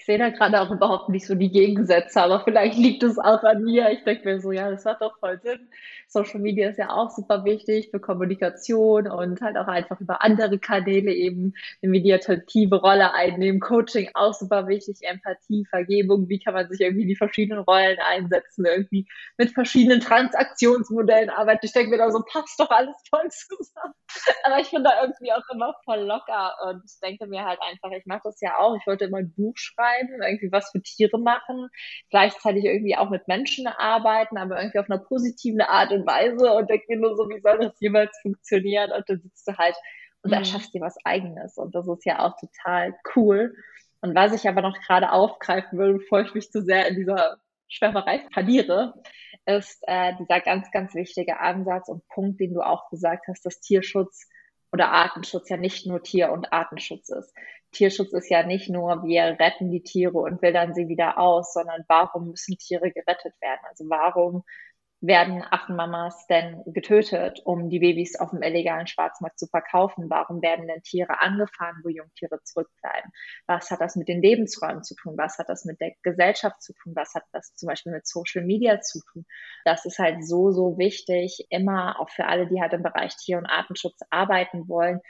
ich 0.00 0.06
sehe 0.06 0.16
da 0.16 0.30
gerade 0.30 0.62
auch 0.62 0.70
überhaupt 0.70 1.10
nicht 1.10 1.26
so 1.26 1.34
die 1.34 1.50
Gegensätze, 1.50 2.22
aber 2.22 2.40
vielleicht 2.40 2.78
liegt 2.78 3.02
es 3.02 3.18
auch 3.18 3.42
an 3.42 3.62
mir. 3.62 3.90
Ich 3.90 4.02
denke 4.02 4.26
mir 4.26 4.40
so, 4.40 4.50
ja, 4.50 4.70
das 4.70 4.86
hat 4.86 5.02
doch 5.02 5.18
voll 5.18 5.38
Sinn. 5.42 5.68
Social 6.08 6.40
Media 6.40 6.70
ist 6.70 6.78
ja 6.78 6.88
auch 6.88 7.10
super 7.10 7.44
wichtig 7.44 7.90
für 7.90 8.00
Kommunikation 8.00 9.08
und 9.08 9.42
halt 9.42 9.58
auch 9.58 9.66
einfach 9.66 10.00
über 10.00 10.22
andere 10.22 10.58
Kanäle 10.58 11.12
eben 11.12 11.52
eine 11.82 11.90
mediative 11.90 12.76
Rolle 12.76 13.12
einnehmen. 13.12 13.60
Coaching 13.60 14.08
auch 14.14 14.32
super 14.32 14.66
wichtig, 14.68 14.96
Empathie, 15.02 15.66
Vergebung, 15.66 16.30
wie 16.30 16.38
kann 16.38 16.54
man 16.54 16.66
sich 16.70 16.80
irgendwie 16.80 17.06
die 17.06 17.14
verschiedenen 17.14 17.62
Rollen 17.62 17.98
einsetzen, 17.98 18.64
irgendwie 18.64 19.06
mit 19.36 19.50
verschiedenen 19.50 20.00
Transaktionsmodellen 20.00 21.28
arbeiten. 21.28 21.66
Ich 21.66 21.74
denke 21.74 21.90
mir 21.90 21.98
da 21.98 22.10
so, 22.10 22.22
passt 22.22 22.58
doch 22.58 22.70
alles 22.70 22.96
voll 23.10 23.28
zusammen. 23.28 23.94
Aber 24.44 24.58
ich 24.60 24.70
bin 24.70 24.82
da 24.82 25.02
irgendwie 25.02 25.32
auch 25.32 25.46
immer 25.52 25.74
voll 25.84 26.00
locker 26.00 26.54
und 26.68 26.82
denke 27.02 27.26
mir 27.26 27.44
halt 27.44 27.60
einfach, 27.60 27.90
ich 27.96 28.06
mache 28.06 28.22
das 28.24 28.40
ja 28.40 28.58
auch. 28.58 28.74
Ich 28.76 28.86
wollte 28.86 29.04
immer 29.04 29.18
ein 29.18 29.32
Buch 29.36 29.52
schreiben 29.56 29.89
schreiben, 29.90 30.22
irgendwie 30.22 30.52
was 30.52 30.70
für 30.70 30.82
Tiere 30.82 31.18
machen, 31.18 31.68
gleichzeitig 32.10 32.64
irgendwie 32.64 32.96
auch 32.96 33.10
mit 33.10 33.28
Menschen 33.28 33.66
arbeiten, 33.66 34.36
aber 34.36 34.58
irgendwie 34.58 34.78
auf 34.78 34.90
einer 34.90 35.00
positiven 35.00 35.60
Art 35.60 35.92
und 35.92 36.06
Weise 36.06 36.52
und 36.52 36.70
denke 36.70 36.86
mir 36.88 37.00
nur 37.00 37.16
so, 37.16 37.28
wie 37.28 37.40
soll 37.40 37.58
das 37.58 37.78
jemals 37.80 38.16
funktionieren? 38.22 38.92
Und 38.92 39.08
dann 39.08 39.20
sitzt 39.20 39.46
du 39.46 39.56
halt 39.56 39.76
und 40.22 40.30
mhm. 40.30 40.38
erschaffst 40.38 40.74
dir 40.74 40.80
was 40.80 40.96
Eigenes 41.04 41.56
und 41.56 41.74
das 41.74 41.86
ist 41.88 42.04
ja 42.04 42.20
auch 42.20 42.36
total 42.38 42.94
cool. 43.16 43.54
Und 44.02 44.14
was 44.14 44.32
ich 44.32 44.48
aber 44.48 44.62
noch 44.62 44.78
gerade 44.80 45.12
aufgreifen 45.12 45.78
will, 45.78 45.98
bevor 45.98 46.22
ich 46.22 46.34
mich 46.34 46.50
zu 46.50 46.62
sehr 46.62 46.88
in 46.88 46.96
dieser 46.96 47.36
Schwärmerei 47.68 48.26
verliere, 48.32 48.94
ist 49.46 49.82
äh, 49.86 50.14
dieser 50.18 50.40
ganz, 50.40 50.70
ganz 50.70 50.94
wichtige 50.94 51.38
Ansatz 51.38 51.88
und 51.88 52.06
Punkt, 52.08 52.40
den 52.40 52.54
du 52.54 52.62
auch 52.62 52.88
gesagt 52.90 53.26
hast, 53.28 53.44
dass 53.44 53.60
Tierschutz 53.60 54.26
oder 54.72 54.90
Artenschutz 54.90 55.48
ja 55.48 55.56
nicht 55.56 55.86
nur 55.86 56.02
Tier- 56.02 56.32
und 56.32 56.52
Artenschutz 56.52 57.08
ist. 57.08 57.34
Tierschutz 57.72 58.12
ist 58.12 58.28
ja 58.30 58.44
nicht 58.44 58.68
nur, 58.68 59.04
wir 59.04 59.38
retten 59.38 59.70
die 59.70 59.82
Tiere 59.82 60.18
und 60.18 60.42
wildern 60.42 60.74
sie 60.74 60.88
wieder 60.88 61.18
aus, 61.18 61.52
sondern 61.52 61.84
warum 61.88 62.28
müssen 62.30 62.58
Tiere 62.58 62.90
gerettet 62.90 63.34
werden? 63.40 63.60
Also 63.68 63.84
warum 63.88 64.44
werden 65.00 65.42
Affenmamas 65.42 66.26
denn 66.26 66.62
getötet, 66.66 67.40
um 67.44 67.70
die 67.70 67.78
Babys 67.78 68.18
auf 68.18 68.30
dem 68.30 68.42
illegalen 68.42 68.86
Schwarzmarkt 68.86 69.38
zu 69.38 69.46
verkaufen? 69.46 70.10
Warum 70.10 70.42
werden 70.42 70.66
denn 70.66 70.82
Tiere 70.82 71.20
angefahren, 71.20 71.80
wo 71.82 71.88
Jungtiere 71.88 72.42
zurückbleiben? 72.44 73.10
Was 73.46 73.70
hat 73.70 73.80
das 73.80 73.96
mit 73.96 74.08
den 74.08 74.20
Lebensräumen 74.22 74.82
zu 74.82 74.94
tun? 74.94 75.14
Was 75.16 75.38
hat 75.38 75.48
das 75.48 75.64
mit 75.64 75.80
der 75.80 75.92
Gesellschaft 76.02 76.62
zu 76.62 76.74
tun? 76.74 76.92
Was 76.94 77.14
hat 77.14 77.24
das 77.32 77.54
zum 77.54 77.68
Beispiel 77.68 77.92
mit 77.92 78.06
Social 78.06 78.44
Media 78.44 78.80
zu 78.80 79.00
tun? 79.12 79.24
Das 79.64 79.86
ist 79.86 79.98
halt 79.98 80.24
so, 80.24 80.50
so 80.52 80.76
wichtig, 80.78 81.46
immer 81.50 81.98
auch 82.00 82.10
für 82.10 82.26
alle, 82.26 82.46
die 82.46 82.60
halt 82.60 82.72
im 82.74 82.82
Bereich 82.82 83.16
Tier- 83.16 83.38
und 83.38 83.46
Artenschutz 83.46 83.98
arbeiten 84.10 84.68
wollen, 84.68 85.00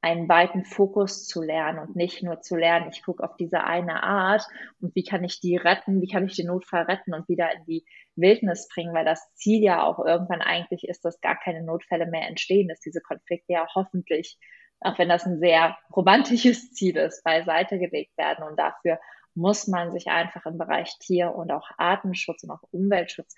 einen 0.00 0.28
weiten 0.28 0.64
Fokus 0.64 1.26
zu 1.26 1.42
lernen 1.42 1.80
und 1.80 1.96
nicht 1.96 2.22
nur 2.22 2.40
zu 2.40 2.56
lernen, 2.56 2.90
ich 2.92 3.02
gucke 3.02 3.24
auf 3.24 3.36
diese 3.36 3.64
eine 3.64 4.02
Art 4.04 4.46
und 4.80 4.94
wie 4.94 5.02
kann 5.02 5.24
ich 5.24 5.40
die 5.40 5.56
retten, 5.56 6.00
wie 6.00 6.08
kann 6.08 6.24
ich 6.24 6.36
den 6.36 6.46
Notfall 6.46 6.82
retten 6.82 7.14
und 7.14 7.28
wieder 7.28 7.52
in 7.52 7.64
die 7.64 7.84
Wildnis 8.14 8.68
bringen, 8.72 8.94
weil 8.94 9.04
das 9.04 9.32
Ziel 9.34 9.62
ja 9.62 9.82
auch 9.82 10.04
irgendwann 10.04 10.40
eigentlich 10.40 10.88
ist, 10.88 11.04
dass 11.04 11.20
gar 11.20 11.38
keine 11.38 11.64
Notfälle 11.64 12.06
mehr 12.06 12.28
entstehen, 12.28 12.68
dass 12.68 12.80
diese 12.80 13.00
Konflikte 13.00 13.52
ja 13.52 13.66
hoffentlich, 13.74 14.38
auch 14.80 14.98
wenn 14.98 15.08
das 15.08 15.26
ein 15.26 15.40
sehr 15.40 15.76
romantisches 15.94 16.72
Ziel 16.72 16.96
ist, 16.96 17.24
beiseite 17.24 17.78
gelegt 17.78 18.16
werden 18.16 18.44
und 18.44 18.56
dafür 18.56 19.00
muss 19.38 19.68
man 19.68 19.92
sich 19.92 20.08
einfach 20.08 20.44
im 20.46 20.58
Bereich 20.58 20.98
Tier- 20.98 21.34
und 21.34 21.52
auch 21.52 21.70
Artenschutz 21.78 22.42
und 22.42 22.50
auch 22.50 22.62
Umweltschutz 22.72 23.34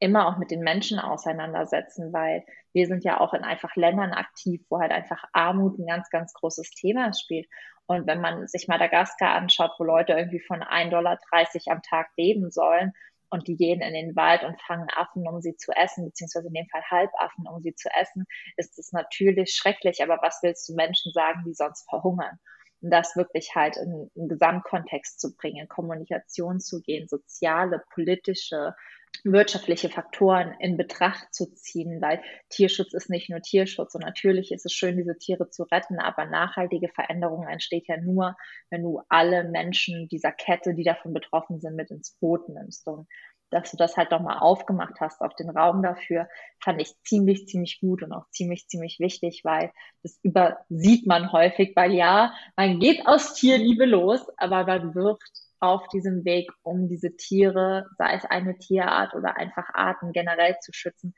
immer 0.00 0.28
auch 0.28 0.36
mit 0.36 0.50
den 0.50 0.60
Menschen 0.60 0.98
auseinandersetzen, 0.98 2.12
weil 2.12 2.44
wir 2.72 2.86
sind 2.86 3.04
ja 3.04 3.20
auch 3.20 3.32
in 3.32 3.44
einfach 3.44 3.74
Ländern 3.76 4.12
aktiv, 4.12 4.60
wo 4.68 4.80
halt 4.80 4.90
einfach 4.90 5.24
Armut 5.32 5.78
ein 5.78 5.86
ganz, 5.86 6.10
ganz 6.10 6.34
großes 6.34 6.70
Thema 6.70 7.12
spielt. 7.14 7.48
Und 7.86 8.06
wenn 8.06 8.20
man 8.20 8.48
sich 8.48 8.66
Madagaskar 8.66 9.30
anschaut, 9.30 9.72
wo 9.78 9.84
Leute 9.84 10.14
irgendwie 10.14 10.40
von 10.40 10.62
1,30 10.62 10.90
Dollar 10.90 11.18
am 11.66 11.82
Tag 11.82 12.08
leben 12.16 12.50
sollen 12.50 12.92
und 13.30 13.46
die 13.46 13.56
gehen 13.56 13.80
in 13.80 13.94
den 13.94 14.16
Wald 14.16 14.42
und 14.42 14.60
fangen 14.62 14.88
Affen, 14.94 15.26
um 15.28 15.40
sie 15.40 15.56
zu 15.56 15.72
essen, 15.72 16.04
beziehungsweise 16.06 16.48
in 16.48 16.54
dem 16.54 16.68
Fall 16.68 16.82
Halbaffen, 16.90 17.46
um 17.46 17.62
sie 17.62 17.74
zu 17.74 17.88
essen, 17.98 18.26
ist 18.56 18.78
es 18.78 18.92
natürlich 18.92 19.52
schrecklich. 19.52 20.02
Aber 20.02 20.18
was 20.20 20.40
willst 20.42 20.68
du 20.68 20.74
Menschen 20.74 21.12
sagen, 21.12 21.44
die 21.46 21.54
sonst 21.54 21.88
verhungern? 21.88 22.38
Und 22.84 22.90
das 22.90 23.16
wirklich 23.16 23.54
halt 23.54 23.78
in 23.78 24.10
einen 24.14 24.28
Gesamtkontext 24.28 25.18
zu 25.18 25.34
bringen, 25.34 25.68
Kommunikation 25.68 26.60
zu 26.60 26.82
gehen, 26.82 27.08
soziale, 27.08 27.82
politische, 27.94 28.74
wirtschaftliche 29.22 29.88
Faktoren 29.88 30.54
in 30.58 30.76
Betracht 30.76 31.32
zu 31.32 31.46
ziehen, 31.54 32.02
weil 32.02 32.20
Tierschutz 32.50 32.92
ist 32.92 33.08
nicht 33.08 33.30
nur 33.30 33.40
Tierschutz 33.40 33.94
und 33.94 34.02
natürlich 34.02 34.52
ist 34.52 34.66
es 34.66 34.74
schön, 34.74 34.98
diese 34.98 35.16
Tiere 35.16 35.48
zu 35.48 35.62
retten, 35.62 35.98
aber 35.98 36.26
nachhaltige 36.26 36.90
Veränderung 36.90 37.48
entsteht 37.48 37.88
ja 37.88 37.96
nur, 37.96 38.36
wenn 38.68 38.82
du 38.82 39.00
alle 39.08 39.44
Menschen 39.44 40.06
dieser 40.08 40.32
Kette, 40.32 40.74
die 40.74 40.84
davon 40.84 41.14
betroffen 41.14 41.60
sind, 41.60 41.76
mit 41.76 41.90
ins 41.90 42.18
Boot 42.20 42.50
nimmst. 42.50 42.86
Und 42.86 43.08
dass 43.54 43.70
du 43.70 43.76
das 43.76 43.96
halt 43.96 44.10
nochmal 44.10 44.38
aufgemacht 44.40 45.00
hast, 45.00 45.20
auf 45.20 45.34
den 45.36 45.48
Raum 45.48 45.82
dafür, 45.82 46.28
fand 46.58 46.80
ich 46.82 46.92
ziemlich, 47.04 47.46
ziemlich 47.46 47.80
gut 47.80 48.02
und 48.02 48.12
auch 48.12 48.28
ziemlich, 48.30 48.66
ziemlich 48.66 48.98
wichtig, 48.98 49.42
weil 49.44 49.70
das 50.02 50.18
übersieht 50.22 51.06
man 51.06 51.30
häufig, 51.30 51.72
weil 51.76 51.92
ja, 51.92 52.34
man 52.56 52.80
geht 52.80 53.06
aus 53.06 53.34
Tierliebe 53.34 53.86
los, 53.86 54.26
aber 54.36 54.66
man 54.66 54.94
wird 54.94 55.22
auf 55.60 55.86
diesem 55.88 56.24
Weg, 56.24 56.50
um 56.62 56.88
diese 56.88 57.16
Tiere, 57.16 57.86
sei 57.96 58.14
es 58.14 58.24
eine 58.24 58.58
Tierart 58.58 59.14
oder 59.14 59.36
einfach 59.36 59.68
Arten 59.72 60.12
generell 60.12 60.58
zu 60.60 60.72
schützen, 60.72 61.14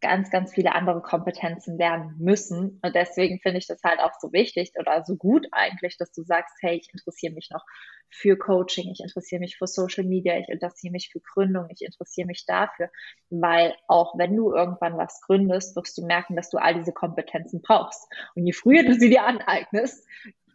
ganz, 0.00 0.30
ganz 0.30 0.52
viele 0.52 0.74
andere 0.74 1.02
Kompetenzen 1.02 1.76
lernen 1.76 2.14
müssen. 2.18 2.78
Und 2.82 2.94
deswegen 2.94 3.40
finde 3.40 3.58
ich 3.58 3.66
das 3.66 3.82
halt 3.82 4.00
auch 4.00 4.12
so 4.20 4.32
wichtig 4.32 4.72
oder 4.78 5.04
so 5.04 5.16
gut 5.16 5.46
eigentlich, 5.52 5.96
dass 5.98 6.12
du 6.12 6.22
sagst, 6.22 6.56
hey, 6.60 6.76
ich 6.76 6.92
interessiere 6.92 7.34
mich 7.34 7.50
noch 7.50 7.64
für 8.10 8.36
Coaching, 8.38 8.90
ich 8.90 9.00
interessiere 9.00 9.40
mich 9.40 9.58
für 9.58 9.66
Social 9.66 10.04
Media, 10.04 10.38
ich 10.38 10.48
interessiere 10.48 10.92
mich 10.92 11.10
für 11.12 11.20
Gründung, 11.20 11.66
ich 11.70 11.82
interessiere 11.82 12.26
mich 12.26 12.46
dafür, 12.46 12.90
weil 13.30 13.74
auch 13.86 14.16
wenn 14.18 14.34
du 14.34 14.52
irgendwann 14.54 14.96
was 14.96 15.20
gründest, 15.20 15.76
wirst 15.76 15.98
du 15.98 16.06
merken, 16.06 16.36
dass 16.36 16.50
du 16.50 16.58
all 16.58 16.74
diese 16.74 16.92
Kompetenzen 16.92 17.60
brauchst. 17.60 18.08
Und 18.34 18.46
je 18.46 18.52
früher 18.52 18.84
du 18.84 18.94
sie 18.94 19.10
dir 19.10 19.24
aneignest, 19.24 20.06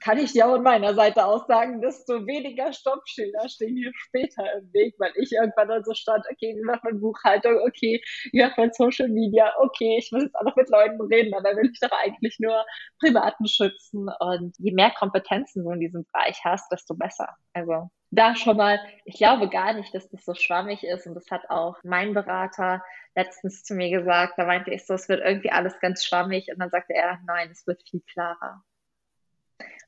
kann 0.04 0.18
ich 0.18 0.34
ja 0.34 0.50
von 0.50 0.62
meiner 0.62 0.94
Seite 0.96 1.26
aus 1.26 1.48
sagen, 1.48 1.80
desto 1.80 2.28
weniger 2.28 2.74
Stoppschilder 2.74 3.48
stehen 3.48 3.78
hier 3.78 3.92
später 3.96 4.44
im 4.58 4.74
Weg, 4.74 4.96
weil 5.00 5.14
ich 5.16 5.32
irgendwann 5.32 5.70
dann 5.70 5.84
so 5.86 5.94
stand, 5.94 6.26
okay, 6.30 6.56
wie 6.58 6.66
macht 6.66 6.84
man 6.84 7.00
Buchhaltung, 7.00 7.58
okay, 7.66 8.04
wie 8.34 8.44
macht 8.44 8.58
man 8.58 8.74
Social 8.74 9.08
Media, 9.08 9.54
okay, 9.60 9.98
ich 9.98 10.12
muss 10.12 10.24
jetzt 10.24 10.36
auch 10.36 10.44
noch 10.44 10.58
mit 10.58 10.70
Leuten 10.70 11.02
reden, 11.02 11.34
aber 11.34 11.56
will 11.56 11.70
ich 11.72 11.80
doch 11.80 11.98
eigentlich 12.04 12.38
nur 12.40 12.66
Privaten 13.00 13.48
schützen. 13.48 14.10
Und 14.20 14.54
je 14.58 14.74
mehr 14.74 14.92
Kompetenzen 14.92 15.64
du 15.64 15.72
in 15.72 15.80
diesem 15.80 16.06
Bereich 16.12 16.38
hast, 16.44 16.70
desto 16.70 16.96
besser. 16.96 17.30
Also 17.54 17.90
da 18.12 18.36
schon 18.36 18.58
mal, 18.58 18.80
ich 19.06 19.16
glaube 19.16 19.50
gar 19.50 19.74
nicht, 19.74 19.96
dass 19.96 20.10
das 20.10 20.26
so 20.26 20.34
schwammig 20.34 20.84
ist. 20.84 21.08
Und 21.08 21.16
das 21.16 21.32
hat 21.32 21.50
auch 21.50 21.78
mein 21.84 22.14
Berater 22.14 22.84
letztens 23.16 23.64
zu 23.64 23.74
mir 23.74 23.90
gesagt. 23.90 24.34
Da 24.38 24.46
meinte 24.46 24.72
ich 24.72 24.86
so, 24.86 24.96
es 24.96 25.08
wird 25.08 25.22
irgendwie 25.24 25.52
alles 25.52 25.80
ganz 25.80 26.04
schwammig. 26.04 26.50
Und 26.52 26.60
dann 26.60 26.70
sagte 26.70 26.94
er, 26.94 27.20
nein, 27.26 27.50
es 27.52 27.66
wird 27.66 27.82
viel 27.90 28.02
klarer. 28.02 28.64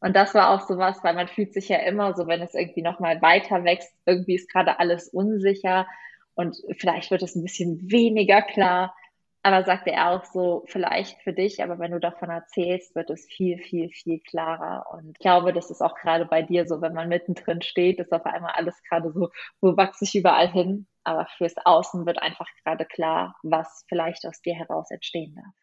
Und 0.05 0.15
das 0.15 0.35
war 0.35 0.51
auch 0.51 0.67
sowas, 0.67 0.99
weil 1.01 1.15
man 1.15 1.27
fühlt 1.27 1.51
sich 1.51 1.67
ja 1.67 1.79
immer 1.79 2.13
so, 2.13 2.27
wenn 2.27 2.39
es 2.39 2.53
irgendwie 2.53 2.83
nochmal 2.83 3.23
weiter 3.23 3.63
wächst, 3.63 3.91
irgendwie 4.05 4.35
ist 4.35 4.51
gerade 4.51 4.77
alles 4.77 5.07
unsicher 5.07 5.87
und 6.35 6.55
vielleicht 6.77 7.09
wird 7.09 7.23
es 7.23 7.35
ein 7.35 7.41
bisschen 7.41 7.89
weniger 7.89 8.43
klar. 8.43 8.95
Aber 9.41 9.63
sagte 9.63 9.91
er 9.91 10.11
auch 10.11 10.23
so, 10.25 10.63
vielleicht 10.67 11.19
für 11.23 11.33
dich, 11.33 11.63
aber 11.63 11.79
wenn 11.79 11.89
du 11.89 11.99
davon 11.99 12.29
erzählst, 12.29 12.93
wird 12.93 13.09
es 13.09 13.25
viel, 13.25 13.57
viel, 13.57 13.89
viel 13.89 14.19
klarer. 14.19 14.85
Und 14.93 15.09
ich 15.09 15.17
glaube, 15.17 15.53
das 15.53 15.71
ist 15.71 15.81
auch 15.81 15.95
gerade 15.95 16.25
bei 16.27 16.43
dir 16.43 16.67
so, 16.67 16.81
wenn 16.81 16.93
man 16.93 17.09
mittendrin 17.09 17.63
steht, 17.63 17.97
ist 17.97 18.11
auf 18.11 18.27
einmal 18.27 18.51
alles 18.53 18.79
gerade 18.87 19.11
so, 19.11 19.31
wo 19.59 19.75
wachse 19.75 20.05
ich 20.05 20.13
überall 20.13 20.51
hin? 20.51 20.85
Aber 21.03 21.25
fürs 21.35 21.55
Außen 21.63 22.05
wird 22.05 22.21
einfach 22.21 22.47
gerade 22.63 22.85
klar, 22.85 23.35
was 23.41 23.83
vielleicht 23.89 24.23
aus 24.27 24.39
dir 24.43 24.53
heraus 24.53 24.91
entstehen 24.91 25.33
darf. 25.33 25.55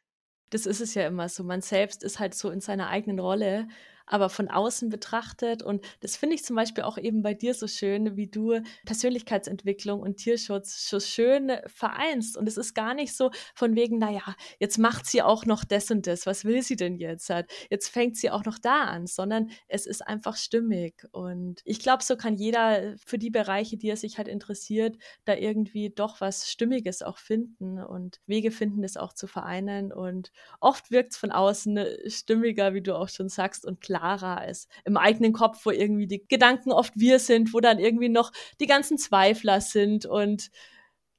Das 0.51 0.67
ist 0.67 0.81
es 0.81 0.95
ja 0.95 1.07
immer 1.07 1.29
so. 1.29 1.45
Man 1.45 1.63
selbst 1.63 2.03
ist 2.03 2.19
halt 2.19 2.35
so 2.35 2.51
in 2.51 2.61
seiner 2.61 2.91
eigenen 2.91 3.21
Rolle 3.21 3.69
aber 4.07 4.29
von 4.29 4.49
außen 4.49 4.89
betrachtet. 4.89 5.63
Und 5.63 5.85
das 6.01 6.17
finde 6.17 6.35
ich 6.35 6.45
zum 6.45 6.57
Beispiel 6.57 6.85
auch 6.85 6.99
eben 6.99 7.23
bei 7.23 7.35
dir 7.35 7.55
so 7.55 7.67
schön, 7.67 8.17
wie 8.17 8.27
du 8.27 8.61
Persönlichkeitsentwicklung 8.87 10.01
und 10.01 10.17
Tierschutz 10.17 10.89
so 10.89 11.01
schön 11.01 11.53
vereinst. 11.67 12.37
Und 12.37 12.49
es 12.49 12.57
ist 12.57 12.75
gar 12.75 12.95
nicht 12.95 13.15
so 13.17 13.31
von 13.55 13.75
wegen, 13.75 13.99
naja, 13.99 14.35
jetzt 14.59 14.79
macht 14.79 15.07
sie 15.07 15.23
auch 15.23 15.47
noch 15.47 15.65
das 15.65 15.91
und 15.91 16.07
das. 16.07 16.27
Was 16.27 16.45
will 16.45 16.63
sie 16.63 16.77
denn 16.77 16.97
jetzt? 16.97 17.33
Jetzt 17.71 17.89
fängt 17.89 18.17
sie 18.17 18.31
auch 18.31 18.45
noch 18.45 18.59
da 18.59 18.85
an, 18.85 19.07
sondern 19.07 19.51
es 19.69 19.87
ist 19.87 20.07
einfach 20.07 20.37
stimmig. 20.37 21.07
Und 21.13 21.61
ich 21.65 21.79
glaube, 21.79 22.03
so 22.03 22.17
kann 22.17 22.35
jeder 22.35 22.97
für 23.05 23.19
die 23.19 23.31
Bereiche, 23.31 23.77
die 23.77 23.89
er 23.89 23.97
sich 23.97 24.19
halt 24.19 24.29
interessiert, 24.29 24.97
da 25.25 25.35
irgendwie 25.35 25.91
doch 25.91 26.21
was 26.21 26.51
Stimmiges 26.51 27.03
auch 27.03 27.19
finden 27.19 27.79
und 27.79 28.21
Wege 28.27 28.51
finden, 28.51 28.83
das 28.83 28.97
auch 28.97 29.13
zu 29.13 29.27
vereinen. 29.27 29.93
Und 29.93 30.33
oft 30.61 30.91
wirkt 30.91 31.13
es 31.13 31.19
von 31.19 31.31
außen 31.31 31.79
stimmiger, 32.07 32.75
wie 32.75 32.83
du 32.83 32.97
auch 32.97 33.09
schon 33.09 33.29
sagst, 33.29 33.65
und 33.65 33.81
klar 33.81 34.02
klarer 34.03 34.39
als 34.39 34.69
im 34.85 34.97
eigenen 34.97 35.33
Kopf, 35.33 35.65
wo 35.65 35.71
irgendwie 35.71 36.07
die 36.09 36.27
Gedanken 36.27 36.73
oft 36.73 36.93
wir 36.97 37.19
sind, 37.21 37.55
wo 37.55 37.61
dann 37.61 37.79
irgendwie 37.79 38.09
noch 38.09 38.33
die 38.61 38.67
ganzen 38.67 38.99
Zweifler 38.99 39.61
sind 39.61 40.07
und 40.07 40.51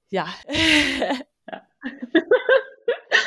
ja. 0.10 0.28
ja. 1.50 1.62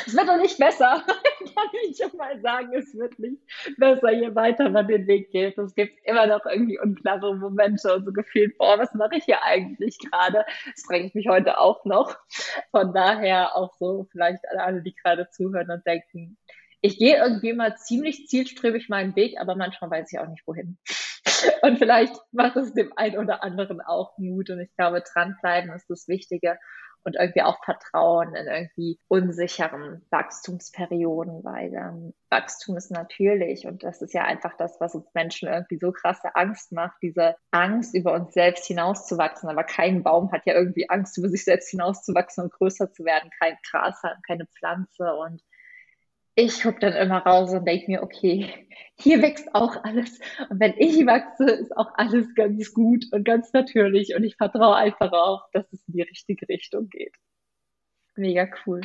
es 0.05 0.15
wird 0.15 0.27
doch 0.27 0.37
nicht 0.37 0.59
besser. 0.59 1.03
Kann 1.55 1.69
ich 1.89 1.97
schon 1.97 2.15
mal 2.17 2.39
sagen, 2.39 2.71
es 2.73 2.93
wird 2.93 3.17
nicht 3.17 3.41
besser, 3.77 4.11
je 4.11 4.35
weiter 4.35 4.69
man 4.69 4.87
den 4.87 5.07
Weg 5.07 5.31
geht. 5.31 5.57
Es 5.57 5.73
gibt 5.73 5.97
immer 6.05 6.27
noch 6.27 6.45
irgendwie 6.45 6.79
unklare 6.79 7.35
Momente 7.35 7.95
und 7.95 8.05
so 8.05 8.13
gefühlt, 8.13 8.55
boah, 8.59 8.77
was 8.77 8.93
mache 8.93 9.15
ich 9.15 9.23
hier 9.23 9.41
eigentlich 9.43 9.97
gerade? 9.97 10.45
Das 10.67 10.83
dränge 10.83 11.07
ich 11.07 11.15
mich 11.15 11.27
heute 11.27 11.59
auch 11.59 11.83
noch. 11.83 12.15
Von 12.69 12.93
daher 12.93 13.55
auch 13.55 13.73
so 13.79 14.07
vielleicht 14.11 14.47
alle, 14.55 14.83
die 14.83 14.93
gerade 14.93 15.29
zuhören 15.31 15.71
und 15.71 15.85
denken, 15.87 16.37
ich 16.81 16.97
gehe 16.97 17.17
irgendwie 17.17 17.53
mal 17.53 17.75
ziemlich 17.77 18.27
zielstrebig 18.27 18.89
meinen 18.89 19.15
Weg, 19.15 19.39
aber 19.39 19.55
manchmal 19.55 19.91
weiß 19.91 20.11
ich 20.11 20.19
auch 20.19 20.27
nicht 20.27 20.45
wohin. 20.45 20.77
Und 21.61 21.77
vielleicht 21.77 22.15
macht 22.31 22.55
es 22.55 22.73
dem 22.73 22.91
einen 22.95 23.17
oder 23.17 23.43
anderen 23.43 23.81
auch 23.81 24.17
Mut. 24.17 24.49
Und 24.49 24.59
ich 24.59 24.73
glaube, 24.75 25.03
dranbleiben 25.13 25.71
ist 25.71 25.89
das 25.89 26.07
Wichtige 26.07 26.57
und 27.07 27.15
irgendwie 27.15 27.41
auch 27.41 27.63
Vertrauen 27.63 28.35
in 28.35 28.47
irgendwie 28.47 28.99
unsicheren 29.07 30.05
Wachstumsperioden, 30.09 31.41
weil 31.43 31.73
ähm, 31.73 32.13
Wachstum 32.29 32.75
ist 32.75 32.91
natürlich 32.91 33.65
und 33.65 33.81
das 33.83 34.01
ist 34.01 34.13
ja 34.13 34.25
einfach 34.25 34.57
das, 34.57 34.75
was 34.81 34.93
uns 34.93 35.07
Menschen 35.13 35.47
irgendwie 35.47 35.77
so 35.77 35.93
krasse 35.93 36.35
Angst 36.35 36.73
macht, 36.73 36.97
diese 37.01 37.35
Angst 37.51 37.95
über 37.95 38.11
uns 38.13 38.33
selbst 38.33 38.65
hinauszuwachsen. 38.65 39.47
Aber 39.49 39.63
kein 39.63 40.03
Baum 40.03 40.33
hat 40.33 40.41
ja 40.45 40.53
irgendwie 40.53 40.89
Angst 40.89 41.17
über 41.17 41.29
sich 41.29 41.45
selbst 41.45 41.69
hinauszuwachsen 41.69 42.43
und 42.43 42.53
größer 42.53 42.91
zu 42.91 43.05
werden, 43.05 43.29
kein 43.39 43.55
Gras, 43.71 44.01
keine 44.27 44.45
Pflanze 44.47 45.13
und 45.15 45.41
ich 46.37 46.61
gucke 46.61 46.79
dann 46.79 46.93
immer 46.93 47.17
raus 47.25 47.51
und 47.51 47.67
denke 47.67 47.89
mir, 47.89 48.03
okay, 48.03 48.47
hier 48.95 49.23
wächst 49.23 49.55
auch 49.55 49.83
alles. 49.83 50.19
Und 50.49 50.59
wenn 50.59 50.75
ich 50.77 51.03
wachse, 51.07 51.49
ist 51.49 51.75
auch 51.75 51.91
alles 51.95 52.33
ganz 52.35 52.73
gut 52.75 53.05
und 53.11 53.23
ganz 53.23 53.51
natürlich. 53.53 54.15
Und 54.15 54.23
ich 54.23 54.35
vertraue 54.35 54.75
einfach 54.75 55.11
auf, 55.13 55.41
dass 55.51 55.65
es 55.73 55.83
in 55.87 55.95
die 55.95 56.03
richtige 56.03 56.47
Richtung 56.47 56.89
geht. 56.89 57.15
Mega 58.15 58.47
cool. 58.65 58.81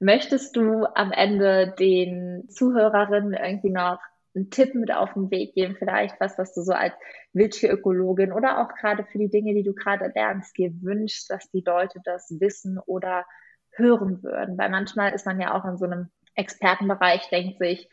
Möchtest 0.00 0.54
du 0.54 0.84
am 0.84 1.12
Ende 1.12 1.74
den 1.78 2.46
Zuhörerinnen 2.50 3.32
irgendwie 3.32 3.70
noch 3.70 3.98
einen 4.34 4.50
Tipp 4.50 4.74
mit 4.74 4.92
auf 4.92 5.14
den 5.14 5.30
Weg 5.30 5.54
geben? 5.54 5.76
Vielleicht 5.78 6.20
was, 6.20 6.36
was 6.36 6.52
du 6.52 6.60
so 6.60 6.72
als 6.72 6.92
Wildtierökologin 7.32 8.32
oder 8.32 8.60
auch 8.60 8.68
gerade 8.74 9.04
für 9.04 9.18
die 9.18 9.30
Dinge, 9.30 9.54
die 9.54 9.62
du 9.62 9.72
gerade 9.72 10.12
lernst, 10.14 10.58
dir 10.58 10.70
wünschst, 10.82 11.30
dass 11.30 11.50
die 11.52 11.62
Leute 11.64 12.00
das 12.04 12.38
wissen 12.38 12.78
oder 12.84 13.24
hören 13.70 14.22
würden? 14.22 14.58
Weil 14.58 14.68
manchmal 14.68 15.14
ist 15.14 15.24
man 15.24 15.40
ja 15.40 15.54
auch 15.54 15.64
in 15.64 15.78
so 15.78 15.86
einem 15.86 16.10
Expertenbereich 16.34 17.28
denkt 17.28 17.58
sich, 17.58 17.88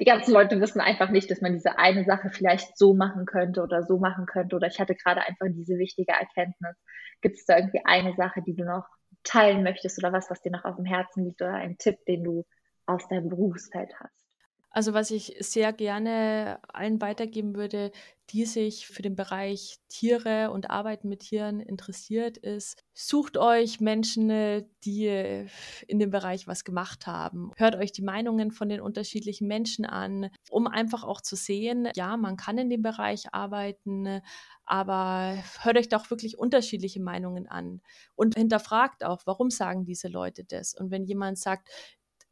die 0.00 0.04
ganzen 0.04 0.32
Leute 0.32 0.60
wissen 0.60 0.80
einfach 0.80 1.10
nicht, 1.10 1.30
dass 1.30 1.40
man 1.40 1.52
diese 1.52 1.78
eine 1.78 2.04
Sache 2.04 2.30
vielleicht 2.30 2.76
so 2.76 2.92
machen 2.94 3.24
könnte 3.24 3.62
oder 3.62 3.84
so 3.84 3.98
machen 3.98 4.26
könnte. 4.26 4.56
Oder 4.56 4.66
ich 4.66 4.80
hatte 4.80 4.94
gerade 4.94 5.20
einfach 5.20 5.46
diese 5.50 5.78
wichtige 5.78 6.12
Erkenntnis. 6.12 6.76
Gibt 7.20 7.36
es 7.36 7.44
da 7.44 7.56
irgendwie 7.56 7.82
eine 7.84 8.14
Sache, 8.14 8.42
die 8.42 8.54
du 8.54 8.64
noch 8.64 8.86
teilen 9.22 9.62
möchtest 9.62 9.98
oder 9.98 10.12
was, 10.12 10.28
was 10.30 10.40
dir 10.42 10.50
noch 10.50 10.64
auf 10.64 10.76
dem 10.76 10.86
Herzen 10.86 11.24
liegt 11.24 11.40
oder 11.40 11.54
einen 11.54 11.78
Tipp, 11.78 12.04
den 12.06 12.24
du 12.24 12.44
aus 12.86 13.06
deinem 13.08 13.28
Berufsfeld 13.28 13.94
hast? 14.00 14.22
Also 14.70 14.94
was 14.94 15.10
ich 15.10 15.36
sehr 15.38 15.72
gerne 15.72 16.58
allen 16.72 17.00
weitergeben 17.00 17.54
würde, 17.54 17.92
die 18.32 18.46
sich 18.46 18.86
für 18.86 19.02
den 19.02 19.14
Bereich 19.14 19.76
Tiere 19.88 20.50
und 20.50 20.70
Arbeiten 20.70 21.08
mit 21.08 21.20
Tieren 21.20 21.60
interessiert, 21.60 22.38
ist, 22.38 22.82
sucht 22.94 23.36
euch 23.36 23.80
Menschen, 23.80 24.64
die 24.84 25.46
in 25.86 25.98
dem 25.98 26.10
Bereich 26.10 26.46
was 26.46 26.64
gemacht 26.64 27.06
haben. 27.06 27.52
Hört 27.56 27.76
euch 27.76 27.92
die 27.92 28.02
Meinungen 28.02 28.50
von 28.50 28.70
den 28.70 28.80
unterschiedlichen 28.80 29.46
Menschen 29.46 29.84
an, 29.84 30.30
um 30.50 30.66
einfach 30.66 31.04
auch 31.04 31.20
zu 31.20 31.36
sehen, 31.36 31.88
ja, 31.94 32.16
man 32.16 32.36
kann 32.36 32.56
in 32.56 32.70
dem 32.70 32.82
Bereich 32.82 33.32
arbeiten, 33.32 34.20
aber 34.64 35.36
hört 35.60 35.76
euch 35.76 35.88
doch 35.88 36.10
wirklich 36.10 36.38
unterschiedliche 36.38 37.02
Meinungen 37.02 37.46
an 37.48 37.82
und 38.14 38.36
hinterfragt 38.36 39.04
auch, 39.04 39.22
warum 39.26 39.50
sagen 39.50 39.84
diese 39.84 40.08
Leute 40.08 40.44
das? 40.44 40.74
Und 40.74 40.90
wenn 40.90 41.04
jemand 41.04 41.38
sagt, 41.38 41.68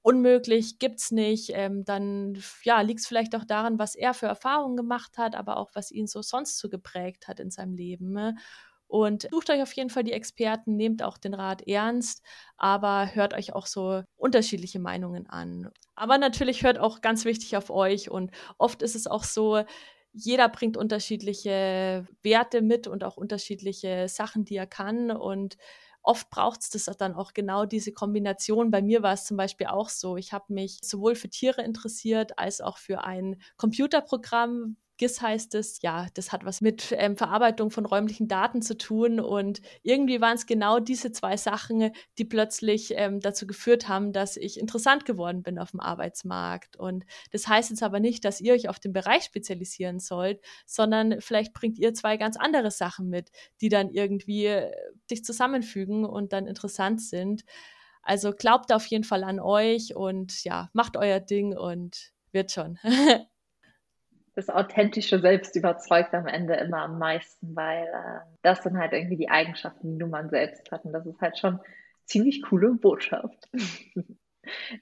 unmöglich, 0.02 0.78
gibt's 0.78 1.10
nicht, 1.10 1.50
ähm, 1.54 1.84
dann 1.84 2.42
ja, 2.64 2.80
liegt 2.80 3.00
es 3.00 3.06
vielleicht 3.06 3.34
auch 3.36 3.44
daran, 3.44 3.78
was 3.78 3.94
er 3.94 4.14
für 4.14 4.26
Erfahrungen 4.26 4.76
gemacht 4.76 5.18
hat, 5.18 5.34
aber 5.34 5.56
auch 5.56 5.70
was 5.74 5.90
ihn 5.90 6.06
so 6.06 6.22
sonst 6.22 6.58
so 6.58 6.68
geprägt 6.68 7.28
hat 7.28 7.40
in 7.40 7.50
seinem 7.50 7.74
Leben. 7.74 8.12
Ne? 8.12 8.36
Und 8.86 9.28
sucht 9.30 9.50
euch 9.50 9.62
auf 9.62 9.72
jeden 9.74 9.90
Fall 9.90 10.02
die 10.02 10.12
Experten, 10.12 10.74
nehmt 10.76 11.02
auch 11.04 11.16
den 11.16 11.34
Rat 11.34 11.62
ernst, 11.68 12.24
aber 12.56 13.14
hört 13.14 13.34
euch 13.34 13.52
auch 13.52 13.66
so 13.66 14.02
unterschiedliche 14.16 14.80
Meinungen 14.80 15.28
an. 15.28 15.70
Aber 15.94 16.18
natürlich 16.18 16.64
hört 16.64 16.78
auch 16.78 17.00
ganz 17.00 17.24
wichtig 17.24 17.56
auf 17.56 17.70
euch 17.70 18.10
und 18.10 18.32
oft 18.58 18.82
ist 18.82 18.96
es 18.96 19.06
auch 19.06 19.22
so, 19.22 19.62
jeder 20.12 20.48
bringt 20.48 20.76
unterschiedliche 20.76 22.06
Werte 22.22 22.62
mit 22.62 22.88
und 22.88 23.04
auch 23.04 23.16
unterschiedliche 23.16 24.08
Sachen, 24.08 24.44
die 24.44 24.56
er 24.56 24.66
kann 24.66 25.12
und 25.12 25.56
oft 26.02 26.30
braucht 26.30 26.60
es 26.62 26.70
das 26.70 26.96
dann 26.96 27.14
auch 27.14 27.32
genau 27.34 27.66
diese 27.66 27.92
Kombination. 27.92 28.70
Bei 28.70 28.82
mir 28.82 29.02
war 29.02 29.12
es 29.12 29.24
zum 29.24 29.36
Beispiel 29.36 29.66
auch 29.66 29.88
so. 29.88 30.16
Ich 30.16 30.32
habe 30.32 30.52
mich 30.52 30.78
sowohl 30.82 31.14
für 31.14 31.28
Tiere 31.28 31.62
interessiert 31.62 32.38
als 32.38 32.60
auch 32.60 32.78
für 32.78 33.04
ein 33.04 33.40
Computerprogramm, 33.56 34.76
GIS 35.00 35.22
heißt 35.22 35.54
es, 35.54 35.80
ja, 35.80 36.08
das 36.12 36.30
hat 36.30 36.44
was 36.44 36.60
mit 36.60 36.94
ähm, 36.94 37.16
Verarbeitung 37.16 37.70
von 37.70 37.86
räumlichen 37.86 38.28
Daten 38.28 38.60
zu 38.60 38.76
tun. 38.76 39.18
Und 39.18 39.62
irgendwie 39.82 40.20
waren 40.20 40.34
es 40.34 40.44
genau 40.44 40.78
diese 40.78 41.10
zwei 41.10 41.38
Sachen, 41.38 41.90
die 42.18 42.26
plötzlich 42.26 42.92
ähm, 42.96 43.18
dazu 43.18 43.46
geführt 43.46 43.88
haben, 43.88 44.12
dass 44.12 44.36
ich 44.36 44.60
interessant 44.60 45.06
geworden 45.06 45.42
bin 45.42 45.58
auf 45.58 45.70
dem 45.70 45.80
Arbeitsmarkt. 45.80 46.76
Und 46.76 47.06
das 47.30 47.48
heißt 47.48 47.70
jetzt 47.70 47.82
aber 47.82 47.98
nicht, 47.98 48.26
dass 48.26 48.42
ihr 48.42 48.52
euch 48.52 48.68
auf 48.68 48.78
den 48.78 48.92
Bereich 48.92 49.22
spezialisieren 49.22 50.00
sollt, 50.00 50.42
sondern 50.66 51.22
vielleicht 51.22 51.54
bringt 51.54 51.78
ihr 51.78 51.94
zwei 51.94 52.18
ganz 52.18 52.36
andere 52.36 52.70
Sachen 52.70 53.08
mit, 53.08 53.30
die 53.62 53.70
dann 53.70 53.88
irgendwie 53.88 54.44
äh, 54.44 54.70
sich 55.08 55.24
zusammenfügen 55.24 56.04
und 56.04 56.34
dann 56.34 56.46
interessant 56.46 57.00
sind. 57.00 57.44
Also 58.02 58.32
glaubt 58.32 58.70
auf 58.70 58.84
jeden 58.84 59.04
Fall 59.04 59.24
an 59.24 59.40
euch 59.40 59.96
und 59.96 60.44
ja, 60.44 60.68
macht 60.74 60.98
euer 60.98 61.20
Ding 61.20 61.56
und 61.56 62.12
wird 62.32 62.52
schon. 62.52 62.78
das 64.34 64.48
authentische 64.48 65.20
Selbst 65.20 65.56
überzeugt 65.56 66.14
am 66.14 66.26
Ende 66.26 66.54
immer 66.54 66.82
am 66.82 66.98
meisten, 66.98 67.54
weil 67.54 67.84
äh, 67.84 68.20
das 68.42 68.62
sind 68.62 68.78
halt 68.78 68.92
irgendwie 68.92 69.16
die 69.16 69.30
Eigenschaften, 69.30 69.92
die 69.92 69.98
nur 69.98 70.08
man 70.08 70.30
selbst 70.30 70.70
hat. 70.70 70.84
Und 70.84 70.92
das 70.92 71.06
ist 71.06 71.20
halt 71.20 71.38
schon 71.38 71.60
ziemlich 72.04 72.42
coole 72.42 72.74
Botschaft. 72.74 73.48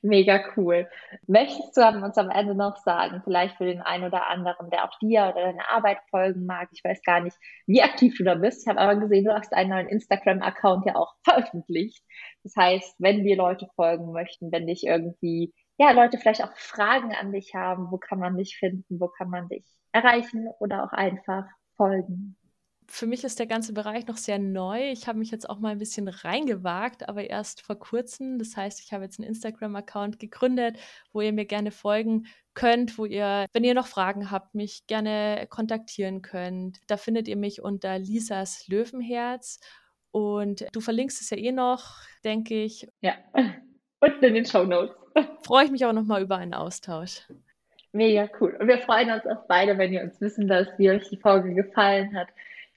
Mega 0.02 0.40
cool. 0.56 0.88
Möchtest 1.26 1.76
du 1.76 1.82
uns 1.82 2.16
am 2.16 2.30
Ende 2.30 2.54
noch 2.54 2.76
sagen, 2.76 3.22
vielleicht 3.24 3.56
für 3.56 3.64
den 3.64 3.80
einen 3.80 4.04
oder 4.04 4.28
anderen, 4.28 4.70
der 4.70 4.84
auch 4.84 4.98
dir 4.98 5.32
oder 5.32 5.46
deine 5.46 5.68
Arbeit 5.68 5.98
folgen 6.10 6.46
mag? 6.46 6.68
Ich 6.72 6.84
weiß 6.84 7.02
gar 7.02 7.20
nicht, 7.20 7.36
wie 7.66 7.82
aktiv 7.82 8.16
du 8.16 8.24
da 8.24 8.34
bist. 8.36 8.62
Ich 8.62 8.68
habe 8.68 8.80
aber 8.80 8.96
gesehen, 8.96 9.24
du 9.24 9.34
hast 9.34 9.52
einen 9.52 9.70
neuen 9.70 9.88
Instagram-Account 9.88 10.86
ja 10.86 10.94
auch 10.96 11.14
veröffentlicht. 11.24 12.02
Das 12.44 12.54
heißt, 12.56 12.96
wenn 12.98 13.24
wir 13.24 13.36
Leute 13.36 13.68
folgen 13.74 14.12
möchten, 14.12 14.52
wenn 14.52 14.66
dich 14.66 14.84
irgendwie, 14.86 15.52
ja, 15.78 15.92
Leute 15.92 16.18
vielleicht 16.18 16.42
auch 16.42 16.56
Fragen 16.56 17.14
an 17.14 17.32
dich 17.32 17.54
haben, 17.54 17.90
wo 17.90 17.98
kann 17.98 18.18
man 18.18 18.36
dich 18.36 18.56
finden, 18.56 19.00
wo 19.00 19.08
kann 19.08 19.30
man 19.30 19.48
dich 19.48 19.64
erreichen 19.92 20.48
oder 20.58 20.84
auch 20.84 20.92
einfach 20.92 21.46
folgen? 21.76 22.36
für 22.90 23.06
mich 23.06 23.22
ist 23.22 23.38
der 23.38 23.46
ganze 23.46 23.74
Bereich 23.74 24.06
noch 24.06 24.16
sehr 24.16 24.38
neu. 24.38 24.90
Ich 24.90 25.06
habe 25.06 25.18
mich 25.18 25.30
jetzt 25.30 25.48
auch 25.48 25.58
mal 25.58 25.72
ein 25.72 25.78
bisschen 25.78 26.08
reingewagt, 26.08 27.08
aber 27.08 27.28
erst 27.28 27.60
vor 27.60 27.78
kurzem. 27.78 28.38
Das 28.38 28.56
heißt, 28.56 28.80
ich 28.80 28.92
habe 28.92 29.04
jetzt 29.04 29.18
einen 29.18 29.28
Instagram-Account 29.28 30.18
gegründet, 30.18 30.78
wo 31.12 31.20
ihr 31.20 31.32
mir 31.32 31.44
gerne 31.44 31.70
folgen 31.70 32.26
könnt, 32.54 32.96
wo 32.96 33.04
ihr, 33.04 33.46
wenn 33.52 33.62
ihr 33.62 33.74
noch 33.74 33.86
Fragen 33.86 34.30
habt, 34.30 34.54
mich 34.54 34.86
gerne 34.86 35.46
kontaktieren 35.50 36.22
könnt. 36.22 36.78
Da 36.86 36.96
findet 36.96 37.28
ihr 37.28 37.36
mich 37.36 37.62
unter 37.62 37.98
Lisas 37.98 38.66
Löwenherz. 38.68 39.60
Und 40.10 40.64
du 40.72 40.80
verlinkst 40.80 41.20
es 41.20 41.28
ja 41.28 41.36
eh 41.36 41.52
noch, 41.52 41.96
denke 42.24 42.64
ich. 42.64 42.88
Ja, 43.02 43.12
und 44.00 44.22
in 44.22 44.34
den 44.34 44.46
Show 44.46 44.64
Notes. 44.64 44.96
Freue 45.46 45.64
ich 45.64 45.70
mich 45.70 45.84
auch 45.84 45.92
nochmal 45.92 46.22
über 46.22 46.36
einen 46.36 46.54
Austausch. 46.54 47.22
Mega 47.92 48.28
cool. 48.40 48.56
Und 48.60 48.68
wir 48.68 48.78
freuen 48.78 49.10
uns 49.10 49.26
auch 49.26 49.46
beide, 49.46 49.78
wenn 49.78 49.92
ihr 49.92 50.02
uns 50.02 50.20
wissen 50.20 50.46
lasst, 50.46 50.72
wie 50.78 50.90
euch 50.90 51.08
die 51.08 51.16
Folge 51.16 51.54
gefallen 51.54 52.14
hat 52.16 52.28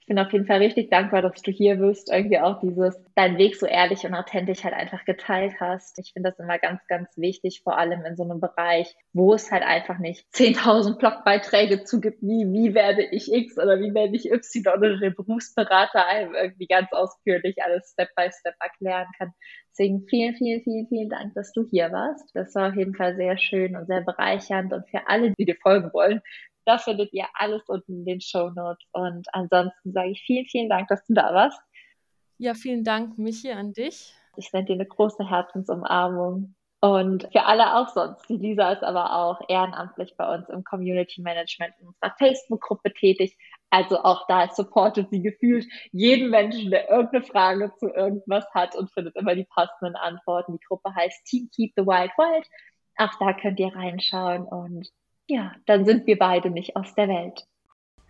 ich 0.02 0.06
bin 0.06 0.18
auf 0.18 0.32
jeden 0.32 0.46
Fall 0.46 0.58
richtig 0.58 0.90
dankbar, 0.90 1.22
dass 1.22 1.42
du 1.42 1.52
hier 1.52 1.76
bist, 1.76 2.10
irgendwie 2.10 2.40
auch 2.40 2.58
dieses, 2.58 3.00
deinen 3.14 3.38
Weg 3.38 3.54
so 3.54 3.66
ehrlich 3.66 4.04
und 4.04 4.14
authentisch 4.14 4.64
halt 4.64 4.74
einfach 4.74 5.04
geteilt 5.04 5.54
hast. 5.60 5.96
Ich 6.00 6.12
finde 6.12 6.30
das 6.30 6.40
immer 6.40 6.58
ganz, 6.58 6.84
ganz 6.88 7.16
wichtig, 7.16 7.60
vor 7.62 7.78
allem 7.78 8.04
in 8.04 8.16
so 8.16 8.24
einem 8.24 8.40
Bereich, 8.40 8.96
wo 9.12 9.32
es 9.32 9.52
halt 9.52 9.62
einfach 9.62 9.98
nicht 9.98 10.26
10.000 10.34 10.98
Blogbeiträge 10.98 11.84
zugibt, 11.84 12.20
wie, 12.20 12.52
wie 12.52 12.74
werde 12.74 13.04
ich 13.12 13.32
X 13.32 13.56
oder 13.58 13.78
wie 13.78 13.94
werde 13.94 14.16
ich 14.16 14.28
Y 14.28 14.76
oder 14.76 14.98
der 14.98 15.10
Berufsberater 15.10 16.04
einem 16.04 16.34
irgendwie 16.34 16.66
ganz 16.66 16.92
ausführlich 16.92 17.62
alles 17.62 17.92
Step 17.92 18.08
by 18.16 18.28
Step 18.32 18.56
erklären 18.58 19.06
kann. 19.16 19.32
Deswegen 19.70 20.04
vielen, 20.08 20.34
vielen, 20.34 20.62
vielen, 20.62 20.88
vielen 20.88 21.10
Dank, 21.10 21.34
dass 21.34 21.52
du 21.52 21.64
hier 21.70 21.92
warst. 21.92 22.28
Das 22.34 22.54
war 22.56 22.70
auf 22.70 22.76
jeden 22.76 22.96
Fall 22.96 23.14
sehr 23.14 23.38
schön 23.38 23.76
und 23.76 23.86
sehr 23.86 24.00
bereichernd 24.00 24.72
und 24.72 24.88
für 24.90 25.06
alle, 25.06 25.32
die 25.38 25.44
dir 25.44 25.56
folgen 25.62 25.92
wollen, 25.92 26.20
das 26.64 26.84
findet 26.84 27.12
ihr 27.12 27.26
alles 27.34 27.62
unten 27.68 28.00
in 28.00 28.04
den 28.04 28.20
Show 28.20 28.50
Notes. 28.50 28.84
Und 28.92 29.26
ansonsten 29.32 29.92
sage 29.92 30.10
ich 30.10 30.22
vielen, 30.22 30.46
vielen 30.46 30.68
Dank, 30.68 30.88
dass 30.88 31.04
du 31.06 31.14
da 31.14 31.32
warst. 31.34 31.60
Ja, 32.38 32.54
vielen 32.54 32.84
Dank, 32.84 33.18
Michi, 33.18 33.52
an 33.52 33.72
dich. 33.72 34.14
Ich 34.36 34.50
sende 34.50 34.72
dir 34.72 34.74
eine 34.74 34.86
große 34.86 35.28
Herzensumarmung. 35.28 36.54
Und 36.80 37.28
für 37.30 37.44
alle 37.44 37.76
auch 37.76 37.90
sonst. 37.90 38.28
Die 38.28 38.36
Lisa 38.36 38.72
ist 38.72 38.82
aber 38.82 39.14
auch 39.14 39.40
ehrenamtlich 39.48 40.16
bei 40.16 40.34
uns 40.34 40.48
im 40.48 40.64
Community 40.64 41.20
Management 41.20 41.74
in 41.78 41.86
unserer 41.86 42.12
Facebook-Gruppe 42.18 42.92
tätig. 42.92 43.38
Also 43.70 44.02
auch 44.02 44.26
da 44.26 44.48
supportet 44.52 45.08
sie 45.10 45.22
gefühlt 45.22 45.64
jeden 45.92 46.30
Menschen, 46.30 46.72
der 46.72 46.90
irgendeine 46.90 47.24
Frage 47.24 47.72
zu 47.78 47.86
irgendwas 47.86 48.44
hat 48.52 48.74
und 48.74 48.90
findet 48.90 49.14
immer 49.14 49.36
die 49.36 49.44
passenden 49.44 49.94
Antworten. 49.94 50.54
Die 50.54 50.66
Gruppe 50.66 50.92
heißt 50.92 51.24
Team 51.24 51.48
Keep 51.54 51.74
the 51.76 51.86
Wild 51.86 52.10
Wild. 52.18 52.48
Auch 52.96 53.16
da 53.20 53.32
könnt 53.32 53.60
ihr 53.60 53.72
reinschauen 53.74 54.44
und 54.44 54.90
ja, 55.28 55.52
dann 55.66 55.84
sind 55.84 56.06
wir 56.06 56.18
beide 56.18 56.50
nicht 56.50 56.76
aus 56.76 56.94
der 56.94 57.08
Welt. 57.08 57.46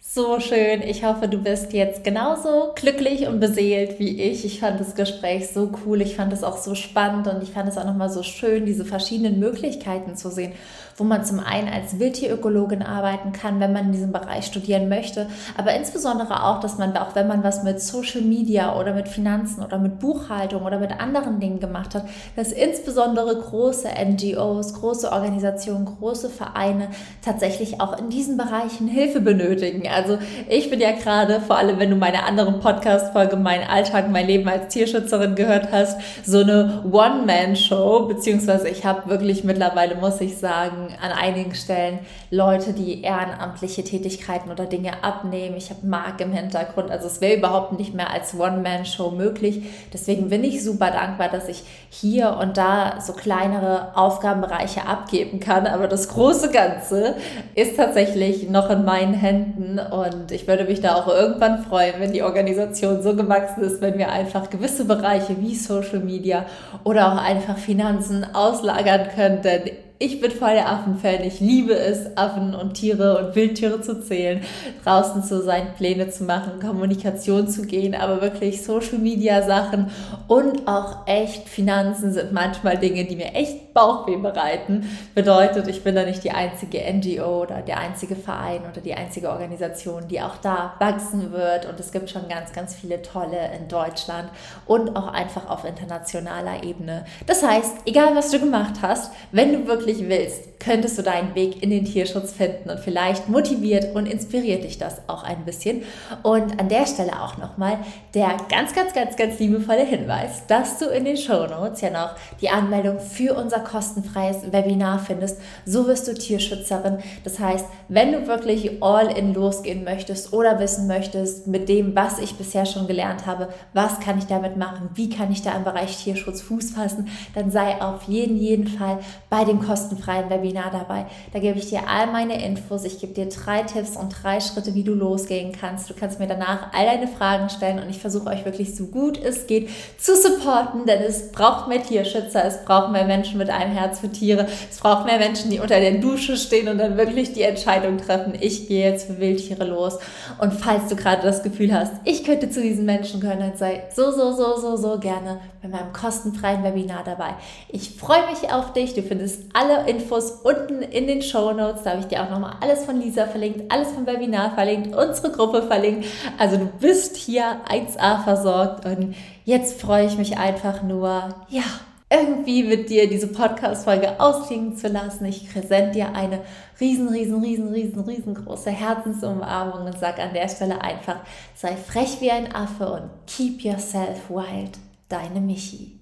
So 0.04 0.40
schön. 0.40 0.82
Ich 0.82 1.04
hoffe, 1.04 1.28
du 1.28 1.38
bist 1.38 1.72
jetzt 1.72 2.02
genauso 2.02 2.72
glücklich 2.74 3.28
und 3.28 3.38
beseelt 3.38 4.00
wie 4.00 4.20
ich. 4.20 4.44
Ich 4.44 4.58
fand 4.58 4.80
das 4.80 4.96
Gespräch 4.96 5.50
so 5.50 5.70
cool. 5.86 6.02
Ich 6.02 6.16
fand 6.16 6.32
es 6.32 6.42
auch 6.42 6.56
so 6.56 6.74
spannend 6.74 7.28
und 7.28 7.40
ich 7.40 7.52
fand 7.52 7.68
es 7.68 7.78
auch 7.78 7.84
nochmal 7.84 8.10
so 8.10 8.24
schön, 8.24 8.66
diese 8.66 8.84
verschiedenen 8.84 9.38
Möglichkeiten 9.38 10.16
zu 10.16 10.28
sehen, 10.28 10.54
wo 10.96 11.04
man 11.04 11.24
zum 11.24 11.40
einen 11.40 11.68
als 11.68 11.98
Wildtierökologin 11.98 12.82
arbeiten 12.82 13.32
kann, 13.32 13.60
wenn 13.60 13.72
man 13.72 13.86
in 13.86 13.92
diesem 13.92 14.12
Bereich 14.12 14.46
studieren 14.46 14.88
möchte, 14.88 15.26
aber 15.56 15.74
insbesondere 15.74 16.44
auch, 16.44 16.60
dass 16.60 16.78
man 16.78 16.96
auch, 16.96 17.14
wenn 17.14 17.28
man 17.28 17.42
was 17.42 17.62
mit 17.62 17.80
Social 17.80 18.22
Media 18.22 18.78
oder 18.78 18.94
mit 18.94 19.08
Finanzen 19.08 19.62
oder 19.62 19.78
mit 19.78 19.98
Buchhaltung 19.98 20.62
oder 20.64 20.78
mit 20.78 20.98
anderen 21.00 21.40
Dingen 21.40 21.60
gemacht 21.60 21.94
hat, 21.94 22.04
dass 22.36 22.52
insbesondere 22.52 23.36
große 23.36 23.88
NGOs, 23.88 24.74
große 24.74 25.10
Organisationen, 25.10 25.86
große 25.86 26.28
Vereine 26.28 26.88
tatsächlich 27.24 27.80
auch 27.80 27.98
in 27.98 28.10
diesen 28.10 28.36
Bereichen 28.36 28.88
Hilfe 28.88 29.20
benötigen. 29.20 29.88
Also 29.88 30.18
ich 30.48 30.70
bin 30.70 30.80
ja 30.80 30.92
gerade, 30.92 31.40
vor 31.40 31.56
allem 31.56 31.78
wenn 31.78 31.90
du 31.90 31.96
meine 31.96 32.24
anderen 32.24 32.60
Podcast-Folge, 32.60 33.36
mein 33.36 33.62
Alltag, 33.62 34.10
mein 34.10 34.26
Leben 34.26 34.48
als 34.48 34.72
Tierschützerin 34.72 35.34
gehört 35.34 35.72
hast, 35.72 36.00
so 36.24 36.40
eine 36.40 36.84
One-Man-Show, 36.90 38.06
beziehungsweise 38.06 38.68
ich 38.68 38.84
habe 38.84 39.08
wirklich 39.08 39.44
mittlerweile, 39.44 39.96
muss 39.96 40.20
ich 40.20 40.38
sagen, 40.38 40.81
an 41.00 41.12
einigen 41.12 41.54
Stellen. 41.54 42.00
Leute, 42.30 42.72
die 42.72 43.02
ehrenamtliche 43.02 43.84
Tätigkeiten 43.84 44.50
oder 44.50 44.66
Dinge 44.66 45.02
abnehmen. 45.02 45.56
Ich 45.56 45.70
habe 45.70 45.86
Mark 45.86 46.20
im 46.20 46.32
Hintergrund, 46.32 46.90
also 46.90 47.06
es 47.06 47.20
wäre 47.20 47.36
überhaupt 47.36 47.78
nicht 47.78 47.94
mehr 47.94 48.10
als 48.10 48.34
One-Man-Show 48.38 49.10
möglich. 49.10 49.62
Deswegen 49.92 50.28
bin 50.28 50.44
ich 50.44 50.62
super 50.64 50.90
dankbar, 50.90 51.28
dass 51.28 51.48
ich 51.48 51.62
hier 51.90 52.38
und 52.40 52.56
da 52.56 53.00
so 53.00 53.12
kleinere 53.12 53.96
Aufgabenbereiche 53.96 54.86
abgeben 54.86 55.40
kann, 55.40 55.66
aber 55.66 55.88
das 55.88 56.08
große 56.08 56.50
Ganze 56.50 57.16
ist 57.54 57.76
tatsächlich 57.76 58.48
noch 58.48 58.70
in 58.70 58.84
meinen 58.84 59.14
Händen. 59.14 59.78
Und 59.78 60.32
ich 60.32 60.46
würde 60.46 60.64
mich 60.64 60.80
da 60.80 60.94
auch 60.96 61.08
irgendwann 61.08 61.64
freuen, 61.64 61.94
wenn 61.98 62.12
die 62.12 62.22
Organisation 62.22 63.02
so 63.02 63.14
gewachsen 63.14 63.62
ist, 63.62 63.80
wenn 63.80 63.98
wir 63.98 64.10
einfach 64.10 64.50
gewisse 64.50 64.84
Bereiche 64.84 65.40
wie 65.40 65.54
Social 65.54 66.00
Media 66.00 66.46
oder 66.84 67.12
auch 67.12 67.22
einfach 67.22 67.58
Finanzen 67.58 68.26
auslagern 68.34 69.08
können, 69.14 69.42
denn 69.42 69.70
ich 70.02 70.20
bin 70.20 70.32
voll 70.32 70.54
der 70.54 70.68
Affenfan. 70.68 71.22
Ich 71.22 71.38
liebe 71.38 71.74
es, 71.74 72.16
Affen 72.16 72.56
und 72.56 72.74
Tiere 72.74 73.18
und 73.18 73.36
Wildtiere 73.36 73.80
zu 73.80 74.02
zählen, 74.02 74.40
draußen 74.82 75.22
zu 75.22 75.42
sein, 75.42 75.74
Pläne 75.76 76.10
zu 76.10 76.24
machen, 76.24 76.58
Kommunikation 76.60 77.46
zu 77.46 77.62
gehen, 77.62 77.94
aber 77.94 78.20
wirklich 78.20 78.64
Social 78.64 78.98
Media 78.98 79.42
Sachen 79.42 79.90
und 80.26 80.66
auch 80.66 81.06
echt 81.06 81.48
Finanzen 81.48 82.12
sind 82.12 82.32
manchmal 82.32 82.78
Dinge, 82.78 83.04
die 83.04 83.14
mir 83.14 83.32
echt 83.34 83.72
Bauchweh 83.74 84.16
bereiten. 84.16 84.88
Bedeutet, 85.14 85.68
ich 85.68 85.82
bin 85.84 85.94
da 85.94 86.04
nicht 86.04 86.24
die 86.24 86.32
einzige 86.32 86.80
NGO 86.92 87.42
oder 87.42 87.62
der 87.62 87.78
einzige 87.78 88.16
Verein 88.16 88.62
oder 88.70 88.80
die 88.80 88.94
einzige 88.94 89.30
Organisation, 89.30 90.08
die 90.08 90.20
auch 90.20 90.36
da 90.38 90.74
wachsen 90.78 91.32
wird. 91.32 91.66
Und 91.66 91.78
es 91.80 91.92
gibt 91.92 92.10
schon 92.10 92.28
ganz, 92.28 92.52
ganz 92.52 92.74
viele 92.74 93.02
tolle 93.02 93.50
in 93.58 93.68
Deutschland 93.68 94.28
und 94.66 94.96
auch 94.96 95.08
einfach 95.08 95.48
auf 95.48 95.64
internationaler 95.64 96.64
Ebene. 96.64 97.04
Das 97.26 97.42
heißt, 97.42 97.78
egal 97.86 98.14
was 98.14 98.30
du 98.30 98.40
gemacht 98.40 98.74
hast, 98.82 99.12
wenn 99.30 99.52
du 99.52 99.66
wirklich 99.66 99.91
wirklich 99.92 100.08
willst, 100.08 100.52
könntest 100.58 100.96
du 100.96 101.02
deinen 101.02 101.34
Weg 101.34 101.62
in 101.62 101.70
den 101.70 101.84
Tierschutz 101.84 102.32
finden 102.32 102.70
und 102.70 102.78
vielleicht 102.78 103.28
motiviert 103.28 103.96
und 103.96 104.06
inspiriert 104.06 104.62
dich 104.62 104.78
das 104.78 105.00
auch 105.08 105.24
ein 105.24 105.44
bisschen. 105.44 105.82
Und 106.22 106.60
an 106.60 106.68
der 106.68 106.86
Stelle 106.86 107.20
auch 107.20 107.36
nochmal 107.36 107.78
der 108.14 108.36
ganz, 108.48 108.72
ganz, 108.74 108.92
ganz, 108.92 109.16
ganz 109.16 109.38
liebevolle 109.40 109.84
Hinweis, 109.84 110.46
dass 110.46 110.78
du 110.78 110.86
in 110.86 111.04
den 111.04 111.16
Show 111.16 111.46
Notes 111.46 111.80
ja 111.80 111.90
noch 111.90 112.14
die 112.40 112.48
Anmeldung 112.48 113.00
für 113.00 113.34
unser 113.34 113.60
kostenfreies 113.60 114.52
Webinar 114.52 115.00
findest. 115.00 115.40
So 115.66 115.86
wirst 115.86 116.06
du 116.06 116.14
Tierschützerin. 116.14 116.98
Das 117.24 117.40
heißt, 117.40 117.66
wenn 117.88 118.12
du 118.12 118.26
wirklich 118.28 118.82
all 118.82 119.10
in 119.16 119.34
losgehen 119.34 119.82
möchtest 119.82 120.32
oder 120.32 120.60
wissen 120.60 120.86
möchtest, 120.86 121.48
mit 121.48 121.68
dem, 121.68 121.96
was 121.96 122.20
ich 122.20 122.36
bisher 122.36 122.66
schon 122.66 122.86
gelernt 122.86 123.26
habe, 123.26 123.48
was 123.72 123.98
kann 123.98 124.18
ich 124.18 124.26
damit 124.26 124.56
machen, 124.56 124.90
wie 124.94 125.10
kann 125.10 125.32
ich 125.32 125.42
da 125.42 125.56
im 125.56 125.64
Bereich 125.64 125.96
Tierschutz 125.96 126.40
Fuß 126.42 126.70
fassen, 126.70 127.08
dann 127.34 127.50
sei 127.50 127.80
auf 127.80 128.04
jeden, 128.04 128.36
jeden 128.36 128.68
Fall 128.68 129.00
bei 129.28 129.44
dem 129.44 129.60
kostenfreien 129.60 129.81
Webinar 129.90 130.30
Webinar 130.30 130.70
dabei. 130.70 131.06
Da 131.32 131.38
gebe 131.38 131.58
ich 131.58 131.68
dir 131.68 131.88
all 131.88 132.06
meine 132.08 132.44
Infos. 132.44 132.84
Ich 132.84 133.00
gebe 133.00 133.12
dir 133.12 133.28
drei 133.28 133.62
Tipps 133.62 133.96
und 133.96 134.10
drei 134.22 134.40
Schritte, 134.40 134.74
wie 134.74 134.84
du 134.84 134.94
losgehen 134.94 135.52
kannst. 135.52 135.88
Du 135.88 135.94
kannst 135.94 136.18
mir 136.18 136.26
danach 136.26 136.72
all 136.72 136.86
deine 136.86 137.08
Fragen 137.08 137.48
stellen 137.48 137.78
und 137.78 137.88
ich 137.88 137.98
versuche 137.98 138.28
euch 138.28 138.44
wirklich 138.44 138.74
so 138.76 138.86
gut 138.86 139.22
es 139.22 139.46
geht 139.46 139.70
zu 139.98 140.16
supporten, 140.16 140.86
denn 140.86 141.02
es 141.02 141.32
braucht 141.32 141.68
mehr 141.68 141.82
Tierschützer, 141.82 142.44
es 142.44 142.64
braucht 142.64 142.92
mehr 142.92 143.04
Menschen 143.04 143.38
mit 143.38 143.50
einem 143.50 143.72
Herz 143.72 144.00
für 144.00 144.10
Tiere, 144.10 144.46
es 144.70 144.78
braucht 144.78 145.06
mehr 145.06 145.18
Menschen, 145.18 145.50
die 145.50 145.60
unter 145.60 145.80
der 145.80 145.92
Dusche 145.92 146.36
stehen 146.36 146.68
und 146.68 146.78
dann 146.78 146.96
wirklich 146.96 147.32
die 147.32 147.42
Entscheidung 147.42 147.98
treffen, 147.98 148.34
ich 148.38 148.68
gehe 148.68 148.90
jetzt 148.90 149.06
für 149.06 149.18
Wildtiere 149.18 149.64
los. 149.64 149.98
Und 150.38 150.52
falls 150.52 150.88
du 150.88 150.96
gerade 150.96 151.22
das 151.22 151.42
Gefühl 151.42 151.72
hast, 151.72 151.92
ich 152.04 152.24
könnte 152.24 152.50
zu 152.50 152.60
diesen 152.60 152.84
Menschen 152.84 153.20
gehören, 153.20 153.40
dann 153.40 153.56
sei 153.56 153.84
so, 153.94 154.10
so, 154.10 154.32
so, 154.32 154.56
so, 154.56 154.76
so 154.76 154.98
gerne 154.98 155.40
bei 155.62 155.68
meinem 155.68 155.92
kostenfreien 155.92 156.64
Webinar 156.64 157.04
dabei. 157.04 157.34
Ich 157.68 157.94
freue 157.96 158.26
mich 158.30 158.52
auf 158.52 158.72
dich. 158.72 158.94
Du 158.94 159.02
findest 159.02 159.44
alle 159.52 159.88
Infos 159.88 160.40
unten 160.42 160.82
in 160.82 161.06
den 161.06 161.22
Show 161.22 161.52
Notes. 161.52 161.84
Da 161.84 161.90
habe 161.90 162.00
ich 162.00 162.06
dir 162.06 162.22
auch 162.22 162.30
nochmal 162.30 162.56
alles 162.60 162.84
von 162.84 163.00
Lisa 163.00 163.26
verlinkt, 163.26 163.70
alles 163.72 163.92
vom 163.92 164.06
Webinar 164.06 164.54
verlinkt, 164.54 164.94
unsere 164.96 165.30
Gruppe 165.30 165.62
verlinkt. 165.62 166.06
Also 166.36 166.56
du 166.56 166.66
bist 166.66 167.16
hier 167.16 167.60
1A 167.68 168.24
versorgt 168.24 168.84
und 168.86 169.14
jetzt 169.44 169.80
freue 169.80 170.06
ich 170.06 170.18
mich 170.18 170.36
einfach 170.36 170.82
nur, 170.82 171.28
ja, 171.48 171.62
irgendwie 172.10 172.64
mit 172.64 172.90
dir 172.90 173.08
diese 173.08 173.28
Podcast-Folge 173.28 174.20
ausklingen 174.20 174.76
zu 174.76 174.88
lassen. 174.88 175.24
Ich 175.24 175.50
präsent 175.50 175.94
dir 175.94 176.14
eine 176.14 176.40
riesen, 176.78 177.08
riesen, 177.08 177.40
riesen, 177.40 177.68
riesen, 177.68 178.00
riesengroße 178.00 178.70
Herzensumarmung 178.70 179.86
und 179.86 179.98
sag 179.98 180.18
an 180.18 180.34
der 180.34 180.48
Stelle 180.48 180.82
einfach, 180.82 181.16
sei 181.54 181.74
frech 181.76 182.20
wie 182.20 182.30
ein 182.30 182.54
Affe 182.54 182.92
und 182.92 183.10
keep 183.26 183.62
yourself 183.62 184.28
wild. 184.28 184.81
Deine 185.12 185.42
Michi. 185.42 186.00